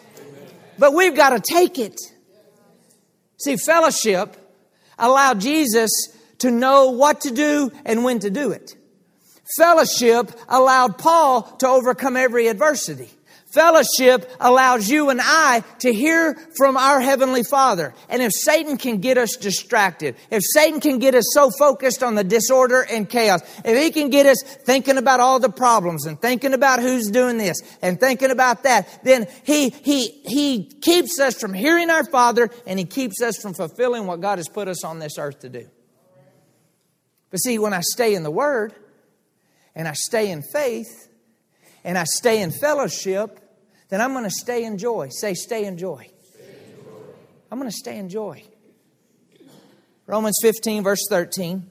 But 0.79 0.95
we've 0.95 1.15
got 1.15 1.31
to 1.31 1.41
take 1.41 1.79
it. 1.79 2.01
See, 3.39 3.57
fellowship 3.57 4.37
allowed 4.99 5.41
Jesus 5.41 5.91
to 6.39 6.51
know 6.51 6.91
what 6.91 7.23
to 7.23 7.31
do 7.31 7.71
and 7.85 8.05
when 8.05 8.19
to 8.21 8.31
do 8.31 8.53
it. 8.53 8.77
Fellowship 9.57 10.31
allowed 10.49 10.99
Paul 10.99 11.43
to 11.59 11.69
overcome 11.69 12.17
every 12.17 12.49
adversity. 12.49 13.11
Fellowship 13.53 14.31
allows 14.39 14.89
you 14.89 15.11
and 15.11 15.21
I 15.21 15.65
to 15.81 15.93
hear 15.93 16.35
from 16.57 16.77
our 16.77 17.01
Heavenly 17.01 17.43
Father. 17.43 17.95
And 18.09 18.23
if 18.23 18.31
Satan 18.33 18.77
can 18.77 18.99
get 18.99 19.19
us 19.19 19.37
distracted, 19.37 20.15
if 20.31 20.45
Satan 20.55 20.79
can 20.81 21.01
get 21.01 21.17
us 21.17 21.25
so 21.33 21.51
focused 21.59 22.05
on 22.05 22.15
the 22.15 22.23
disorder 22.23 22.87
and 22.89 23.09
chaos, 23.09 23.41
if 23.65 23.77
he 23.77 23.91
can 23.91 24.09
get 24.09 24.27
us 24.27 24.41
thinking 24.43 24.99
about 24.99 25.19
all 25.19 25.41
the 25.41 25.49
problems 25.49 26.07
and 26.07 26.21
thinking 26.21 26.55
about 26.55 26.79
who's 26.79 27.11
doing 27.11 27.39
this 27.39 27.57
and 27.83 27.99
thinking 27.99 28.31
about 28.31 28.63
that, 28.63 29.01
then 29.03 29.27
he, 29.43 29.71
he, 29.71 30.07
he 30.25 30.65
keeps 30.81 31.19
us 31.19 31.35
from 31.35 31.53
hearing 31.53 31.91
our 31.91 32.05
Father 32.05 32.51
and 32.69 32.79
he 32.79 32.85
keeps 32.85 33.21
us 33.21 33.37
from 33.37 33.55
fulfilling 33.55 34.07
what 34.07 34.21
God 34.21 34.39
has 34.39 34.49
put 34.49 34.69
us 34.69 34.85
on 34.85 35.01
this 35.01 35.19
earth 35.19 35.41
to 35.41 35.49
do. 35.49 35.67
But 37.31 37.39
see, 37.39 37.59
when 37.59 37.75
I 37.75 37.81
stay 37.81 38.15
in 38.15 38.23
the 38.23 38.31
Word, 38.31 38.75
and 39.75 39.89
I 39.89 39.93
stay 39.93 40.31
in 40.31 40.43
faith 40.43 41.09
and 41.85 41.97
I 41.97 42.05
stay 42.05 42.43
in 42.43 42.51
fellowship, 42.51 43.39
then 43.89 44.01
I'm 44.01 44.13
going 44.13 44.25
to 44.25 44.31
stay 44.31 44.65
in 44.65 44.79
joy. 44.79 45.09
Say, 45.11 45.35
stay 45.35 45.65
in 45.65 45.79
joy. 45.79 46.09
Stay 46.33 46.45
in 46.45 46.85
joy. 46.85 46.93
I'm 47.51 47.59
going 47.59 47.71
to 47.71 47.77
stay 47.77 47.99
in 47.99 48.09
joy. 48.09 48.45
Romans 50.07 50.39
15, 50.43 50.83
verse 50.83 51.07
13. 51.09 51.69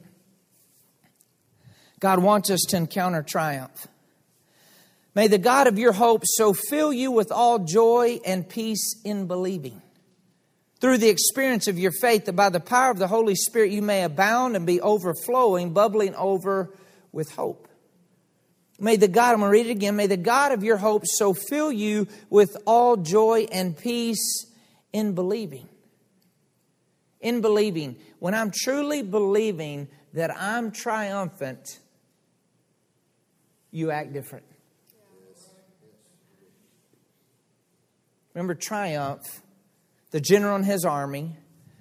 God 1.99 2.19
wants 2.19 2.49
us 2.49 2.61
to 2.69 2.77
encounter 2.77 3.21
triumph. 3.21 3.87
May 5.15 5.27
the 5.27 5.37
God 5.37 5.67
of 5.67 5.77
your 5.77 5.91
hope 5.91 6.23
so 6.25 6.53
fill 6.53 6.93
you 6.93 7.11
with 7.11 7.31
all 7.31 7.59
joy 7.59 8.19
and 8.25 8.47
peace 8.47 8.95
in 9.03 9.27
believing. 9.27 9.81
Through 10.79 10.99
the 10.99 11.09
experience 11.09 11.67
of 11.67 11.77
your 11.77 11.91
faith, 11.91 12.25
that 12.25 12.33
by 12.33 12.49
the 12.49 12.61
power 12.61 12.91
of 12.91 12.99
the 12.99 13.07
Holy 13.07 13.35
Spirit 13.35 13.71
you 13.71 13.81
may 13.81 14.03
abound 14.03 14.55
and 14.55 14.65
be 14.65 14.79
overflowing, 14.79 15.73
bubbling 15.73 16.15
over 16.15 16.73
with 17.11 17.31
hope. 17.31 17.68
May 18.79 18.95
the 18.95 19.07
God, 19.07 19.33
I'm 19.33 19.39
going 19.39 19.49
to 19.49 19.51
read 19.51 19.67
it 19.67 19.71
again. 19.71 19.95
May 19.95 20.07
the 20.07 20.17
God 20.17 20.51
of 20.51 20.63
your 20.63 20.77
hope 20.77 21.03
so 21.05 21.33
fill 21.33 21.71
you 21.71 22.07
with 22.29 22.55
all 22.65 22.95
joy 22.97 23.47
and 23.51 23.77
peace 23.77 24.45
in 24.93 25.13
believing. 25.13 25.67
In 27.19 27.41
believing. 27.41 27.97
When 28.19 28.33
I'm 28.33 28.51
truly 28.51 29.01
believing 29.01 29.87
that 30.13 30.35
I'm 30.35 30.71
triumphant, 30.71 31.79
you 33.71 33.91
act 33.91 34.13
different. 34.13 34.45
Remember, 38.33 38.55
triumph, 38.55 39.41
the 40.11 40.21
general 40.21 40.55
and 40.55 40.65
his 40.65 40.85
army 40.85 41.35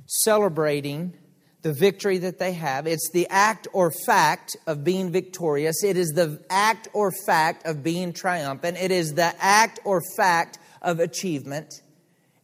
celebrating 0.06 1.14
the 1.62 1.72
victory 1.72 2.18
that 2.18 2.38
they 2.38 2.52
have. 2.52 2.86
It's 2.86 3.10
the 3.12 3.26
act 3.28 3.66
or 3.72 3.90
fact 3.90 4.56
of 4.66 4.84
being 4.84 5.10
victorious. 5.10 5.82
It 5.82 5.96
is 5.96 6.10
the 6.10 6.40
act 6.48 6.88
or 6.92 7.12
fact 7.26 7.66
of 7.66 7.82
being 7.82 8.12
triumphant. 8.12 8.78
It 8.78 8.90
is 8.90 9.14
the 9.14 9.34
act 9.38 9.80
or 9.84 10.00
fact 10.16 10.58
of 10.80 11.00
achievement. 11.00 11.82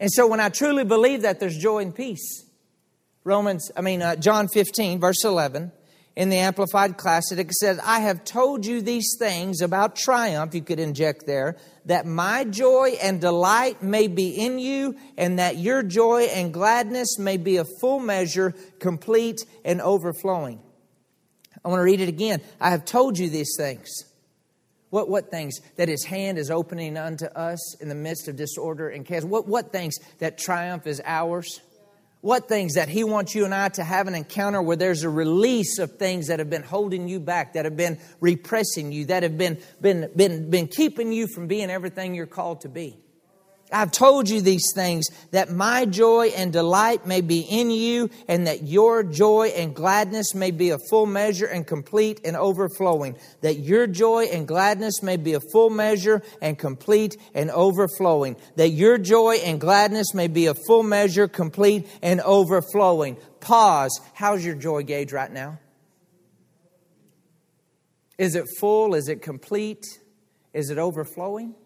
And 0.00 0.10
so 0.12 0.26
when 0.26 0.40
I 0.40 0.48
truly 0.48 0.84
believe 0.84 1.22
that, 1.22 1.38
there's 1.38 1.56
joy 1.56 1.78
and 1.78 1.94
peace. 1.94 2.44
Romans, 3.22 3.70
I 3.76 3.80
mean, 3.80 4.02
uh, 4.02 4.16
John 4.16 4.48
15, 4.48 5.00
verse 5.00 5.24
11 5.24 5.72
in 6.16 6.28
the 6.28 6.36
Amplified 6.36 6.96
Classic, 6.96 7.38
it 7.38 7.52
says, 7.52 7.80
I 7.82 8.00
have 8.00 8.24
told 8.24 8.64
you 8.64 8.80
these 8.80 9.16
things 9.18 9.60
about 9.60 9.96
triumph, 9.96 10.54
you 10.54 10.62
could 10.62 10.78
inject 10.78 11.26
there, 11.26 11.56
that 11.86 12.06
my 12.06 12.44
joy 12.44 12.96
and 13.02 13.20
delight 13.20 13.82
may 13.82 14.06
be 14.06 14.30
in 14.30 14.58
you, 14.60 14.96
and 15.18 15.40
that 15.40 15.58
your 15.58 15.82
joy 15.82 16.22
and 16.22 16.52
gladness 16.52 17.18
may 17.18 17.36
be 17.36 17.56
a 17.56 17.64
full 17.80 17.98
measure, 17.98 18.54
complete 18.78 19.40
and 19.64 19.80
overflowing. 19.80 20.60
I 21.64 21.68
want 21.68 21.80
to 21.80 21.84
read 21.84 22.00
it 22.00 22.08
again. 22.08 22.42
I 22.60 22.70
have 22.70 22.84
told 22.84 23.18
you 23.18 23.28
these 23.28 23.54
things. 23.58 23.90
What, 24.90 25.08
what 25.08 25.30
things? 25.30 25.58
That 25.76 25.88
his 25.88 26.04
hand 26.04 26.38
is 26.38 26.50
opening 26.50 26.96
unto 26.96 27.24
us 27.24 27.80
in 27.80 27.88
the 27.88 27.96
midst 27.96 28.28
of 28.28 28.36
disorder 28.36 28.88
and 28.88 29.04
chaos. 29.04 29.24
What, 29.24 29.48
what 29.48 29.72
things? 29.72 29.96
That 30.18 30.38
triumph 30.38 30.86
is 30.86 31.02
ours. 31.04 31.60
What 32.24 32.48
things 32.48 32.72
that 32.76 32.88
he 32.88 33.04
wants 33.04 33.34
you 33.34 33.44
and 33.44 33.54
I 33.54 33.68
to 33.68 33.84
have 33.84 34.08
an 34.08 34.14
encounter 34.14 34.62
where 34.62 34.76
there's 34.76 35.02
a 35.02 35.10
release 35.10 35.78
of 35.78 35.98
things 35.98 36.28
that 36.28 36.38
have 36.38 36.48
been 36.48 36.62
holding 36.62 37.06
you 37.06 37.20
back, 37.20 37.52
that 37.52 37.66
have 37.66 37.76
been 37.76 37.98
repressing 38.18 38.92
you, 38.92 39.04
that 39.04 39.22
have 39.22 39.36
been, 39.36 39.58
been, 39.82 40.08
been, 40.16 40.48
been 40.48 40.66
keeping 40.66 41.12
you 41.12 41.26
from 41.26 41.48
being 41.48 41.68
everything 41.68 42.14
you're 42.14 42.24
called 42.24 42.62
to 42.62 42.70
be. 42.70 42.96
I've 43.74 43.90
told 43.90 44.28
you 44.28 44.40
these 44.40 44.72
things 44.72 45.08
that 45.32 45.50
my 45.50 45.84
joy 45.84 46.28
and 46.36 46.52
delight 46.52 47.06
may 47.06 47.20
be 47.20 47.40
in 47.40 47.70
you, 47.70 48.08
and 48.28 48.46
that 48.46 48.62
your 48.62 49.02
joy 49.02 49.48
and 49.56 49.74
gladness 49.74 50.32
may 50.32 50.52
be 50.52 50.70
a 50.70 50.78
full 50.88 51.06
measure 51.06 51.46
and 51.46 51.66
complete 51.66 52.20
and 52.24 52.36
overflowing. 52.36 53.16
That 53.40 53.54
your 53.54 53.88
joy 53.88 54.26
and 54.26 54.46
gladness 54.46 55.02
may 55.02 55.16
be 55.16 55.34
a 55.34 55.40
full 55.52 55.70
measure 55.70 56.22
and 56.40 56.56
complete 56.56 57.16
and 57.34 57.50
overflowing. 57.50 58.36
That 58.54 58.70
your 58.70 58.96
joy 58.96 59.38
and 59.44 59.60
gladness 59.60 60.14
may 60.14 60.28
be 60.28 60.46
a 60.46 60.54
full 60.54 60.84
measure, 60.84 61.26
complete 61.26 61.88
and 62.00 62.20
overflowing. 62.20 63.16
Pause. 63.40 64.00
How's 64.14 64.44
your 64.44 64.54
joy 64.54 64.84
gauge 64.84 65.12
right 65.12 65.32
now? 65.32 65.58
Is 68.18 68.36
it 68.36 68.46
full? 68.60 68.94
Is 68.94 69.08
it 69.08 69.20
complete? 69.20 69.84
Is 70.52 70.70
it 70.70 70.78
overflowing? 70.78 71.56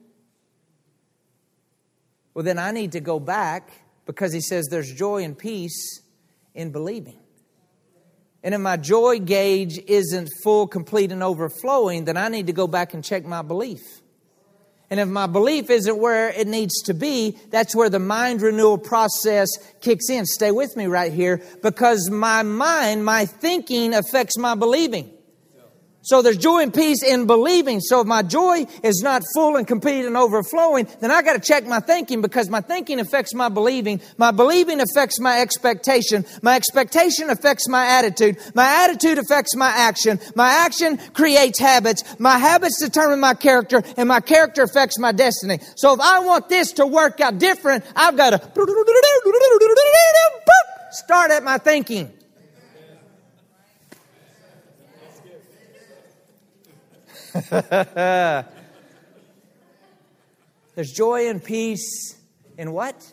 Well, 2.39 2.45
then 2.45 2.61
I 2.61 2.71
need 2.71 2.93
to 2.93 3.01
go 3.01 3.19
back 3.19 3.69
because 4.07 4.33
he 4.33 4.41
says 4.41 4.69
there's 4.71 4.93
joy 4.93 5.25
and 5.25 5.37
peace 5.37 6.03
in 6.55 6.71
believing. 6.71 7.19
And 8.45 8.55
if 8.55 8.61
my 8.61 8.77
joy 8.77 9.19
gauge 9.19 9.81
isn't 9.89 10.31
full, 10.45 10.69
complete, 10.69 11.11
and 11.11 11.21
overflowing, 11.21 12.05
then 12.05 12.17
I 12.17 12.29
need 12.29 12.47
to 12.47 12.53
go 12.53 12.69
back 12.69 12.95
and 12.95 13.03
check 13.03 13.25
my 13.25 13.43
belief. 13.43 13.83
And 14.89 15.01
if 15.01 15.09
my 15.09 15.27
belief 15.27 15.69
isn't 15.69 15.99
where 15.99 16.29
it 16.29 16.47
needs 16.47 16.81
to 16.83 16.95
be, 16.95 17.37
that's 17.51 17.75
where 17.75 17.91
the 17.91 17.99
mind 17.99 18.41
renewal 18.41 18.79
process 18.79 19.49
kicks 19.81 20.09
in. 20.09 20.25
Stay 20.25 20.53
with 20.53 20.77
me 20.77 20.87
right 20.87 21.13
here 21.13 21.43
because 21.61 22.09
my 22.09 22.45
mind, 22.45 23.05
my 23.05 23.27
thinking 23.27 23.95
affects 23.95 24.39
my 24.39 24.55
believing. 24.55 25.11
So 26.09 26.23
there's 26.23 26.39
joy 26.39 26.63
and 26.63 26.73
peace 26.73 27.03
in 27.03 27.27
believing. 27.27 27.81
So 27.81 28.01
if 28.01 28.07
my 28.07 28.23
joy 28.23 28.65
is 28.83 29.03
not 29.05 29.23
full 29.35 29.57
and 29.57 29.67
complete 29.67 30.07
and 30.07 30.17
overflowing, 30.17 30.89
then 31.01 31.11
I 31.11 31.21
got 31.21 31.35
to 31.35 31.39
check 31.39 31.67
my 31.67 31.81
thinking 31.81 32.23
because 32.23 32.49
my 32.49 32.63
thinking 32.63 32.99
affects 32.99 33.35
my 33.35 33.51
believing. 33.51 34.01
My 34.17 34.31
believing 34.31 34.81
affects 34.81 35.21
my 35.21 35.43
expectation. 35.43 36.25
My 36.41 36.57
expectation 36.57 37.29
affects 37.29 37.69
my 37.69 37.85
attitude. 37.85 38.39
My 38.55 38.85
attitude 38.85 39.19
affects 39.19 39.55
my 39.55 39.69
action. 39.69 40.19
My 40.35 40.49
action 40.49 40.97
creates 41.13 41.59
habits. 41.59 42.03
My 42.19 42.39
habits 42.39 42.83
determine 42.83 43.21
my 43.21 43.35
character 43.35 43.83
and 43.99 44.09
my 44.09 44.21
character 44.21 44.63
affects 44.63 44.99
my 44.99 45.13
destiny. 45.13 45.59
So 45.77 45.93
if 45.93 46.01
I 46.01 46.21
want 46.21 46.49
this 46.49 46.73
to 46.73 46.87
work 46.87 47.21
out 47.21 47.39
different, 47.39 47.85
I've 47.95 48.17
got 48.17 48.31
to 48.31 48.39
start 50.93 51.33
at 51.33 51.45
my 51.45 51.59
thinking. 51.59 52.18
There's 60.75 60.93
joy 60.93 61.29
and 61.29 61.43
peace 61.43 62.17
in 62.57 62.73
what? 62.73 63.13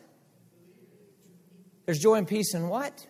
There's 1.85 1.99
joy 1.99 2.15
and 2.15 2.27
peace 2.27 2.53
in 2.53 2.69
what? 2.69 3.05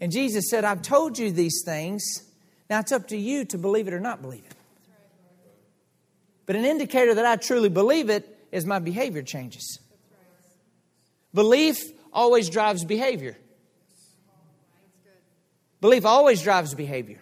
And 0.00 0.12
Jesus 0.12 0.50
said, 0.50 0.64
I've 0.64 0.82
told 0.82 1.18
you 1.18 1.30
these 1.30 1.62
things. 1.64 2.22
Now 2.68 2.80
it's 2.80 2.92
up 2.92 3.08
to 3.08 3.16
you 3.16 3.44
to 3.46 3.58
believe 3.58 3.88
it 3.88 3.94
or 3.94 4.00
not 4.00 4.22
believe 4.22 4.44
it. 4.44 4.54
But 6.44 6.56
an 6.56 6.64
indicator 6.64 7.14
that 7.14 7.26
I 7.26 7.36
truly 7.36 7.68
believe 7.68 8.08
it 8.10 8.46
is 8.52 8.64
my 8.64 8.78
behavior 8.78 9.22
changes. 9.22 9.80
Belief 11.34 11.78
always 12.12 12.48
drives 12.48 12.84
behavior. 12.84 13.36
Belief 15.80 16.06
always 16.06 16.40
drives 16.42 16.74
behavior. 16.74 17.20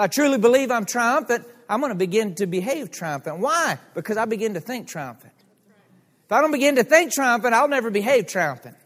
I 0.00 0.06
truly 0.06 0.38
believe 0.38 0.70
I'm 0.70 0.86
triumphant, 0.86 1.46
I'm 1.68 1.80
going 1.80 1.92
to 1.92 1.98
begin 1.98 2.34
to 2.36 2.46
behave 2.46 2.90
triumphant. 2.90 3.38
Why? 3.38 3.78
Because 3.94 4.16
I 4.16 4.24
begin 4.24 4.54
to 4.54 4.60
think 4.60 4.88
triumphant. 4.88 5.32
If 6.26 6.32
I 6.32 6.40
don't 6.40 6.52
begin 6.52 6.76
to 6.76 6.84
think 6.84 7.12
triumphant, 7.12 7.54
I'll 7.54 7.68
never 7.68 7.90
behave 7.90 8.26
triumphant. 8.26 8.76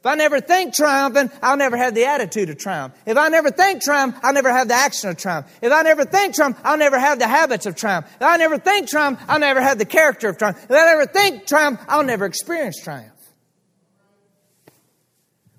If 0.00 0.06
I 0.06 0.16
never 0.16 0.40
think 0.40 0.74
triumphant, 0.74 1.32
I'll 1.42 1.56
never 1.56 1.76
have 1.76 1.94
the 1.94 2.04
attitude 2.04 2.50
of 2.50 2.58
triumph. 2.58 2.94
If 3.06 3.16
I 3.16 3.28
never 3.28 3.50
think 3.50 3.82
triumph, 3.82 4.16
I'll 4.22 4.34
never 4.34 4.52
have 4.52 4.68
the 4.68 4.74
action 4.74 5.10
of 5.10 5.16
triumph. 5.16 5.46
If 5.62 5.72
I 5.72 5.82
never 5.82 6.04
think 6.04 6.34
triumph, 6.34 6.58
I'll 6.62 6.76
never 6.76 6.98
have 6.98 7.18
the 7.18 7.26
habits 7.26 7.66
of 7.66 7.74
triumph. 7.74 8.06
If 8.16 8.22
I 8.22 8.36
never 8.36 8.58
think 8.58 8.88
triumph, 8.88 9.18
I'll 9.28 9.40
never 9.40 9.62
have 9.62 9.78
the 9.78 9.86
character 9.86 10.28
of 10.28 10.36
triumph. 10.38 10.62
If 10.62 10.70
I 10.70 10.84
never 10.84 11.06
think 11.06 11.46
triumph, 11.46 11.80
I'll 11.88 12.04
never 12.04 12.26
experience 12.26 12.80
triumph. 12.80 13.10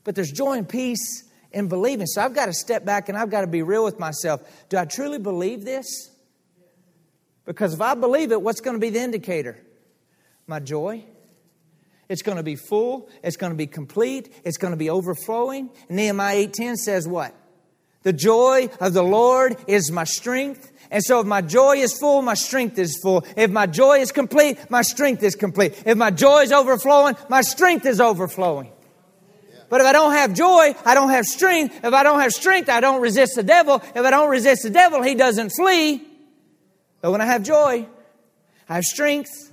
But 0.03 0.13
there's 0.13 0.31
joy 0.31 0.59
and 0.59 0.69
peace 0.69 1.24
in 1.55 1.69
believing. 1.69 2.05
So 2.05 2.21
I've 2.21 2.35
got 2.35 2.47
to 2.47 2.53
step 2.53 2.85
back 2.85 3.07
and 3.07 3.17
I've 3.17 3.31
got 3.31 3.41
to 3.41 3.47
be 3.47 3.63
real 3.63 3.85
with 3.85 3.97
myself. 3.97 4.41
Do 4.69 4.77
I 4.77 4.83
truly 4.83 5.17
believe 5.17 5.63
this? 5.63 6.11
Because 7.45 7.73
if 7.73 7.81
I 7.81 7.95
believe 7.95 8.31
it, 8.33 8.41
what's 8.41 8.59
going 8.59 8.75
to 8.75 8.79
be 8.79 8.89
the 8.89 8.99
indicator? 8.99 9.57
My 10.47 10.59
joy. 10.59 11.05
It's 12.09 12.21
going 12.21 12.37
to 12.37 12.43
be 12.43 12.57
full. 12.57 13.09
It's 13.23 13.37
going 13.37 13.51
to 13.51 13.57
be 13.57 13.67
complete. 13.67 14.31
It's 14.43 14.57
going 14.57 14.71
to 14.71 14.77
be 14.77 14.89
overflowing. 14.89 15.69
And 15.87 15.97
Nehemiah 15.97 16.47
8:10 16.47 16.75
says 16.75 17.07
what? 17.07 17.33
The 18.03 18.13
joy 18.13 18.69
of 18.79 18.93
the 18.93 19.01
Lord 19.01 19.57
is 19.65 19.91
my 19.91 20.03
strength. 20.03 20.71
And 20.91 21.03
so 21.03 21.21
if 21.21 21.25
my 21.25 21.41
joy 21.41 21.77
is 21.77 21.97
full, 21.97 22.21
my 22.21 22.35
strength 22.35 22.77
is 22.77 22.99
full. 23.01 23.25
If 23.35 23.49
my 23.49 23.65
joy 23.65 23.99
is 23.99 24.11
complete, 24.11 24.69
my 24.69 24.83
strength 24.83 25.23
is 25.23 25.35
complete. 25.35 25.81
If 25.85 25.97
my 25.97 26.11
joy 26.11 26.41
is 26.41 26.51
overflowing, 26.51 27.15
my 27.29 27.41
strength 27.41 27.85
is 27.87 27.99
overflowing. 27.99 28.71
But 29.69 29.81
if 29.81 29.87
I 29.87 29.93
don't 29.93 30.11
have 30.11 30.33
joy, 30.33 30.75
I 30.85 30.93
don't 30.93 31.09
have 31.09 31.25
strength. 31.25 31.83
If 31.83 31.93
I 31.93 32.03
don't 32.03 32.19
have 32.19 32.31
strength, 32.31 32.69
I 32.69 32.79
don't 32.79 33.01
resist 33.01 33.35
the 33.35 33.43
devil. 33.43 33.81
If 33.95 33.97
I 33.97 34.09
don't 34.09 34.29
resist 34.29 34.63
the 34.63 34.69
devil, 34.69 35.01
he 35.01 35.15
doesn't 35.15 35.49
flee. 35.49 36.05
But 37.01 37.11
when 37.11 37.21
I 37.21 37.25
have 37.25 37.43
joy, 37.43 37.87
I 38.69 38.75
have 38.75 38.83
strength. 38.83 39.51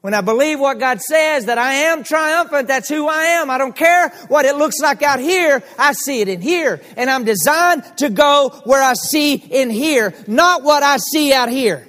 When 0.00 0.14
I 0.14 0.22
believe 0.22 0.58
what 0.58 0.78
God 0.78 1.00
says, 1.00 1.44
that 1.46 1.58
I 1.58 1.74
am 1.74 2.04
triumphant, 2.04 2.68
that's 2.68 2.88
who 2.88 3.06
I 3.06 3.24
am. 3.24 3.50
I 3.50 3.58
don't 3.58 3.76
care 3.76 4.08
what 4.28 4.46
it 4.46 4.56
looks 4.56 4.78
like 4.80 5.02
out 5.02 5.20
here, 5.20 5.62
I 5.78 5.92
see 5.92 6.22
it 6.22 6.28
in 6.28 6.40
here. 6.40 6.80
And 6.96 7.10
I'm 7.10 7.24
designed 7.24 7.84
to 7.98 8.08
go 8.08 8.48
where 8.64 8.82
I 8.82 8.94
see 8.94 9.34
in 9.34 9.68
here, 9.68 10.14
not 10.26 10.62
what 10.62 10.82
I 10.82 10.96
see 10.96 11.34
out 11.34 11.50
here. 11.50 11.86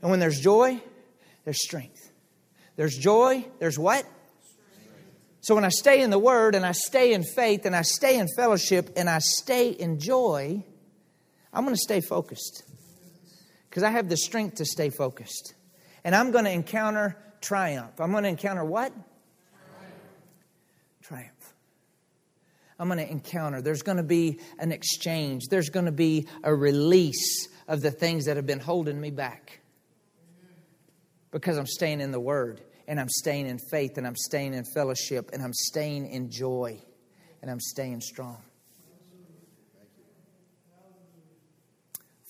And 0.00 0.10
when 0.10 0.20
there's 0.20 0.38
joy, 0.38 0.80
there's 1.44 1.62
strength. 1.62 2.12
There's 2.76 2.96
joy, 2.96 3.44
there's 3.58 3.78
what? 3.78 4.06
So 5.44 5.54
when 5.54 5.64
I 5.66 5.68
stay 5.68 6.00
in 6.00 6.08
the 6.08 6.18
Word 6.18 6.54
and 6.54 6.64
I 6.64 6.72
stay 6.72 7.12
in 7.12 7.22
faith 7.22 7.66
and 7.66 7.76
I 7.76 7.82
stay 7.82 8.18
in 8.18 8.28
fellowship 8.34 8.88
and 8.96 9.10
I 9.10 9.18
stay 9.18 9.68
in 9.68 10.00
joy, 10.00 10.64
I'm 11.52 11.64
going 11.64 11.74
to 11.74 11.80
stay 11.82 12.00
focused 12.00 12.62
because 13.68 13.82
I 13.82 13.90
have 13.90 14.08
the 14.08 14.16
strength 14.16 14.54
to 14.54 14.64
stay 14.64 14.88
focused. 14.88 15.52
And 16.02 16.14
I'm 16.14 16.30
going 16.30 16.46
to 16.46 16.50
encounter 16.50 17.18
triumph. 17.42 18.00
I'm 18.00 18.10
going 18.10 18.22
to 18.22 18.30
encounter 18.30 18.64
what? 18.64 18.94
Triumph. 21.02 21.52
I'm 22.78 22.88
going 22.88 23.00
to 23.00 23.10
encounter. 23.10 23.60
There's 23.60 23.82
going 23.82 23.98
to 23.98 24.02
be 24.02 24.40
an 24.58 24.72
exchange, 24.72 25.48
there's 25.50 25.68
going 25.68 25.86
to 25.86 25.92
be 25.92 26.26
a 26.42 26.54
release 26.54 27.48
of 27.68 27.82
the 27.82 27.90
things 27.90 28.24
that 28.24 28.38
have 28.38 28.46
been 28.46 28.60
holding 28.60 28.98
me 28.98 29.10
back 29.10 29.60
because 31.30 31.58
I'm 31.58 31.66
staying 31.66 32.00
in 32.00 32.12
the 32.12 32.20
Word 32.20 32.62
and 32.86 33.00
I'm 33.00 33.08
staying 33.08 33.46
in 33.46 33.58
faith 33.58 33.98
and 33.98 34.06
I'm 34.06 34.16
staying 34.16 34.54
in 34.54 34.64
fellowship 34.64 35.30
and 35.32 35.42
I'm 35.42 35.52
staying 35.52 36.08
in 36.08 36.30
joy 36.30 36.78
and 37.42 37.50
I'm 37.50 37.60
staying 37.60 38.00
strong. 38.00 38.42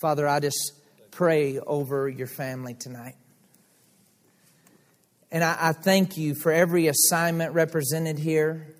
Father, 0.00 0.28
I 0.28 0.40
just 0.40 0.72
pray 1.10 1.58
over 1.58 2.08
your 2.08 2.26
family 2.26 2.74
tonight. 2.74 3.14
And 5.30 5.42
I, 5.42 5.56
I, 5.58 5.72
thank 5.72 6.16
you 6.16 6.34
for 6.34 6.52
every 6.52 6.88
assignment 6.88 7.54
represented 7.54 8.18
here. 8.18 8.74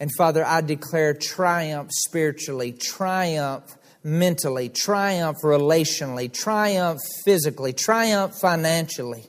And 0.00 0.10
Father, 0.16 0.44
I 0.44 0.60
declare 0.60 1.14
triumph 1.14 1.90
spiritually, 1.92 2.72
triumph 2.72 3.76
mentally, 4.02 4.68
triumph 4.68 5.38
relationally, 5.42 6.32
triumph 6.32 7.00
physically, 7.24 7.72
triumph 7.72 8.34
financially. 8.40 9.26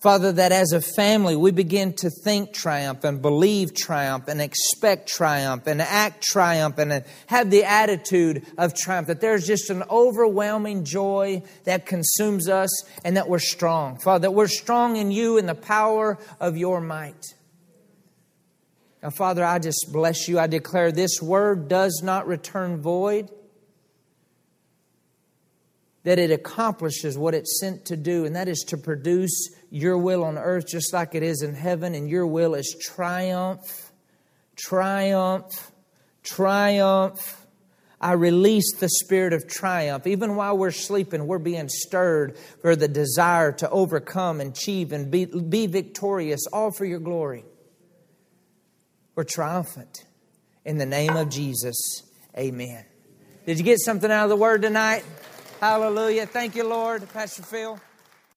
Father, 0.00 0.30
that 0.30 0.52
as 0.52 0.70
a 0.70 0.80
family 0.80 1.34
we 1.34 1.50
begin 1.50 1.92
to 1.92 2.08
think 2.08 2.52
triumph 2.52 3.02
and 3.02 3.20
believe 3.20 3.74
triumph 3.74 4.28
and 4.28 4.40
expect 4.40 5.08
triumph 5.08 5.66
and 5.66 5.82
act 5.82 6.22
triumph 6.22 6.78
and 6.78 7.04
have 7.26 7.50
the 7.50 7.64
attitude 7.64 8.46
of 8.56 8.74
triumph, 8.74 9.08
that 9.08 9.20
there's 9.20 9.44
just 9.44 9.70
an 9.70 9.82
overwhelming 9.90 10.84
joy 10.84 11.42
that 11.64 11.84
consumes 11.84 12.48
us 12.48 12.70
and 13.04 13.16
that 13.16 13.28
we're 13.28 13.40
strong. 13.40 13.98
Father, 13.98 14.22
that 14.22 14.34
we're 14.34 14.46
strong 14.46 14.96
in 14.96 15.10
you 15.10 15.36
in 15.36 15.46
the 15.46 15.54
power 15.54 16.16
of 16.38 16.56
your 16.56 16.80
might. 16.80 17.34
Now, 19.02 19.10
Father, 19.10 19.44
I 19.44 19.58
just 19.58 19.92
bless 19.92 20.28
you. 20.28 20.38
I 20.38 20.46
declare 20.46 20.92
this 20.92 21.20
word 21.20 21.68
does 21.68 22.02
not 22.04 22.28
return 22.28 22.80
void, 22.80 23.30
that 26.08 26.18
it 26.18 26.30
accomplishes 26.30 27.18
what 27.18 27.34
it's 27.34 27.60
sent 27.60 27.84
to 27.84 27.94
do, 27.94 28.24
and 28.24 28.34
that 28.34 28.48
is 28.48 28.64
to 28.66 28.78
produce 28.78 29.50
your 29.68 29.98
will 29.98 30.24
on 30.24 30.38
earth 30.38 30.66
just 30.66 30.90
like 30.90 31.14
it 31.14 31.22
is 31.22 31.42
in 31.42 31.54
heaven, 31.54 31.94
and 31.94 32.08
your 32.08 32.26
will 32.26 32.54
is 32.54 32.74
triumph, 32.80 33.92
triumph, 34.56 35.70
triumph. 36.22 37.46
I 38.00 38.12
release 38.12 38.74
the 38.76 38.88
spirit 38.88 39.34
of 39.34 39.46
triumph. 39.48 40.06
Even 40.06 40.34
while 40.34 40.56
we're 40.56 40.70
sleeping, 40.70 41.26
we're 41.26 41.38
being 41.38 41.68
stirred 41.68 42.38
for 42.62 42.74
the 42.74 42.88
desire 42.88 43.52
to 43.52 43.68
overcome 43.68 44.40
and 44.40 44.52
achieve 44.52 44.92
and 44.92 45.10
be, 45.10 45.26
be 45.26 45.66
victorious, 45.66 46.40
all 46.54 46.70
for 46.70 46.86
your 46.86 47.00
glory. 47.00 47.44
We're 49.14 49.24
triumphant. 49.24 50.06
In 50.64 50.78
the 50.78 50.86
name 50.86 51.18
of 51.18 51.28
Jesus, 51.28 52.02
amen. 52.34 52.86
Did 53.44 53.58
you 53.58 53.64
get 53.64 53.78
something 53.78 54.10
out 54.10 54.24
of 54.24 54.30
the 54.30 54.36
word 54.36 54.62
tonight? 54.62 55.04
Hallelujah. 55.60 56.26
Thank 56.26 56.54
you, 56.54 56.68
Lord. 56.68 57.08
Pastor 57.12 57.42
Phil. 57.42 57.80